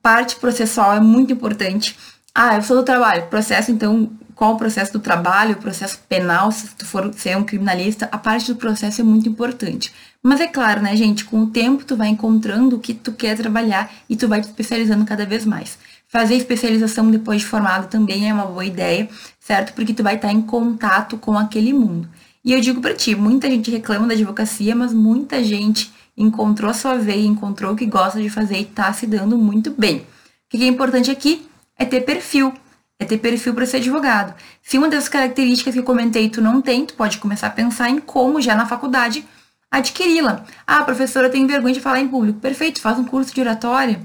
parte 0.00 0.36
processual 0.36 0.94
é 0.94 1.00
muito 1.00 1.32
importante. 1.32 1.98
Ah, 2.32 2.54
eu 2.54 2.62
sou 2.62 2.76
do 2.76 2.84
trabalho. 2.84 3.26
Processo, 3.26 3.72
então, 3.72 4.12
qual 4.36 4.54
o 4.54 4.56
processo 4.56 4.92
do 4.92 5.00
trabalho, 5.00 5.54
o 5.54 5.58
processo 5.58 5.98
penal, 6.08 6.52
se 6.52 6.68
tu 6.76 6.86
for 6.86 7.12
ser 7.14 7.36
um 7.36 7.42
criminalista, 7.42 8.08
a 8.12 8.16
parte 8.16 8.46
do 8.52 8.56
processo 8.56 9.00
é 9.00 9.04
muito 9.04 9.28
importante. 9.28 9.92
Mas 10.22 10.40
é 10.40 10.46
claro, 10.46 10.80
né, 10.80 10.94
gente, 10.94 11.24
com 11.24 11.42
o 11.42 11.46
tempo 11.48 11.84
tu 11.84 11.96
vai 11.96 12.08
encontrando 12.08 12.76
o 12.76 12.78
que 12.78 12.94
tu 12.94 13.10
quer 13.10 13.36
trabalhar 13.36 13.90
e 14.08 14.14
tu 14.14 14.28
vai 14.28 14.40
te 14.40 14.46
especializando 14.46 15.04
cada 15.04 15.26
vez 15.26 15.44
mais. 15.44 15.78
Fazer 16.06 16.36
especialização 16.36 17.10
depois 17.10 17.40
de 17.40 17.46
formado 17.48 17.88
também 17.88 18.30
é 18.30 18.32
uma 18.32 18.46
boa 18.46 18.64
ideia, 18.64 19.08
certo? 19.40 19.72
Porque 19.72 19.92
tu 19.92 20.04
vai 20.04 20.14
estar 20.14 20.30
em 20.30 20.42
contato 20.42 21.16
com 21.18 21.36
aquele 21.36 21.72
mundo. 21.72 22.08
E 22.44 22.52
eu 22.52 22.60
digo 22.60 22.80
para 22.80 22.94
ti, 22.94 23.16
muita 23.16 23.50
gente 23.50 23.68
reclama 23.68 24.06
da 24.06 24.14
advocacia, 24.14 24.76
mas 24.76 24.94
muita 24.94 25.42
gente 25.42 25.92
encontrou 26.22 26.70
a 26.70 26.74
sua 26.74 26.96
veia, 26.96 27.26
encontrou 27.26 27.72
o 27.72 27.76
que 27.76 27.86
gosta 27.86 28.20
de 28.20 28.28
fazer 28.28 28.58
e 28.58 28.62
está 28.62 28.92
se 28.92 29.06
dando 29.06 29.38
muito 29.38 29.70
bem. 29.70 29.98
O 29.98 30.04
que 30.50 30.62
é 30.62 30.66
importante 30.66 31.10
aqui 31.10 31.48
é 31.78 31.84
ter 31.84 32.02
perfil, 32.02 32.52
é 32.98 33.04
ter 33.04 33.18
perfil 33.18 33.54
para 33.54 33.64
ser 33.64 33.78
advogado. 33.78 34.34
Se 34.62 34.76
uma 34.76 34.88
das 34.88 35.08
características 35.08 35.72
que 35.72 35.80
eu 35.80 35.84
comentei 35.84 36.28
tu 36.28 36.42
não 36.42 36.60
tem, 36.60 36.84
tu 36.84 36.94
pode 36.94 37.18
começar 37.18 37.46
a 37.46 37.50
pensar 37.50 37.88
em 37.88 37.98
como 37.98 38.40
já 38.40 38.54
na 38.54 38.66
faculdade 38.66 39.24
adquiri-la. 39.70 40.44
Ah, 40.66 40.82
professora, 40.84 41.30
tem 41.30 41.46
vergonha 41.46 41.74
de 41.74 41.80
falar 41.80 42.00
em 42.00 42.08
público. 42.08 42.38
Perfeito, 42.40 42.80
faz 42.80 42.98
um 42.98 43.04
curso 43.04 43.34
de 43.34 43.40
oratória. 43.40 44.00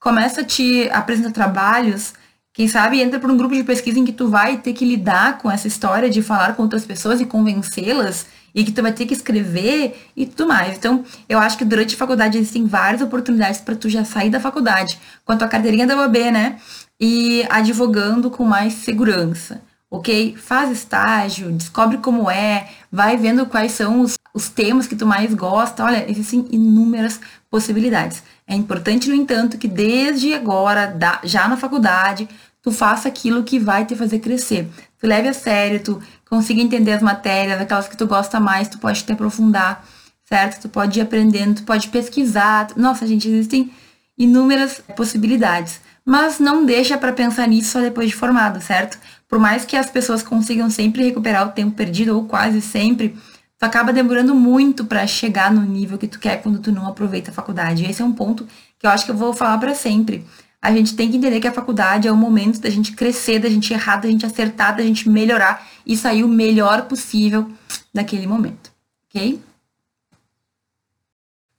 Começa 0.00 0.40
a 0.40 0.44
te 0.44 0.90
apresentar 0.90 1.30
trabalhos. 1.30 2.14
Quem 2.52 2.66
sabe 2.66 3.00
entra 3.00 3.20
para 3.20 3.32
um 3.32 3.36
grupo 3.36 3.54
de 3.54 3.62
pesquisa 3.62 3.98
em 3.98 4.04
que 4.04 4.12
tu 4.12 4.28
vai 4.28 4.56
ter 4.56 4.72
que 4.72 4.84
lidar 4.84 5.38
com 5.38 5.50
essa 5.50 5.68
história 5.68 6.10
de 6.10 6.22
falar 6.22 6.56
com 6.56 6.62
outras 6.62 6.84
pessoas 6.84 7.20
e 7.20 7.26
convencê-las 7.26 8.26
e 8.54 8.64
que 8.64 8.72
tu 8.72 8.82
vai 8.82 8.92
ter 8.92 9.06
que 9.06 9.14
escrever 9.14 10.08
e 10.16 10.26
tudo 10.26 10.48
mais. 10.48 10.76
Então, 10.76 11.04
eu 11.28 11.38
acho 11.38 11.56
que 11.56 11.64
durante 11.64 11.94
a 11.94 11.98
faculdade 11.98 12.38
existem 12.38 12.66
várias 12.66 13.00
oportunidades 13.00 13.60
para 13.60 13.76
tu 13.76 13.88
já 13.88 14.04
sair 14.04 14.30
da 14.30 14.40
faculdade 14.40 14.98
com 15.24 15.32
a 15.32 15.36
tua 15.36 15.48
carteirinha 15.48 15.86
da 15.86 15.96
UAB, 15.96 16.30
né? 16.30 16.56
E 17.00 17.44
advogando 17.50 18.30
com 18.30 18.44
mais 18.44 18.74
segurança, 18.74 19.62
ok? 19.90 20.36
Faz 20.36 20.70
estágio, 20.70 21.50
descobre 21.52 21.98
como 21.98 22.30
é, 22.30 22.68
vai 22.90 23.16
vendo 23.16 23.46
quais 23.46 23.72
são 23.72 24.00
os, 24.00 24.16
os 24.34 24.48
temas 24.48 24.86
que 24.86 24.96
tu 24.96 25.06
mais 25.06 25.34
gosta. 25.34 25.84
Olha, 25.84 26.08
existem 26.08 26.46
inúmeras 26.50 27.20
possibilidades. 27.50 28.22
É 28.46 28.54
importante, 28.54 29.08
no 29.08 29.14
entanto, 29.14 29.58
que 29.58 29.68
desde 29.68 30.34
agora, 30.34 30.96
já 31.24 31.48
na 31.48 31.56
faculdade, 31.56 32.28
tu 32.62 32.70
faça 32.70 33.08
aquilo 33.08 33.42
que 33.42 33.58
vai 33.58 33.84
te 33.84 33.96
fazer 33.96 34.20
crescer. 34.20 34.68
Tu 34.98 35.06
leve 35.06 35.28
a 35.28 35.34
sério, 35.34 35.82
tu 35.82 36.00
consiga 36.28 36.62
entender 36.62 36.92
as 36.92 37.02
matérias, 37.02 37.60
aquelas 37.60 37.88
que 37.88 37.96
tu 37.96 38.06
gosta 38.06 38.38
mais, 38.38 38.68
tu 38.68 38.78
pode 38.78 39.02
te 39.02 39.12
aprofundar, 39.12 39.84
certo? 40.24 40.62
Tu 40.62 40.68
pode 40.68 40.98
ir 40.98 41.02
aprendendo, 41.02 41.56
tu 41.56 41.64
pode 41.64 41.88
pesquisar. 41.88 42.68
Nossa, 42.76 43.06
gente, 43.06 43.28
existem 43.28 43.72
inúmeras 44.16 44.80
possibilidades. 44.96 45.80
Mas 46.04 46.38
não 46.38 46.64
deixa 46.64 46.96
para 46.96 47.12
pensar 47.12 47.46
nisso 47.46 47.72
só 47.72 47.80
depois 47.80 48.08
de 48.08 48.16
formado, 48.16 48.60
certo? 48.60 48.98
Por 49.28 49.38
mais 49.38 49.64
que 49.64 49.76
as 49.76 49.90
pessoas 49.90 50.22
consigam 50.22 50.68
sempre 50.70 51.04
recuperar 51.04 51.46
o 51.46 51.52
tempo 51.52 51.76
perdido, 51.76 52.16
ou 52.16 52.24
quase 52.24 52.60
sempre, 52.60 53.16
tu 53.58 53.64
acaba 53.64 53.92
demorando 53.92 54.34
muito 54.34 54.84
para 54.84 55.06
chegar 55.06 55.52
no 55.52 55.62
nível 55.62 55.96
que 55.96 56.08
tu 56.08 56.18
quer 56.18 56.42
quando 56.42 56.58
tu 56.58 56.72
não 56.72 56.88
aproveita 56.88 57.30
a 57.30 57.34
faculdade. 57.34 57.84
Esse 57.84 58.02
é 58.02 58.04
um 58.04 58.12
ponto 58.12 58.46
que 58.78 58.86
eu 58.86 58.90
acho 58.90 59.04
que 59.04 59.10
eu 59.12 59.16
vou 59.16 59.32
falar 59.32 59.58
para 59.58 59.74
sempre. 59.74 60.26
A 60.62 60.70
gente 60.70 60.94
tem 60.94 61.10
que 61.10 61.16
entender 61.16 61.40
que 61.40 61.48
a 61.48 61.52
faculdade 61.52 62.06
é 62.06 62.12
o 62.12 62.16
momento 62.16 62.60
da 62.60 62.70
gente 62.70 62.92
crescer, 62.92 63.40
da 63.40 63.48
gente 63.48 63.72
errar, 63.72 63.96
da 63.96 64.08
gente 64.08 64.24
acertar, 64.24 64.76
da 64.76 64.82
gente 64.84 65.08
melhorar 65.08 65.68
e 65.84 65.96
sair 65.96 66.22
o 66.22 66.28
melhor 66.28 66.82
possível 66.82 67.50
daquele 67.92 68.28
momento, 68.28 68.70
ok? 69.08 69.42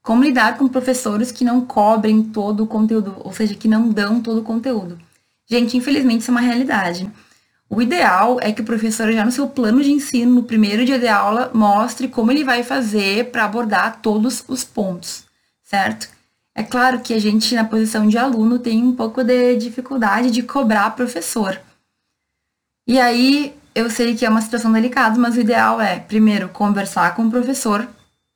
Como 0.01 0.23
lidar 0.23 0.57
com 0.57 0.69
professores 0.69 1.33
que 1.33 1.43
não 1.43 1.65
cobrem 1.65 2.23
todo 2.23 2.63
o 2.63 2.67
conteúdo, 2.67 3.15
ou 3.19 3.33
seja, 3.33 3.55
que 3.55 3.67
não 3.67 3.89
dão 3.89 4.21
todo 4.21 4.39
o 4.39 4.43
conteúdo. 4.43 4.97
Gente, 5.45 5.75
infelizmente 5.75 6.21
isso 6.21 6.31
é 6.31 6.35
uma 6.35 6.41
realidade. 6.41 7.11
O 7.69 7.81
ideal 7.81 8.37
é 8.41 8.53
que 8.53 8.61
o 8.61 8.65
professor, 8.65 9.11
já 9.11 9.25
no 9.25 9.31
seu 9.31 9.47
plano 9.47 9.83
de 9.83 9.91
ensino, 9.91 10.35
no 10.35 10.43
primeiro 10.43 10.85
dia 10.85 10.99
de 10.99 11.07
aula, 11.09 11.51
mostre 11.53 12.07
como 12.07 12.31
ele 12.31 12.43
vai 12.43 12.63
fazer 12.63 13.31
para 13.31 13.43
abordar 13.43 13.99
todos 14.01 14.45
os 14.47 14.63
pontos, 14.63 15.25
certo? 15.61 16.07
É 16.55 16.61
claro 16.61 16.99
que 16.99 17.13
a 17.13 17.19
gente, 17.19 17.55
na 17.55 17.65
posição 17.65 18.07
de 18.07 18.17
aluno, 18.17 18.59
tem 18.59 18.83
um 18.83 18.95
pouco 18.95 19.23
de 19.23 19.55
dificuldade 19.57 20.29
de 20.29 20.43
cobrar 20.43 20.91
professor. 20.91 21.59
E 22.87 22.99
aí, 22.99 23.55
eu 23.73 23.89
sei 23.89 24.15
que 24.15 24.25
é 24.25 24.29
uma 24.29 24.41
situação 24.41 24.71
delicada, 24.71 25.17
mas 25.17 25.35
o 25.35 25.41
ideal 25.41 25.81
é, 25.81 25.99
primeiro, 25.99 26.49
conversar 26.49 27.15
com 27.15 27.25
o 27.25 27.31
professor, 27.31 27.87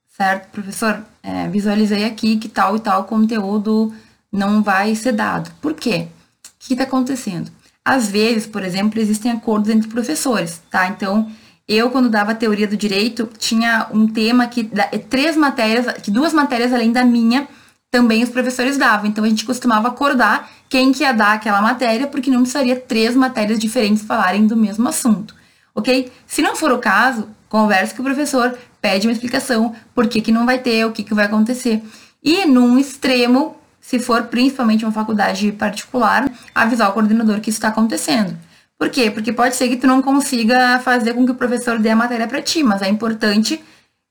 certo? 0.08 0.49
Professor, 0.51 1.03
é, 1.21 1.47
visualizei 1.47 2.06
aqui 2.06 2.38
que 2.38 2.49
tal 2.49 2.75
e 2.75 2.80
tal 2.80 3.03
conteúdo 3.03 3.93
não 4.32 4.63
vai 4.63 4.95
ser 4.95 5.12
dado. 5.12 5.51
Por 5.62 5.73
quê? 5.73 6.08
O 6.45 6.49
que 6.60 6.73
está 6.73 6.86
acontecendo? 6.86 7.51
Às 7.86 8.10
vezes, 8.10 8.47
por 8.47 8.63
exemplo, 8.63 8.99
existem 8.99 9.32
acordos 9.32 9.69
entre 9.69 9.89
professores, 9.89 10.62
tá? 10.71 10.88
Então, 10.88 11.32
eu, 11.67 11.91
quando 11.91 12.10
dava 12.10 12.34
teoria 12.34 12.67
do 12.67 12.75
direito, 12.75 13.30
tinha 13.38 13.88
um 13.93 14.08
tema 14.08 14.47
que 14.47 14.69
três 15.10 15.38
matérias, 15.38 16.01
que 16.01 16.10
duas 16.10 16.34
matérias 16.34 16.73
além 16.73 16.91
da 16.91 17.06
minha, 17.06 17.47
também 17.89 18.23
os 18.23 18.30
professores 18.30 18.78
davam. 18.78 19.08
Então, 19.08 19.23
a 19.23 19.30
gente 19.30 19.45
costumava 19.45 19.88
acordar 19.88 20.50
quem 20.69 20.91
que 20.91 21.04
ia 21.04 21.13
dar 21.13 21.34
aquela 21.34 21.62
matéria, 21.62 22.08
porque 22.08 22.30
não 22.30 22.41
precisaria 22.41 22.76
três 22.76 23.15
matérias 23.15 23.60
diferentes 23.60 24.04
falarem 24.04 24.45
do 24.45 24.56
mesmo 24.56 24.88
assunto, 24.88 25.34
ok? 25.73 26.12
Se 26.26 26.41
não 26.41 26.56
for 26.56 26.71
o 26.71 26.80
caso, 26.80 27.30
converse 27.47 27.95
com 27.95 28.02
o 28.02 28.06
professor, 28.06 28.58
pede 28.82 29.08
uma 29.08 29.13
explicação, 29.13 29.73
por 29.95 30.08
que, 30.08 30.21
que 30.21 30.32
não 30.32 30.45
vai 30.45 30.60
ter, 30.60 30.86
o 30.86 30.91
que, 30.91 31.04
que 31.04 31.13
vai 31.13 31.26
acontecer. 31.26 31.82
E 32.21 32.45
num 32.45 32.78
extremo, 32.78 33.56
se 33.80 34.00
for 34.00 34.23
principalmente 34.23 34.84
uma 34.84 34.91
faculdade 34.91 35.52
particular, 35.54 36.30
avisar 36.54 36.89
o 36.89 36.93
coordenador 36.93 37.39
que 37.39 37.50
isso 37.50 37.58
está 37.58 37.69
acontecendo. 37.69 38.38
Por 38.78 38.89
quê? 38.89 39.10
Porque 39.10 39.34
pode 39.34 39.56
ser 39.56 39.69
que 39.69 39.78
tu 39.78 39.88
não 39.88 40.02
consiga 40.02 40.80
fazer 40.80 41.13
com 41.13 41.26
que 41.26 41.32
o 41.32 41.36
professor 41.36 41.80
dê 41.80 41.89
a 41.89 41.95
matéria 41.95 42.28
para 42.28 42.41
ti, 42.41 42.62
mas 42.63 42.82
é 42.82 42.89
importante 42.89 43.63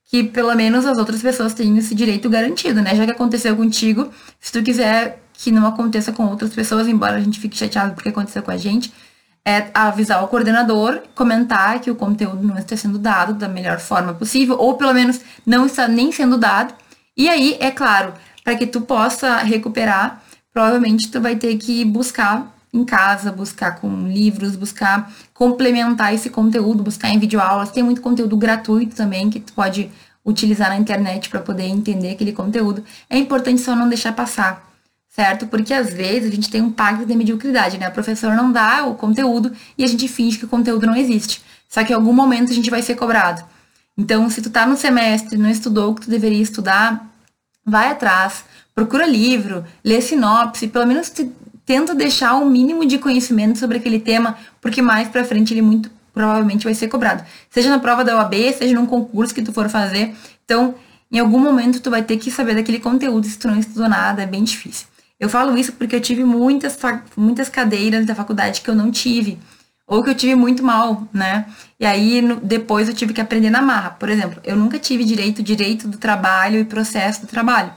que 0.06 0.22
pelo 0.24 0.54
menos 0.54 0.86
as 0.86 0.98
outras 0.98 1.20
pessoas 1.20 1.52
tenham 1.52 1.76
esse 1.76 1.94
direito 1.94 2.30
garantido, 2.30 2.80
né? 2.80 2.94
Já 2.94 3.04
que 3.04 3.12
aconteceu 3.12 3.56
contigo, 3.56 4.08
se 4.40 4.52
tu 4.52 4.62
quiser 4.62 5.20
que 5.32 5.50
não 5.50 5.66
aconteça 5.66 6.12
com 6.12 6.26
outras 6.26 6.54
pessoas, 6.54 6.86
embora 6.86 7.16
a 7.16 7.20
gente 7.20 7.40
fique 7.40 7.56
chateado 7.56 7.94
porque 7.94 8.08
aconteceu 8.08 8.42
com 8.42 8.50
a 8.50 8.56
gente, 8.56 8.92
é 9.44 9.70
avisar 9.74 10.24
o 10.24 10.28
coordenador, 10.28 11.02
comentar 11.14 11.80
que 11.80 11.90
o 11.90 11.94
conteúdo 11.94 12.42
não 12.42 12.58
está 12.58 12.76
sendo 12.76 12.98
dado 12.98 13.34
da 13.34 13.48
melhor 13.48 13.78
forma 13.78 14.14
possível, 14.14 14.56
ou 14.58 14.76
pelo 14.76 14.92
menos 14.92 15.20
não 15.44 15.66
está 15.66 15.86
nem 15.86 16.10
sendo 16.10 16.36
dado. 16.36 16.74
E 17.16 17.28
aí, 17.28 17.56
é 17.60 17.70
claro, 17.70 18.12
para 18.42 18.56
que 18.56 18.66
tu 18.66 18.80
possa 18.80 19.38
recuperar, 19.38 20.22
provavelmente 20.52 21.10
tu 21.10 21.20
vai 21.20 21.36
ter 21.36 21.56
que 21.58 21.84
buscar 21.84 22.55
em 22.76 22.84
casa, 22.84 23.32
buscar 23.32 23.80
com 23.80 24.08
livros, 24.08 24.56
buscar 24.56 25.12
complementar 25.32 26.14
esse 26.14 26.30
conteúdo, 26.30 26.82
buscar 26.82 27.10
em 27.10 27.18
videoaulas. 27.18 27.70
Tem 27.70 27.82
muito 27.82 28.00
conteúdo 28.00 28.36
gratuito 28.36 28.94
também 28.94 29.30
que 29.30 29.40
tu 29.40 29.52
pode 29.52 29.90
utilizar 30.24 30.68
na 30.68 30.76
internet 30.76 31.28
para 31.28 31.40
poder 31.40 31.64
entender 31.64 32.10
aquele 32.10 32.32
conteúdo. 32.32 32.84
É 33.08 33.16
importante 33.16 33.60
só 33.60 33.74
não 33.74 33.88
deixar 33.88 34.12
passar 34.12 34.66
certo? 35.16 35.46
Porque 35.46 35.72
às 35.72 35.94
vezes 35.94 36.30
a 36.30 36.34
gente 36.34 36.50
tem 36.50 36.60
um 36.60 36.70
pacto 36.70 37.06
de 37.06 37.16
mediocridade, 37.16 37.78
né? 37.78 37.88
O 37.88 37.92
professor 37.92 38.34
não 38.34 38.52
dá 38.52 38.84
o 38.84 38.94
conteúdo 38.94 39.50
e 39.78 39.82
a 39.82 39.86
gente 39.86 40.06
finge 40.08 40.36
que 40.36 40.44
o 40.44 40.48
conteúdo 40.48 40.86
não 40.86 40.94
existe. 40.94 41.42
Só 41.66 41.82
que 41.82 41.92
em 41.92 41.96
algum 41.96 42.12
momento 42.12 42.50
a 42.50 42.54
gente 42.54 42.68
vai 42.68 42.82
ser 42.82 42.96
cobrado. 42.96 43.42
Então, 43.96 44.28
se 44.28 44.42
tu 44.42 44.50
tá 44.50 44.66
no 44.66 44.76
semestre, 44.76 45.38
não 45.38 45.48
estudou 45.48 45.90
o 45.90 45.94
que 45.94 46.02
tu 46.02 46.10
deveria 46.10 46.42
estudar, 46.42 47.10
vai 47.64 47.90
atrás, 47.90 48.44
procura 48.74 49.06
livro, 49.06 49.64
lê 49.82 50.02
sinopse, 50.02 50.68
pelo 50.68 50.86
menos 50.86 51.08
te, 51.08 51.32
tenta 51.66 51.94
deixar 51.94 52.34
o 52.36 52.42
um 52.42 52.50
mínimo 52.50 52.86
de 52.86 52.96
conhecimento 52.96 53.58
sobre 53.58 53.78
aquele 53.78 53.98
tema, 53.98 54.38
porque 54.60 54.80
mais 54.80 55.08
para 55.08 55.24
frente 55.24 55.52
ele 55.52 55.62
muito 55.62 55.90
provavelmente 56.14 56.64
vai 56.64 56.72
ser 56.72 56.88
cobrado. 56.88 57.22
Seja 57.50 57.68
na 57.68 57.78
prova 57.78 58.02
da 58.02 58.16
OAB, 58.16 58.34
seja 58.56 58.74
num 58.74 58.86
concurso 58.86 59.34
que 59.34 59.42
tu 59.42 59.52
for 59.52 59.68
fazer. 59.68 60.14
Então, 60.46 60.74
em 61.12 61.18
algum 61.18 61.38
momento 61.38 61.78
tu 61.78 61.90
vai 61.90 62.02
ter 62.02 62.16
que 62.16 62.30
saber 62.30 62.54
daquele 62.54 62.78
conteúdo, 62.78 63.26
se 63.26 63.38
tu 63.38 63.48
não 63.48 63.58
estudou 63.58 63.86
nada, 63.86 64.22
é 64.22 64.26
bem 64.26 64.42
difícil. 64.42 64.86
Eu 65.20 65.28
falo 65.28 65.58
isso 65.58 65.72
porque 65.72 65.96
eu 65.96 66.00
tive 66.00 66.24
muitas, 66.24 66.78
muitas 67.14 67.50
cadeiras 67.50 68.06
da 68.06 68.14
faculdade 68.14 68.62
que 68.62 68.70
eu 68.70 68.74
não 68.74 68.90
tive, 68.90 69.38
ou 69.86 70.02
que 70.02 70.08
eu 70.08 70.14
tive 70.14 70.34
muito 70.34 70.64
mal, 70.64 71.06
né? 71.12 71.46
E 71.78 71.84
aí 71.84 72.22
no, 72.22 72.36
depois 72.36 72.88
eu 72.88 72.94
tive 72.94 73.12
que 73.12 73.20
aprender 73.20 73.50
na 73.50 73.60
marra. 73.60 73.90
Por 73.90 74.08
exemplo, 74.08 74.40
eu 74.42 74.56
nunca 74.56 74.78
tive 74.78 75.04
direito, 75.04 75.42
direito 75.42 75.86
do 75.86 75.98
trabalho 75.98 76.58
e 76.58 76.64
processo 76.64 77.20
do 77.20 77.26
trabalho. 77.26 77.72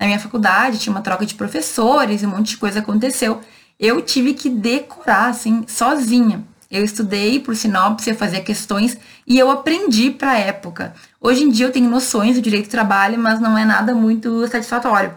Na 0.00 0.06
minha 0.06 0.18
faculdade 0.18 0.78
tinha 0.78 0.92
uma 0.92 1.02
troca 1.02 1.26
de 1.26 1.34
professores, 1.34 2.22
um 2.22 2.28
monte 2.28 2.50
de 2.50 2.56
coisa 2.56 2.78
aconteceu. 2.78 3.42
Eu 3.78 4.00
tive 4.00 4.32
que 4.32 4.48
decorar, 4.48 5.26
assim, 5.28 5.64
sozinha. 5.68 6.42
Eu 6.70 6.82
estudei 6.82 7.38
por 7.38 7.54
sinopse, 7.54 8.08
eu 8.08 8.16
fazia 8.16 8.40
questões 8.40 8.96
e 9.26 9.38
eu 9.38 9.50
aprendi 9.50 10.10
para 10.10 10.30
a 10.30 10.38
época. 10.38 10.94
Hoje 11.20 11.42
em 11.42 11.50
dia 11.50 11.66
eu 11.66 11.72
tenho 11.72 11.90
noções 11.90 12.36
do 12.36 12.42
direito 12.42 12.66
do 12.66 12.70
trabalho, 12.70 13.18
mas 13.18 13.40
não 13.40 13.58
é 13.58 13.64
nada 13.64 13.94
muito 13.94 14.46
satisfatório. 14.48 15.12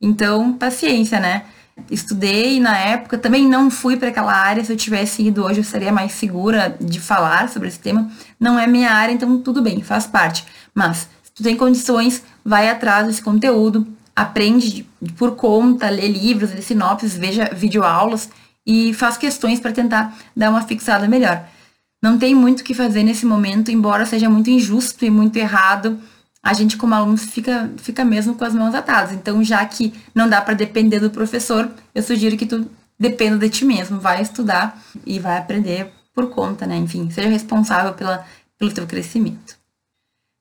Então, 0.00 0.54
paciência, 0.54 1.20
né? 1.20 1.44
Estudei 1.90 2.58
na 2.58 2.76
época, 2.76 3.18
também 3.18 3.48
não 3.48 3.70
fui 3.70 3.96
para 3.96 4.08
aquela 4.08 4.32
área. 4.32 4.64
Se 4.64 4.72
eu 4.72 4.76
tivesse 4.76 5.22
ido 5.22 5.44
hoje, 5.44 5.60
eu 5.60 5.64
seria 5.64 5.92
mais 5.92 6.12
segura 6.12 6.76
de 6.80 6.98
falar 6.98 7.48
sobre 7.48 7.68
esse 7.68 7.78
tema. 7.78 8.10
Não 8.40 8.58
é 8.58 8.66
minha 8.66 8.90
área, 8.90 9.12
então 9.12 9.38
tudo 9.40 9.62
bem, 9.62 9.82
faz 9.82 10.06
parte. 10.06 10.44
Mas, 10.74 11.08
se 11.22 11.32
tu 11.34 11.42
tem 11.42 11.56
condições, 11.56 12.22
vai 12.44 12.68
atrás 12.68 13.06
desse 13.06 13.22
conteúdo, 13.22 13.86
aprende 14.14 14.86
por 15.16 15.36
conta, 15.36 15.90
lê 15.90 16.08
livros, 16.08 16.52
lê 16.52 16.62
sinopses, 16.62 17.16
veja 17.16 17.50
videoaulas 17.54 18.28
e 18.66 18.94
faz 18.94 19.16
questões 19.16 19.60
para 19.60 19.72
tentar 19.72 20.16
dar 20.36 20.50
uma 20.50 20.62
fixada 20.62 21.08
melhor. 21.08 21.46
Não 22.02 22.18
tem 22.18 22.34
muito 22.34 22.60
o 22.60 22.64
que 22.64 22.74
fazer 22.74 23.02
nesse 23.02 23.24
momento, 23.26 23.70
embora 23.70 24.06
seja 24.06 24.28
muito 24.28 24.50
injusto 24.50 25.04
e 25.04 25.10
muito 25.10 25.36
errado 25.36 25.98
a 26.44 26.52
gente 26.52 26.76
como 26.76 26.94
aluno 26.94 27.16
fica, 27.16 27.70
fica 27.78 28.04
mesmo 28.04 28.34
com 28.34 28.44
as 28.44 28.54
mãos 28.54 28.74
atadas. 28.74 29.12
Então, 29.12 29.42
já 29.42 29.64
que 29.64 29.94
não 30.14 30.28
dá 30.28 30.42
para 30.42 30.52
depender 30.52 31.00
do 31.00 31.08
professor, 31.08 31.70
eu 31.94 32.02
sugiro 32.02 32.36
que 32.36 32.44
tu 32.44 32.70
dependa 33.00 33.38
de 33.38 33.48
ti 33.48 33.64
mesmo, 33.64 33.98
vai 33.98 34.20
estudar 34.20 34.78
e 35.06 35.18
vai 35.18 35.38
aprender 35.38 35.90
por 36.12 36.28
conta, 36.28 36.66
né? 36.66 36.76
Enfim, 36.76 37.10
seja 37.10 37.30
responsável 37.30 37.94
pela, 37.94 38.26
pelo 38.58 38.70
teu 38.70 38.86
crescimento. 38.86 39.56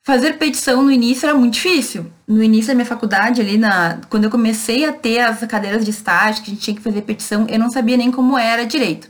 Fazer 0.05 0.33
petição 0.33 0.83
no 0.83 0.91
início 0.91 1.27
era 1.27 1.37
muito 1.37 1.53
difícil. 1.53 2.11
No 2.27 2.43
início 2.43 2.67
da 2.67 2.75
minha 2.75 2.85
faculdade, 2.85 3.39
ali 3.39 3.57
na, 3.57 3.99
quando 4.09 4.25
eu 4.25 4.29
comecei 4.29 4.85
a 4.85 4.91
ter 4.91 5.19
as 5.19 5.39
cadeiras 5.45 5.85
de 5.85 5.91
estágio, 5.91 6.43
que 6.43 6.51
a 6.51 6.53
gente 6.53 6.63
tinha 6.63 6.75
que 6.75 6.81
fazer 6.81 7.01
petição, 7.03 7.47
eu 7.47 7.57
não 7.57 7.71
sabia 7.71 7.95
nem 7.95 8.11
como 8.11 8.37
era 8.37 8.65
direito. 8.65 9.09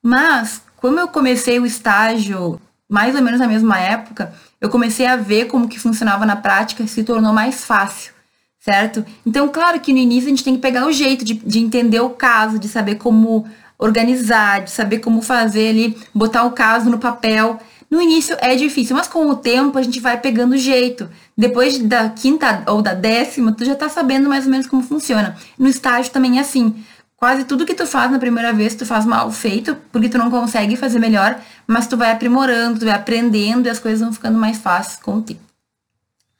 Mas, 0.00 0.62
como 0.76 1.00
eu 1.00 1.08
comecei 1.08 1.58
o 1.58 1.66
estágio 1.66 2.60
mais 2.88 3.14
ou 3.14 3.22
menos 3.22 3.40
na 3.40 3.46
mesma 3.46 3.78
época, 3.78 4.32
eu 4.60 4.70
comecei 4.70 5.06
a 5.06 5.16
ver 5.16 5.46
como 5.46 5.68
que 5.68 5.78
funcionava 5.78 6.24
na 6.24 6.36
prática 6.36 6.82
e 6.82 6.88
se 6.88 7.04
tornou 7.04 7.32
mais 7.32 7.64
fácil, 7.64 8.12
certo? 8.58 9.04
Então, 9.26 9.48
claro 9.48 9.78
que 9.80 9.92
no 9.92 9.98
início 9.98 10.28
a 10.28 10.30
gente 10.30 10.44
tem 10.44 10.54
que 10.54 10.62
pegar 10.62 10.86
o 10.86 10.92
jeito 10.92 11.24
de, 11.24 11.34
de 11.34 11.58
entender 11.58 12.00
o 12.00 12.10
caso, 12.10 12.58
de 12.58 12.68
saber 12.68 12.94
como 12.94 13.44
organizar, 13.78 14.62
de 14.62 14.70
saber 14.70 14.98
como 15.00 15.20
fazer 15.20 15.68
ali, 15.68 15.96
botar 16.14 16.44
o 16.44 16.52
caso 16.52 16.88
no 16.88 16.98
papel. 16.98 17.60
No 17.90 18.02
início 18.02 18.36
é 18.40 18.54
difícil, 18.54 18.94
mas 18.94 19.08
com 19.08 19.28
o 19.30 19.36
tempo 19.36 19.78
a 19.78 19.82
gente 19.82 19.98
vai 19.98 20.20
pegando 20.20 20.56
jeito. 20.56 21.08
Depois 21.36 21.78
da 21.78 22.10
quinta 22.10 22.62
ou 22.66 22.82
da 22.82 22.92
décima, 22.92 23.52
tu 23.52 23.64
já 23.64 23.74
tá 23.74 23.88
sabendo 23.88 24.28
mais 24.28 24.44
ou 24.44 24.50
menos 24.50 24.66
como 24.66 24.82
funciona. 24.82 25.36
No 25.58 25.68
estágio 25.68 26.12
também 26.12 26.38
é 26.38 26.40
assim 26.42 26.84
quase 27.18 27.44
tudo 27.44 27.66
que 27.66 27.74
tu 27.74 27.84
faz 27.84 28.10
na 28.10 28.18
primeira 28.18 28.52
vez, 28.52 28.76
tu 28.76 28.86
faz 28.86 29.04
mal 29.04 29.30
feito, 29.32 29.74
porque 29.90 30.08
tu 30.08 30.16
não 30.16 30.30
consegue 30.30 30.76
fazer 30.76 31.00
melhor, 31.00 31.38
mas 31.66 31.88
tu 31.88 31.96
vai 31.96 32.12
aprimorando, 32.12 32.78
tu 32.78 32.84
vai 32.86 32.94
aprendendo 32.94 33.66
e 33.66 33.70
as 33.70 33.80
coisas 33.80 34.00
vão 34.00 34.12
ficando 34.12 34.38
mais 34.38 34.58
fáceis 34.58 35.00
com 35.00 35.16
o 35.16 35.22
tempo. 35.22 35.40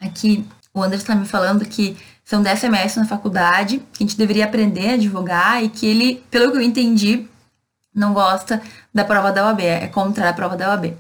Aqui, 0.01 0.47
o 0.73 0.81
Anderson 0.81 1.03
está 1.03 1.15
me 1.17 1.27
falando 1.27 1.65
que 1.65 1.97
são 2.25 2.41
10 2.41 2.59
semestres 2.61 2.97
na 2.97 3.07
faculdade, 3.07 3.83
que 3.93 4.05
a 4.05 4.07
gente 4.07 4.17
deveria 4.17 4.45
aprender 4.45 4.91
a 4.91 4.95
advogar 4.95 5.65
e 5.65 5.69
que 5.69 5.85
ele, 5.85 6.23
pelo 6.31 6.53
que 6.53 6.59
eu 6.59 6.63
entendi, 6.63 7.27
não 7.93 8.15
gosta 8.15 8.63
da 8.95 9.05
prova 9.05 9.33
da 9.33 9.47
OAB, 9.47 9.61
é 9.63 9.89
contra 9.89 10.29
a 10.29 10.33
prova 10.33 10.57
da 10.57 10.71
OAB. 10.71 10.95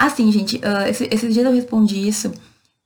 Assim, 0.00 0.32
gente, 0.32 0.56
uh, 0.56 0.88
esse, 0.88 1.06
esses 1.12 1.34
dias 1.34 1.44
eu 1.44 1.52
respondi 1.52 2.08
isso. 2.08 2.32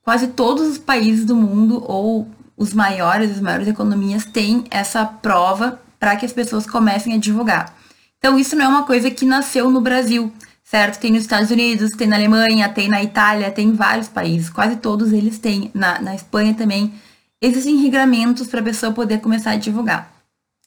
Quase 0.03 0.27
todos 0.27 0.67
os 0.69 0.79
países 0.79 1.25
do 1.25 1.37
mundo, 1.37 1.81
ou 1.87 2.29
os 2.57 2.75
maiores, 2.75 3.31
as 3.31 3.41
maiores 3.41 3.69
economias, 3.69 4.25
têm 4.25 4.65
essa 4.69 5.05
prova 5.05 5.81
para 6.01 6.17
que 6.17 6.27
as 6.27 6.33
pessoas 6.33 6.67
comecem 6.67 7.15
a 7.15 7.17
divulgar. 7.17 7.73
Então, 8.19 8.37
isso 8.37 8.57
não 8.57 8.65
é 8.65 8.69
uma 8.69 8.83
coisa 8.83 9.13
que 9.13 9.25
nasceu 9.25 9.71
no 9.71 9.81
Brasil, 9.81 10.33
certo? 10.65 10.99
Tem 10.99 11.13
nos 11.13 11.23
Estados 11.23 11.53
Unidos, 11.53 11.93
tem 11.93 12.09
na 12.09 12.17
Alemanha, 12.17 12.69
tem 12.69 12.89
na 12.89 13.01
Itália, 13.01 13.53
tem 13.53 13.69
em 13.69 13.75
vários 13.75 14.09
países. 14.09 14.51
Quase 14.51 14.75
todos 14.75 15.13
eles 15.13 15.39
têm. 15.39 15.71
Na, 15.73 16.01
na 16.01 16.17
Espanha 16.17 16.53
também. 16.53 16.95
Existem 17.41 17.77
regramentos 17.77 18.49
para 18.49 18.59
a 18.59 18.65
pessoa 18.65 18.91
poder 18.91 19.21
começar 19.21 19.53
a 19.53 19.57
divulgar. 19.57 20.13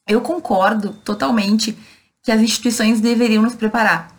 Eu 0.07 0.21
concordo 0.21 0.93
totalmente 1.03 1.77
que 2.23 2.31
as 2.31 2.39
instituições 2.39 3.01
deveriam 3.01 3.43
nos 3.43 3.55
preparar, 3.55 4.15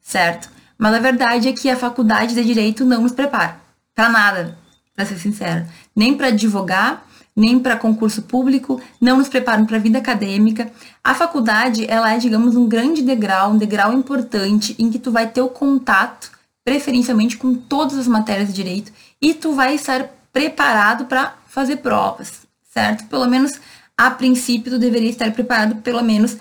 certo? 0.00 0.55
Mas 0.78 0.94
a 0.94 0.98
verdade 0.98 1.48
é 1.48 1.52
que 1.52 1.70
a 1.70 1.76
faculdade 1.76 2.34
de 2.34 2.44
direito 2.44 2.84
não 2.84 3.02
nos 3.02 3.12
prepara 3.12 3.60
para 3.94 4.10
nada, 4.10 4.58
para 4.94 5.06
ser 5.06 5.18
sincera, 5.18 5.66
nem 5.94 6.14
para 6.14 6.28
advogar, 6.28 7.06
nem 7.34 7.58
para 7.58 7.76
concurso 7.76 8.22
público, 8.22 8.80
não 9.00 9.18
nos 9.18 9.28
preparam 9.28 9.66
para 9.66 9.76
a 9.76 9.80
vida 9.80 9.98
acadêmica. 9.98 10.70
A 11.02 11.14
faculdade, 11.14 11.86
ela 11.88 12.12
é, 12.14 12.18
digamos, 12.18 12.56
um 12.56 12.68
grande 12.68 13.02
degrau, 13.02 13.52
um 13.52 13.58
degrau 13.58 13.92
importante 13.92 14.74
em 14.78 14.90
que 14.90 14.98
tu 14.98 15.10
vai 15.10 15.26
ter 15.26 15.40
o 15.40 15.48
contato, 15.48 16.30
preferencialmente 16.64 17.36
com 17.36 17.54
todas 17.54 17.98
as 17.98 18.06
matérias 18.06 18.48
de 18.48 18.54
direito, 18.54 18.92
e 19.20 19.32
tu 19.32 19.52
vai 19.52 19.74
estar 19.74 20.10
preparado 20.32 21.06
para 21.06 21.34
fazer 21.46 21.76
provas, 21.76 22.46
certo? 22.70 23.04
Pelo 23.04 23.26
menos 23.26 23.58
a 23.96 24.10
princípio 24.10 24.72
tu 24.72 24.78
deveria 24.78 25.10
estar 25.10 25.30
preparado 25.32 25.76
pelo 25.76 26.02
menos 26.02 26.36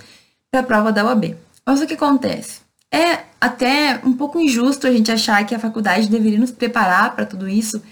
para 0.52 0.60
a 0.62 0.64
prova 0.64 0.92
da 0.92 1.06
UAB. 1.06 1.38
Mas 1.66 1.82
o 1.82 1.88
que 1.88 1.94
acontece? 1.94 2.65
É 2.96 3.26
até 3.42 4.00
um 4.06 4.14
pouco 4.14 4.40
injusto 4.40 4.88
a 4.88 4.92
gente 4.92 5.12
achar 5.12 5.46
que 5.46 5.54
a 5.54 5.60
faculdade 5.60 6.08
deveria 6.08 6.40
nos 6.40 6.52
preparar 6.52 7.14
para 7.14 7.26
tudo 7.26 7.46
isso, 7.46 7.84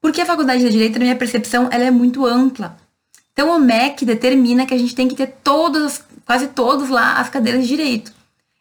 porque 0.00 0.22
a 0.22 0.24
faculdade 0.24 0.64
de 0.64 0.70
Direito, 0.70 0.98
na 0.98 1.04
minha 1.04 1.14
percepção, 1.14 1.68
ela 1.70 1.84
é 1.84 1.90
muito 1.90 2.24
ampla. 2.24 2.74
Então, 3.34 3.54
o 3.54 3.60
MEC 3.60 4.06
determina 4.06 4.64
que 4.64 4.72
a 4.72 4.78
gente 4.78 4.94
tem 4.94 5.08
que 5.08 5.14
ter 5.14 5.26
todas, 5.44 6.02
quase 6.24 6.46
todos 6.48 6.88
lá, 6.88 7.18
as 7.18 7.28
cadeiras 7.28 7.64
de 7.64 7.68
Direito. 7.68 8.14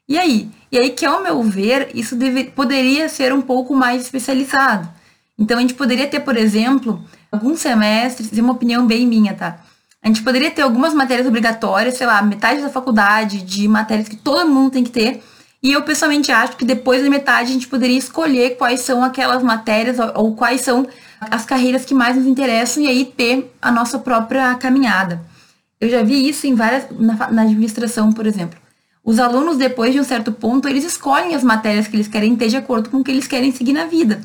E 0.06 0.18
aí? 0.18 0.50
E 0.70 0.78
aí 0.78 0.89
que, 0.89 1.06
ao 1.06 1.24
meu 1.24 1.41
ver, 1.41 1.91
isso 1.96 2.14
deve, 2.18 2.43
poderia 2.43 3.08
ser 3.08 3.32
um 3.34 3.41
pouco 3.41 3.74
mais 3.74 4.02
especializado. 4.02 4.89
Então, 5.39 5.58
a 5.58 5.62
gente 5.62 5.76
poderia 5.76 6.08
ter, 6.08 6.20
por 6.20 6.36
exemplo, 6.36 7.02
alguns 7.32 7.62
semestres, 7.62 8.38
é 8.38 8.41
uma 8.41 8.52
opinião 8.52 8.86
bem 8.86 9.08
minha, 9.08 9.34
tá? 9.34 9.60
A 10.04 10.08
gente 10.08 10.22
poderia 10.24 10.52
ter 10.52 10.62
algumas 10.62 10.93
matérias 10.93 11.26
obrigatórias, 11.26 11.96
sei 11.96 12.06
lá, 12.06 12.22
metade 12.22 12.62
da 12.62 12.70
faculdade 12.70 13.43
de 13.43 13.66
matérias 13.66 14.10
que 14.10 14.18
todo 14.18 14.50
mundo 14.50 14.72
tem 14.72 14.84
que 14.84 14.91
ter. 14.91 15.24
E 15.62 15.72
eu 15.72 15.82
pessoalmente 15.82 16.32
acho 16.32 16.58
que 16.58 16.66
depois 16.66 17.03
da 17.03 17.10
metade 17.10 17.49
a 17.49 17.53
gente 17.53 17.68
poderia 17.68 17.97
escolher 17.97 18.58
quais 18.58 18.82
são 18.82 19.03
aquelas 19.03 19.41
matérias 19.41 19.97
ou, 20.16 20.36
quais 20.36 20.62
são 20.62 20.88
as 21.20 21.45
carreiras 21.45 21.86
que 21.86 21.93
mais 21.93 22.16
nos 22.16 22.28
interessam 22.28 22.84
e 22.84 22.88
aí 22.88 23.06
ter 23.06 23.51
a 23.62 23.72
nossa 23.72 23.97
própria 23.97 24.53
caminhada. 24.56 25.22
Eu 25.80 25.89
já 25.89 26.03
vi 26.03 26.28
isso 26.28 26.45
em 26.45 26.53
várias 26.53 26.86
na, 26.91 27.32
na 27.32 27.41
administração, 27.41 28.12
por 28.12 28.28
exemplo. 28.28 28.60
Os 29.03 29.20
alunos, 29.20 29.58
depois 29.58 29.93
de 29.93 29.99
um 29.99 30.03
certo 30.03 30.32
ponto, 30.32 30.68
eles 30.68 30.84
escolhem 30.84 31.36
as 31.36 31.43
matérias 31.43 31.88
que 31.88 31.95
eles 31.95 32.08
querem 32.08 32.36
ter 32.36 32.47
de 32.47 32.58
acordo 32.58 32.89
com 32.89 32.97
o 32.97 33.03
que 33.03 33.12
eles 33.12 33.28
querem 33.28 33.51
seguir 33.51 33.74
na 33.74 33.86
vida. 33.86 34.22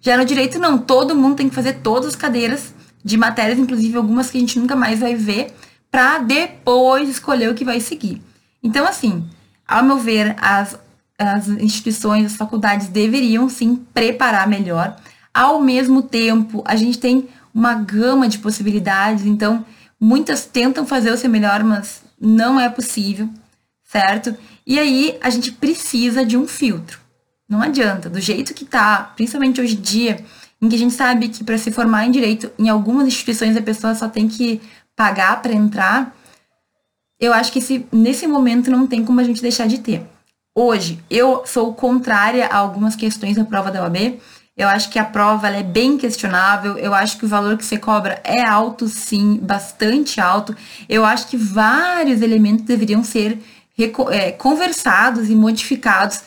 Já 0.00 0.16
no 0.16 0.24
direito, 0.24 0.58
não. 0.58 0.76
Todo 0.76 1.14
mundo 1.14 1.36
tem 1.36 1.48
que 1.48 1.54
fazer 1.54 1.74
todas 1.74 2.10
as 2.10 2.16
cadeiras 2.16 2.74
de 3.04 3.16
matérias, 3.16 3.58
inclusive 3.58 3.96
algumas 3.96 4.30
que 4.30 4.36
a 4.36 4.40
gente 4.40 4.58
nunca 4.58 4.74
mais 4.74 4.98
vai 4.98 5.14
ver, 5.14 5.54
para 5.90 6.18
depois 6.18 7.08
escolher 7.08 7.48
o 7.48 7.54
que 7.54 7.64
vai 7.64 7.80
seguir. 7.80 8.20
Então, 8.62 8.86
assim, 8.86 9.24
ao 9.66 9.82
meu 9.82 9.98
ver, 9.98 10.36
as, 10.38 10.78
as 11.18 11.48
instituições, 11.48 12.26
as 12.26 12.36
faculdades 12.36 12.88
deveriam 12.88 13.48
sim 13.48 13.76
preparar 13.92 14.48
melhor. 14.48 14.96
Ao 15.32 15.60
mesmo 15.60 16.02
tempo, 16.02 16.62
a 16.66 16.76
gente 16.76 16.98
tem 16.98 17.28
uma 17.52 17.74
gama 17.74 18.28
de 18.28 18.38
possibilidades, 18.38 19.24
então 19.24 19.64
muitas 19.98 20.44
tentam 20.44 20.86
fazer 20.86 21.10
o 21.10 21.16
seu 21.16 21.30
melhor, 21.30 21.62
mas 21.62 22.02
não 22.20 22.58
é 22.58 22.68
possível, 22.68 23.28
certo? 23.84 24.36
E 24.66 24.78
aí 24.78 25.18
a 25.20 25.30
gente 25.30 25.52
precisa 25.52 26.24
de 26.24 26.36
um 26.36 26.46
filtro. 26.46 26.98
Não 27.48 27.62
adianta, 27.62 28.08
do 28.08 28.20
jeito 28.20 28.54
que 28.54 28.64
tá, 28.64 29.12
principalmente 29.14 29.60
hoje 29.60 29.76
em 29.76 29.80
dia, 29.80 30.24
em 30.60 30.68
que 30.68 30.74
a 30.74 30.78
gente 30.78 30.94
sabe 30.94 31.28
que 31.28 31.44
para 31.44 31.58
se 31.58 31.70
formar 31.70 32.06
em 32.06 32.10
direito, 32.10 32.50
em 32.58 32.68
algumas 32.68 33.06
instituições 33.06 33.56
a 33.56 33.62
pessoa 33.62 33.94
só 33.94 34.08
tem 34.08 34.26
que 34.26 34.60
pagar 34.96 35.42
para 35.42 35.52
entrar, 35.52 36.16
eu 37.20 37.32
acho 37.32 37.52
que 37.52 37.58
esse, 37.58 37.86
nesse 37.92 38.26
momento 38.26 38.70
não 38.70 38.86
tem 38.86 39.04
como 39.04 39.20
a 39.20 39.24
gente 39.24 39.42
deixar 39.42 39.66
de 39.66 39.78
ter. 39.78 40.06
Hoje, 40.54 41.02
eu 41.10 41.42
sou 41.46 41.74
contrária 41.74 42.46
a 42.46 42.56
algumas 42.56 42.94
questões 42.94 43.36
da 43.36 43.44
prova 43.44 43.70
da 43.70 43.82
OAB. 43.82 44.20
Eu 44.56 44.68
acho 44.68 44.88
que 44.88 45.00
a 45.00 45.04
prova 45.04 45.48
é 45.48 45.62
bem 45.64 45.98
questionável. 45.98 46.78
Eu 46.78 46.94
acho 46.94 47.18
que 47.18 47.24
o 47.24 47.28
valor 47.28 47.56
que 47.56 47.64
você 47.64 47.76
cobra 47.76 48.20
é 48.22 48.46
alto, 48.46 48.86
sim, 48.86 49.38
bastante 49.42 50.20
alto. 50.20 50.56
Eu 50.88 51.04
acho 51.04 51.26
que 51.26 51.36
vários 51.36 52.22
elementos 52.22 52.64
deveriam 52.64 53.02
ser 53.02 53.38
é, 54.10 54.30
conversados 54.30 55.28
e 55.28 55.34
modificados 55.34 56.22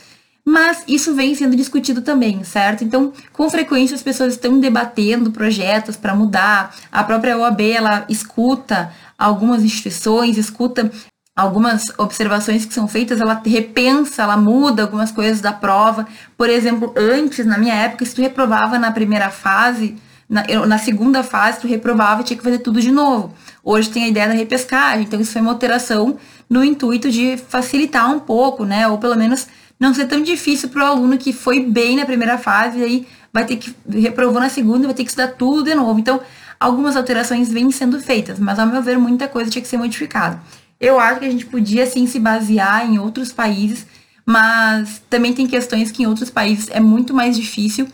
mas 0.49 0.81
isso 0.87 1.13
vem 1.13 1.35
sendo 1.35 1.57
discutido 1.57 2.01
também, 2.01 2.41
certo? 2.45 2.81
Então, 2.81 3.11
com 3.33 3.49
frequência 3.49 3.95
as 3.95 4.01
pessoas 4.01 4.31
estão 4.31 4.57
debatendo 4.61 5.29
projetos 5.29 5.97
para 5.97 6.15
mudar. 6.15 6.73
A 6.89 7.03
própria 7.03 7.37
OAB, 7.37 7.59
ela 7.59 8.05
escuta 8.07 8.93
algumas 9.17 9.63
instituições, 9.63 10.37
escuta 10.37 10.91
algumas 11.35 11.83
observações 11.99 12.65
que 12.65 12.73
são 12.73 12.87
feitas, 12.87 13.21
ela 13.21 13.41
repensa, 13.45 14.23
ela 14.23 14.35
muda 14.35 14.81
algumas 14.81 15.11
coisas 15.11 15.39
da 15.39 15.53
prova. 15.53 16.07
Por 16.35 16.49
exemplo, 16.49 16.93
antes, 16.97 17.45
na 17.45 17.57
minha 17.57 17.75
época, 17.75 18.03
se 18.05 18.15
tu 18.15 18.21
reprovava 18.21 18.79
na 18.79 18.91
primeira 18.91 19.29
fase, 19.29 19.95
na, 20.27 20.43
na 20.65 20.77
segunda 20.79 21.23
fase, 21.23 21.61
tu 21.61 21.67
reprovava 21.67 22.21
e 22.21 22.23
tinha 22.23 22.37
que 22.37 22.43
fazer 22.43 22.57
tudo 22.57 22.81
de 22.81 22.91
novo. 22.91 23.33
Hoje 23.63 23.89
tem 23.89 24.05
a 24.05 24.07
ideia 24.07 24.27
da 24.27 24.33
repescagem, 24.33 25.05
então 25.05 25.21
isso 25.21 25.31
foi 25.31 25.41
uma 25.41 25.51
alteração 25.51 26.17
no 26.49 26.63
intuito 26.63 27.09
de 27.11 27.37
facilitar 27.37 28.11
um 28.11 28.19
pouco, 28.19 28.65
né? 28.65 28.87
Ou 28.87 28.97
pelo 28.97 29.15
menos 29.15 29.47
não 29.79 29.93
ser 29.93 30.07
tão 30.07 30.21
difícil 30.21 30.69
para 30.69 30.83
o 30.83 30.87
aluno 30.87 31.17
que 31.17 31.31
foi 31.31 31.59
bem 31.59 31.97
na 31.97 32.05
primeira 32.05 32.37
fase 32.37 32.79
e 32.79 32.83
aí 32.83 33.07
vai 33.31 33.45
ter 33.45 33.57
que 33.57 33.75
reprovou 33.89 34.39
na 34.39 34.49
segunda, 34.49 34.87
vai 34.87 34.95
ter 34.95 35.03
que 35.03 35.09
estudar 35.09 35.33
tudo 35.33 35.63
de 35.63 35.75
novo. 35.75 35.99
Então, 35.99 36.19
algumas 36.59 36.95
alterações 36.95 37.51
vêm 37.51 37.71
sendo 37.71 37.99
feitas, 37.99 38.39
mas 38.39 38.59
ao 38.59 38.67
meu 38.67 38.81
ver 38.81 38.97
muita 38.97 39.27
coisa 39.27 39.49
tinha 39.49 39.61
que 39.61 39.67
ser 39.67 39.77
modificada. 39.77 40.41
Eu 40.79 40.99
acho 40.99 41.19
que 41.19 41.25
a 41.25 41.31
gente 41.31 41.45
podia 41.45 41.85
sim 41.85 42.05
se 42.05 42.19
basear 42.19 42.85
em 42.85 42.99
outros 42.99 43.31
países, 43.31 43.85
mas 44.25 45.01
também 45.09 45.33
tem 45.33 45.47
questões 45.47 45.91
que 45.91 46.03
em 46.03 46.07
outros 46.07 46.29
países 46.29 46.67
é 46.69 46.79
muito 46.79 47.13
mais 47.13 47.35
difícil. 47.35 47.87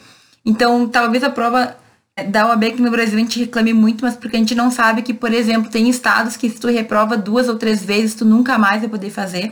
Então, 0.46 0.88
talvez 0.88 1.24
a 1.24 1.30
prova 1.30 1.78
da 2.30 2.48
OAB 2.48 2.66
aqui 2.66 2.82
no 2.82 2.92
Brasil 2.92 3.18
a 3.18 3.22
gente 3.22 3.40
reclame 3.40 3.74
muito, 3.74 4.04
mas 4.04 4.16
porque 4.16 4.36
a 4.36 4.40
gente 4.40 4.54
não 4.54 4.70
sabe 4.70 5.02
que, 5.02 5.14
por 5.14 5.34
exemplo, 5.34 5.72
tem 5.72 5.90
estados 5.90 6.38
que 6.38 6.50
se 6.50 6.60
tu 6.60 6.68
reprova 6.68 7.18
duas 7.18 7.48
ou 7.48 7.56
três 7.56 7.84
vezes, 7.84 8.16
tu 8.16 8.26
nunca 8.26 8.58
mais 8.58 8.82
vai 8.82 8.90
poder 8.90 9.10
fazer. 9.10 9.52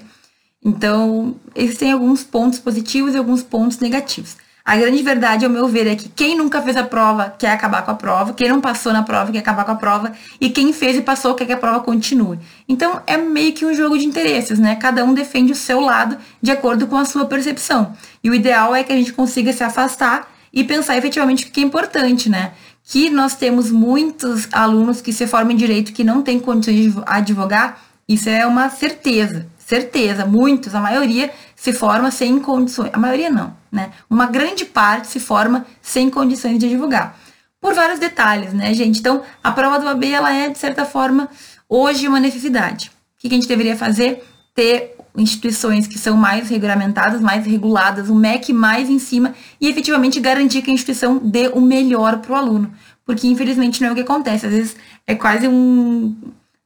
Então, 0.64 1.36
existem 1.56 1.92
alguns 1.92 2.24
pontos 2.24 2.60
positivos 2.60 3.16
e 3.16 3.18
alguns 3.18 3.42
pontos 3.42 3.80
negativos. 3.80 4.38
A 4.72 4.78
grande 4.78 5.04
verdade, 5.04 5.44
ao 5.44 5.52
meu 5.52 5.68
ver, 5.68 5.86
é 5.86 5.98
que 5.98 6.08
quem 6.08 6.38
nunca 6.38 6.62
fez 6.62 6.78
a 6.78 6.84
prova 6.86 7.36
quer 7.38 7.52
acabar 7.52 7.82
com 7.82 7.92
a 7.92 7.94
prova, 7.94 8.32
quem 8.32 8.48
não 8.48 8.62
passou 8.62 8.94
na 8.94 9.04
prova 9.04 9.30
quer 9.30 9.40
acabar 9.40 9.66
com 9.66 9.72
a 9.74 9.76
prova, 9.76 10.14
e 10.40 10.50
quem 10.50 10.72
fez 10.72 10.96
e 10.96 11.02
passou 11.02 11.36
quer 11.36 11.46
que 11.46 11.52
a 11.52 11.58
prova 11.58 11.82
continue. 11.82 12.40
Então, 12.70 13.02
é 13.06 13.18
meio 13.18 13.52
que 13.52 13.66
um 13.66 13.74
jogo 13.74 13.98
de 13.98 14.06
interesses, 14.06 14.60
né? 14.60 14.78
Cada 14.78 15.04
um 15.04 15.14
defende 15.14 15.52
o 15.52 15.56
seu 15.56 15.82
lado 15.82 16.18
de 16.42 16.52
acordo 16.52 16.88
com 16.88 16.96
a 16.96 17.04
sua 17.04 17.26
percepção. 17.26 17.92
E 18.24 18.30
o 18.30 18.34
ideal 18.34 18.74
é 18.74 18.82
que 18.82 18.94
a 18.94 18.96
gente 18.96 19.12
consiga 19.12 19.52
se 19.52 19.62
afastar 19.62 20.32
e 20.54 20.64
pensar 20.64 20.98
efetivamente 20.98 21.48
o 21.48 21.52
que 21.52 21.60
é 21.60 21.64
importante, 21.66 22.30
né? 22.30 22.54
Que 22.86 23.10
nós 23.10 23.36
temos 23.36 23.70
muitos 23.72 24.48
alunos 24.54 25.02
que 25.02 25.12
se 25.12 25.28
formam 25.28 25.52
em 25.52 25.58
direito 25.58 25.92
que 25.92 26.06
não 26.06 26.22
têm 26.22 26.40
condições 26.40 26.94
de 26.94 27.04
advogar, 27.06 27.78
isso 28.08 28.30
é 28.30 28.48
uma 28.48 28.70
certeza 28.70 29.52
certeza, 29.72 30.26
muitos, 30.26 30.76
a 30.76 30.82
maioria 30.82 31.32
se 31.56 31.72
forma 31.72 32.12
sem 32.12 32.40
condições, 32.40 32.90
a 32.92 32.98
maioria 32.98 33.30
não, 33.30 33.56
né? 33.72 33.92
Uma 34.10 34.26
grande 34.26 34.66
parte 34.66 35.08
se 35.08 35.20
forma 35.20 35.66
sem 35.82 36.10
condições 36.10 36.60
de 36.60 36.68
divulgar. 36.68 37.18
Por 37.60 37.74
vários 37.74 38.00
detalhes, 38.00 38.54
né, 38.54 38.74
gente? 38.74 39.00
Então, 39.00 39.22
a 39.44 39.52
prova 39.52 39.80
do 39.80 39.88
AB, 39.88 40.12
ela 40.12 40.34
é, 40.34 40.50
de 40.50 40.58
certa 40.58 40.84
forma, 40.84 41.30
hoje 41.70 42.08
uma 42.08 42.20
necessidade. 42.20 42.92
O 43.18 43.22
que 43.22 43.28
a 43.28 43.30
gente 43.32 43.48
deveria 43.48 43.78
fazer? 43.78 44.24
Ter 44.54 44.96
instituições 45.16 45.88
que 45.88 46.00
são 46.00 46.18
mais 46.18 46.50
regulamentadas, 46.50 47.22
mais 47.22 47.46
reguladas, 47.46 48.10
o 48.10 48.16
MEC 48.16 48.52
mais 48.54 48.90
em 48.90 48.98
cima 48.98 49.34
e 49.60 49.68
efetivamente 49.70 50.20
garantir 50.20 50.62
que 50.62 50.72
a 50.72 50.74
instituição 50.74 51.18
dê 51.18 51.50
o 51.50 51.62
melhor 51.62 52.18
para 52.18 52.32
o 52.32 52.36
aluno. 52.36 52.74
Porque, 53.06 53.28
infelizmente, 53.28 53.82
não 53.82 53.90
é 53.90 53.92
o 53.92 53.96
que 53.96 54.02
acontece. 54.02 54.46
Às 54.46 54.52
vezes 54.52 54.76
é 55.06 55.16
quase 55.16 55.48
um. 55.48 56.16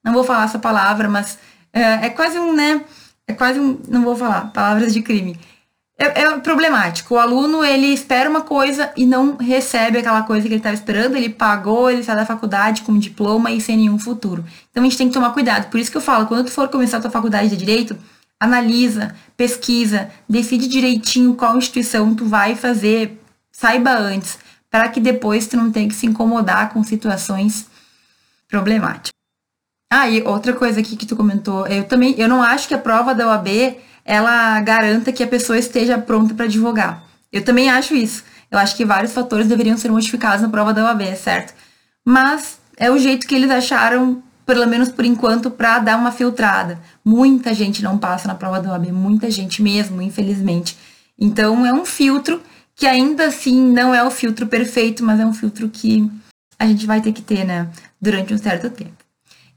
Não 0.04 0.14
vou 0.14 0.24
falar 0.24 0.46
essa 0.46 0.60
palavra, 0.60 1.10
mas 1.10 1.40
é, 1.74 2.06
é 2.06 2.10
quase 2.10 2.38
um, 2.40 2.54
né? 2.54 2.82
É 3.28 3.34
quase 3.34 3.60
um. 3.60 3.80
Não 3.88 4.04
vou 4.04 4.16
falar, 4.16 4.52
palavras 4.52 4.94
de 4.94 5.02
crime. 5.02 5.38
É, 5.98 6.24
é, 6.24 6.40
problemático. 6.40 7.16
O 7.16 7.18
aluno, 7.18 7.64
ele 7.64 7.88
espera 7.88 8.30
uma 8.30 8.42
coisa 8.42 8.92
e 8.98 9.06
não 9.06 9.38
recebe 9.38 9.98
aquela 9.98 10.24
coisa 10.24 10.42
que 10.42 10.50
ele 10.50 10.60
estava 10.60 10.76
esperando. 10.76 11.16
Ele 11.16 11.30
pagou, 11.30 11.90
ele 11.90 12.04
sai 12.04 12.16
da 12.16 12.26
faculdade 12.26 12.82
com 12.82 12.92
um 12.92 13.00
diploma 13.00 13.50
e 13.52 13.62
sem 13.62 13.78
nenhum 13.78 13.98
futuro. 13.98 14.44
Então 14.70 14.84
a 14.84 14.86
gente 14.86 14.98
tem 14.98 15.08
que 15.08 15.14
tomar 15.14 15.32
cuidado. 15.32 15.70
Por 15.70 15.80
isso 15.80 15.90
que 15.90 15.98
eu 15.98 16.02
falo, 16.02 16.28
quando 16.28 16.46
tu 16.46 16.52
for 16.52 16.68
começar 16.68 16.98
a 16.98 17.02
tua 17.02 17.12
faculdade 17.12 17.50
de 17.50 17.56
Direito, 17.56 17.98
analisa, 18.40 19.16
pesquisa, 19.38 20.10
decide 20.28 20.68
direitinho 20.68 21.34
qual 21.36 21.58
instituição 21.58 22.14
tu 22.14 22.26
vai 22.26 22.56
fazer, 22.56 23.18
saiba 23.50 23.92
antes, 23.98 24.38
para 24.70 24.90
que 24.90 25.00
depois 25.00 25.48
tu 25.48 25.56
não 25.56 25.72
tenha 25.72 25.88
que 25.88 25.96
se 25.96 26.06
incomodar 26.06 26.74
com 26.74 26.84
situações 26.84 27.68
problemáticas. 28.50 29.12
Ah, 29.92 30.10
e 30.10 30.22
outra 30.24 30.52
coisa 30.54 30.82
aqui 30.82 30.98
que 30.98 31.06
tu 31.06 31.16
comentou, 31.16 31.66
eu 31.68 31.86
também, 31.86 32.16
eu 32.18 32.28
não 32.28 32.42
acho 32.42 32.68
que 32.68 32.74
a 32.74 32.78
prova 32.78 33.16
da 33.16 33.28
OAB 33.28 33.78
ela 34.06 34.62
garanta 34.62 35.12
que 35.12 35.24
a 35.24 35.28
pessoa 35.28 35.58
esteja 35.58 35.98
pronta 35.98 36.36
para 36.36 36.46
advogar. 36.46 37.04
Eu 37.34 37.44
também 37.44 37.70
acho 37.70 37.96
isso. 37.96 38.24
Eu 38.52 38.60
acho 38.60 38.76
que 38.76 38.86
vários 38.86 39.12
fatores 39.12 39.48
deveriam 39.48 39.78
ser 39.78 39.90
modificados 39.90 40.42
na 40.42 40.50
prova 40.50 40.74
da 40.74 40.86
OAB, 40.86 41.16
certo? 41.16 41.54
Mas 42.06 42.60
é 42.78 42.92
o 42.92 43.00
jeito 43.00 43.26
que 43.26 43.34
eles 43.34 43.50
acharam, 43.50 44.22
pelo 44.46 44.68
menos 44.68 44.90
por 44.90 45.04
enquanto, 45.04 45.50
para 45.50 45.80
dar 45.80 45.98
uma 45.98 46.12
filtrada. 46.12 46.80
Muita 47.04 47.54
gente 47.54 47.84
não 47.84 47.98
passa 47.98 48.28
na 48.28 48.36
prova 48.36 48.62
da 48.62 48.72
OAB, 48.72 48.92
muita 48.92 49.32
gente 49.32 49.62
mesmo, 49.64 50.02
infelizmente. 50.02 50.78
Então 51.20 51.66
é 51.66 51.74
um 51.74 51.84
filtro 51.84 52.42
que 52.76 52.86
ainda 52.86 53.26
assim 53.26 53.66
não 53.72 53.96
é 53.96 54.04
o 54.04 54.12
filtro 54.12 54.46
perfeito, 54.46 55.04
mas 55.04 55.20
é 55.20 55.26
um 55.26 55.34
filtro 55.34 55.68
que 55.68 56.10
a 56.60 56.68
gente 56.68 56.86
vai 56.86 57.02
ter 57.02 57.12
que 57.12 57.22
ter, 57.22 57.44
né, 57.44 57.68
durante 58.00 58.34
um 58.34 58.38
certo 58.38 58.70
tempo. 58.70 59.04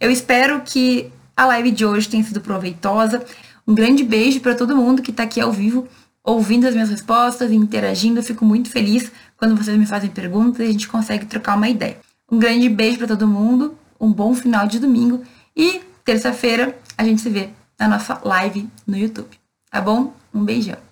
Eu 0.00 0.10
espero 0.10 0.62
que 0.64 1.12
a 1.36 1.46
live 1.46 1.70
de 1.70 1.84
hoje 1.84 2.08
tenha 2.08 2.24
sido 2.24 2.40
proveitosa. 2.40 3.24
Um 3.68 3.74
grande 3.74 4.02
beijo 4.02 4.40
para 4.40 4.54
todo 4.54 4.74
mundo 4.74 5.02
que 5.02 5.10
está 5.10 5.24
aqui 5.24 5.38
ao 5.38 5.52
vivo, 5.52 5.86
ouvindo 6.24 6.66
as 6.66 6.72
minhas 6.72 6.88
respostas 6.88 7.52
interagindo. 7.52 8.18
Eu 8.18 8.22
fico 8.22 8.42
muito 8.42 8.70
feliz 8.70 9.12
quando 9.36 9.54
vocês 9.54 9.76
me 9.76 9.84
fazem 9.84 10.08
perguntas 10.08 10.60
e 10.60 10.70
a 10.70 10.72
gente 10.72 10.88
consegue 10.88 11.26
trocar 11.26 11.54
uma 11.54 11.68
ideia. 11.68 11.98
Um 12.32 12.38
grande 12.38 12.66
beijo 12.70 12.96
para 12.96 13.08
todo 13.08 13.28
mundo, 13.28 13.76
um 14.00 14.10
bom 14.10 14.34
final 14.34 14.66
de 14.66 14.78
domingo 14.78 15.22
e 15.54 15.82
terça-feira 16.02 16.78
a 16.96 17.04
gente 17.04 17.20
se 17.20 17.28
vê 17.28 17.50
na 17.78 17.86
nossa 17.88 18.18
live 18.24 18.66
no 18.86 18.96
YouTube. 18.96 19.38
Tá 19.70 19.82
bom? 19.82 20.14
Um 20.32 20.42
beijão. 20.42 20.87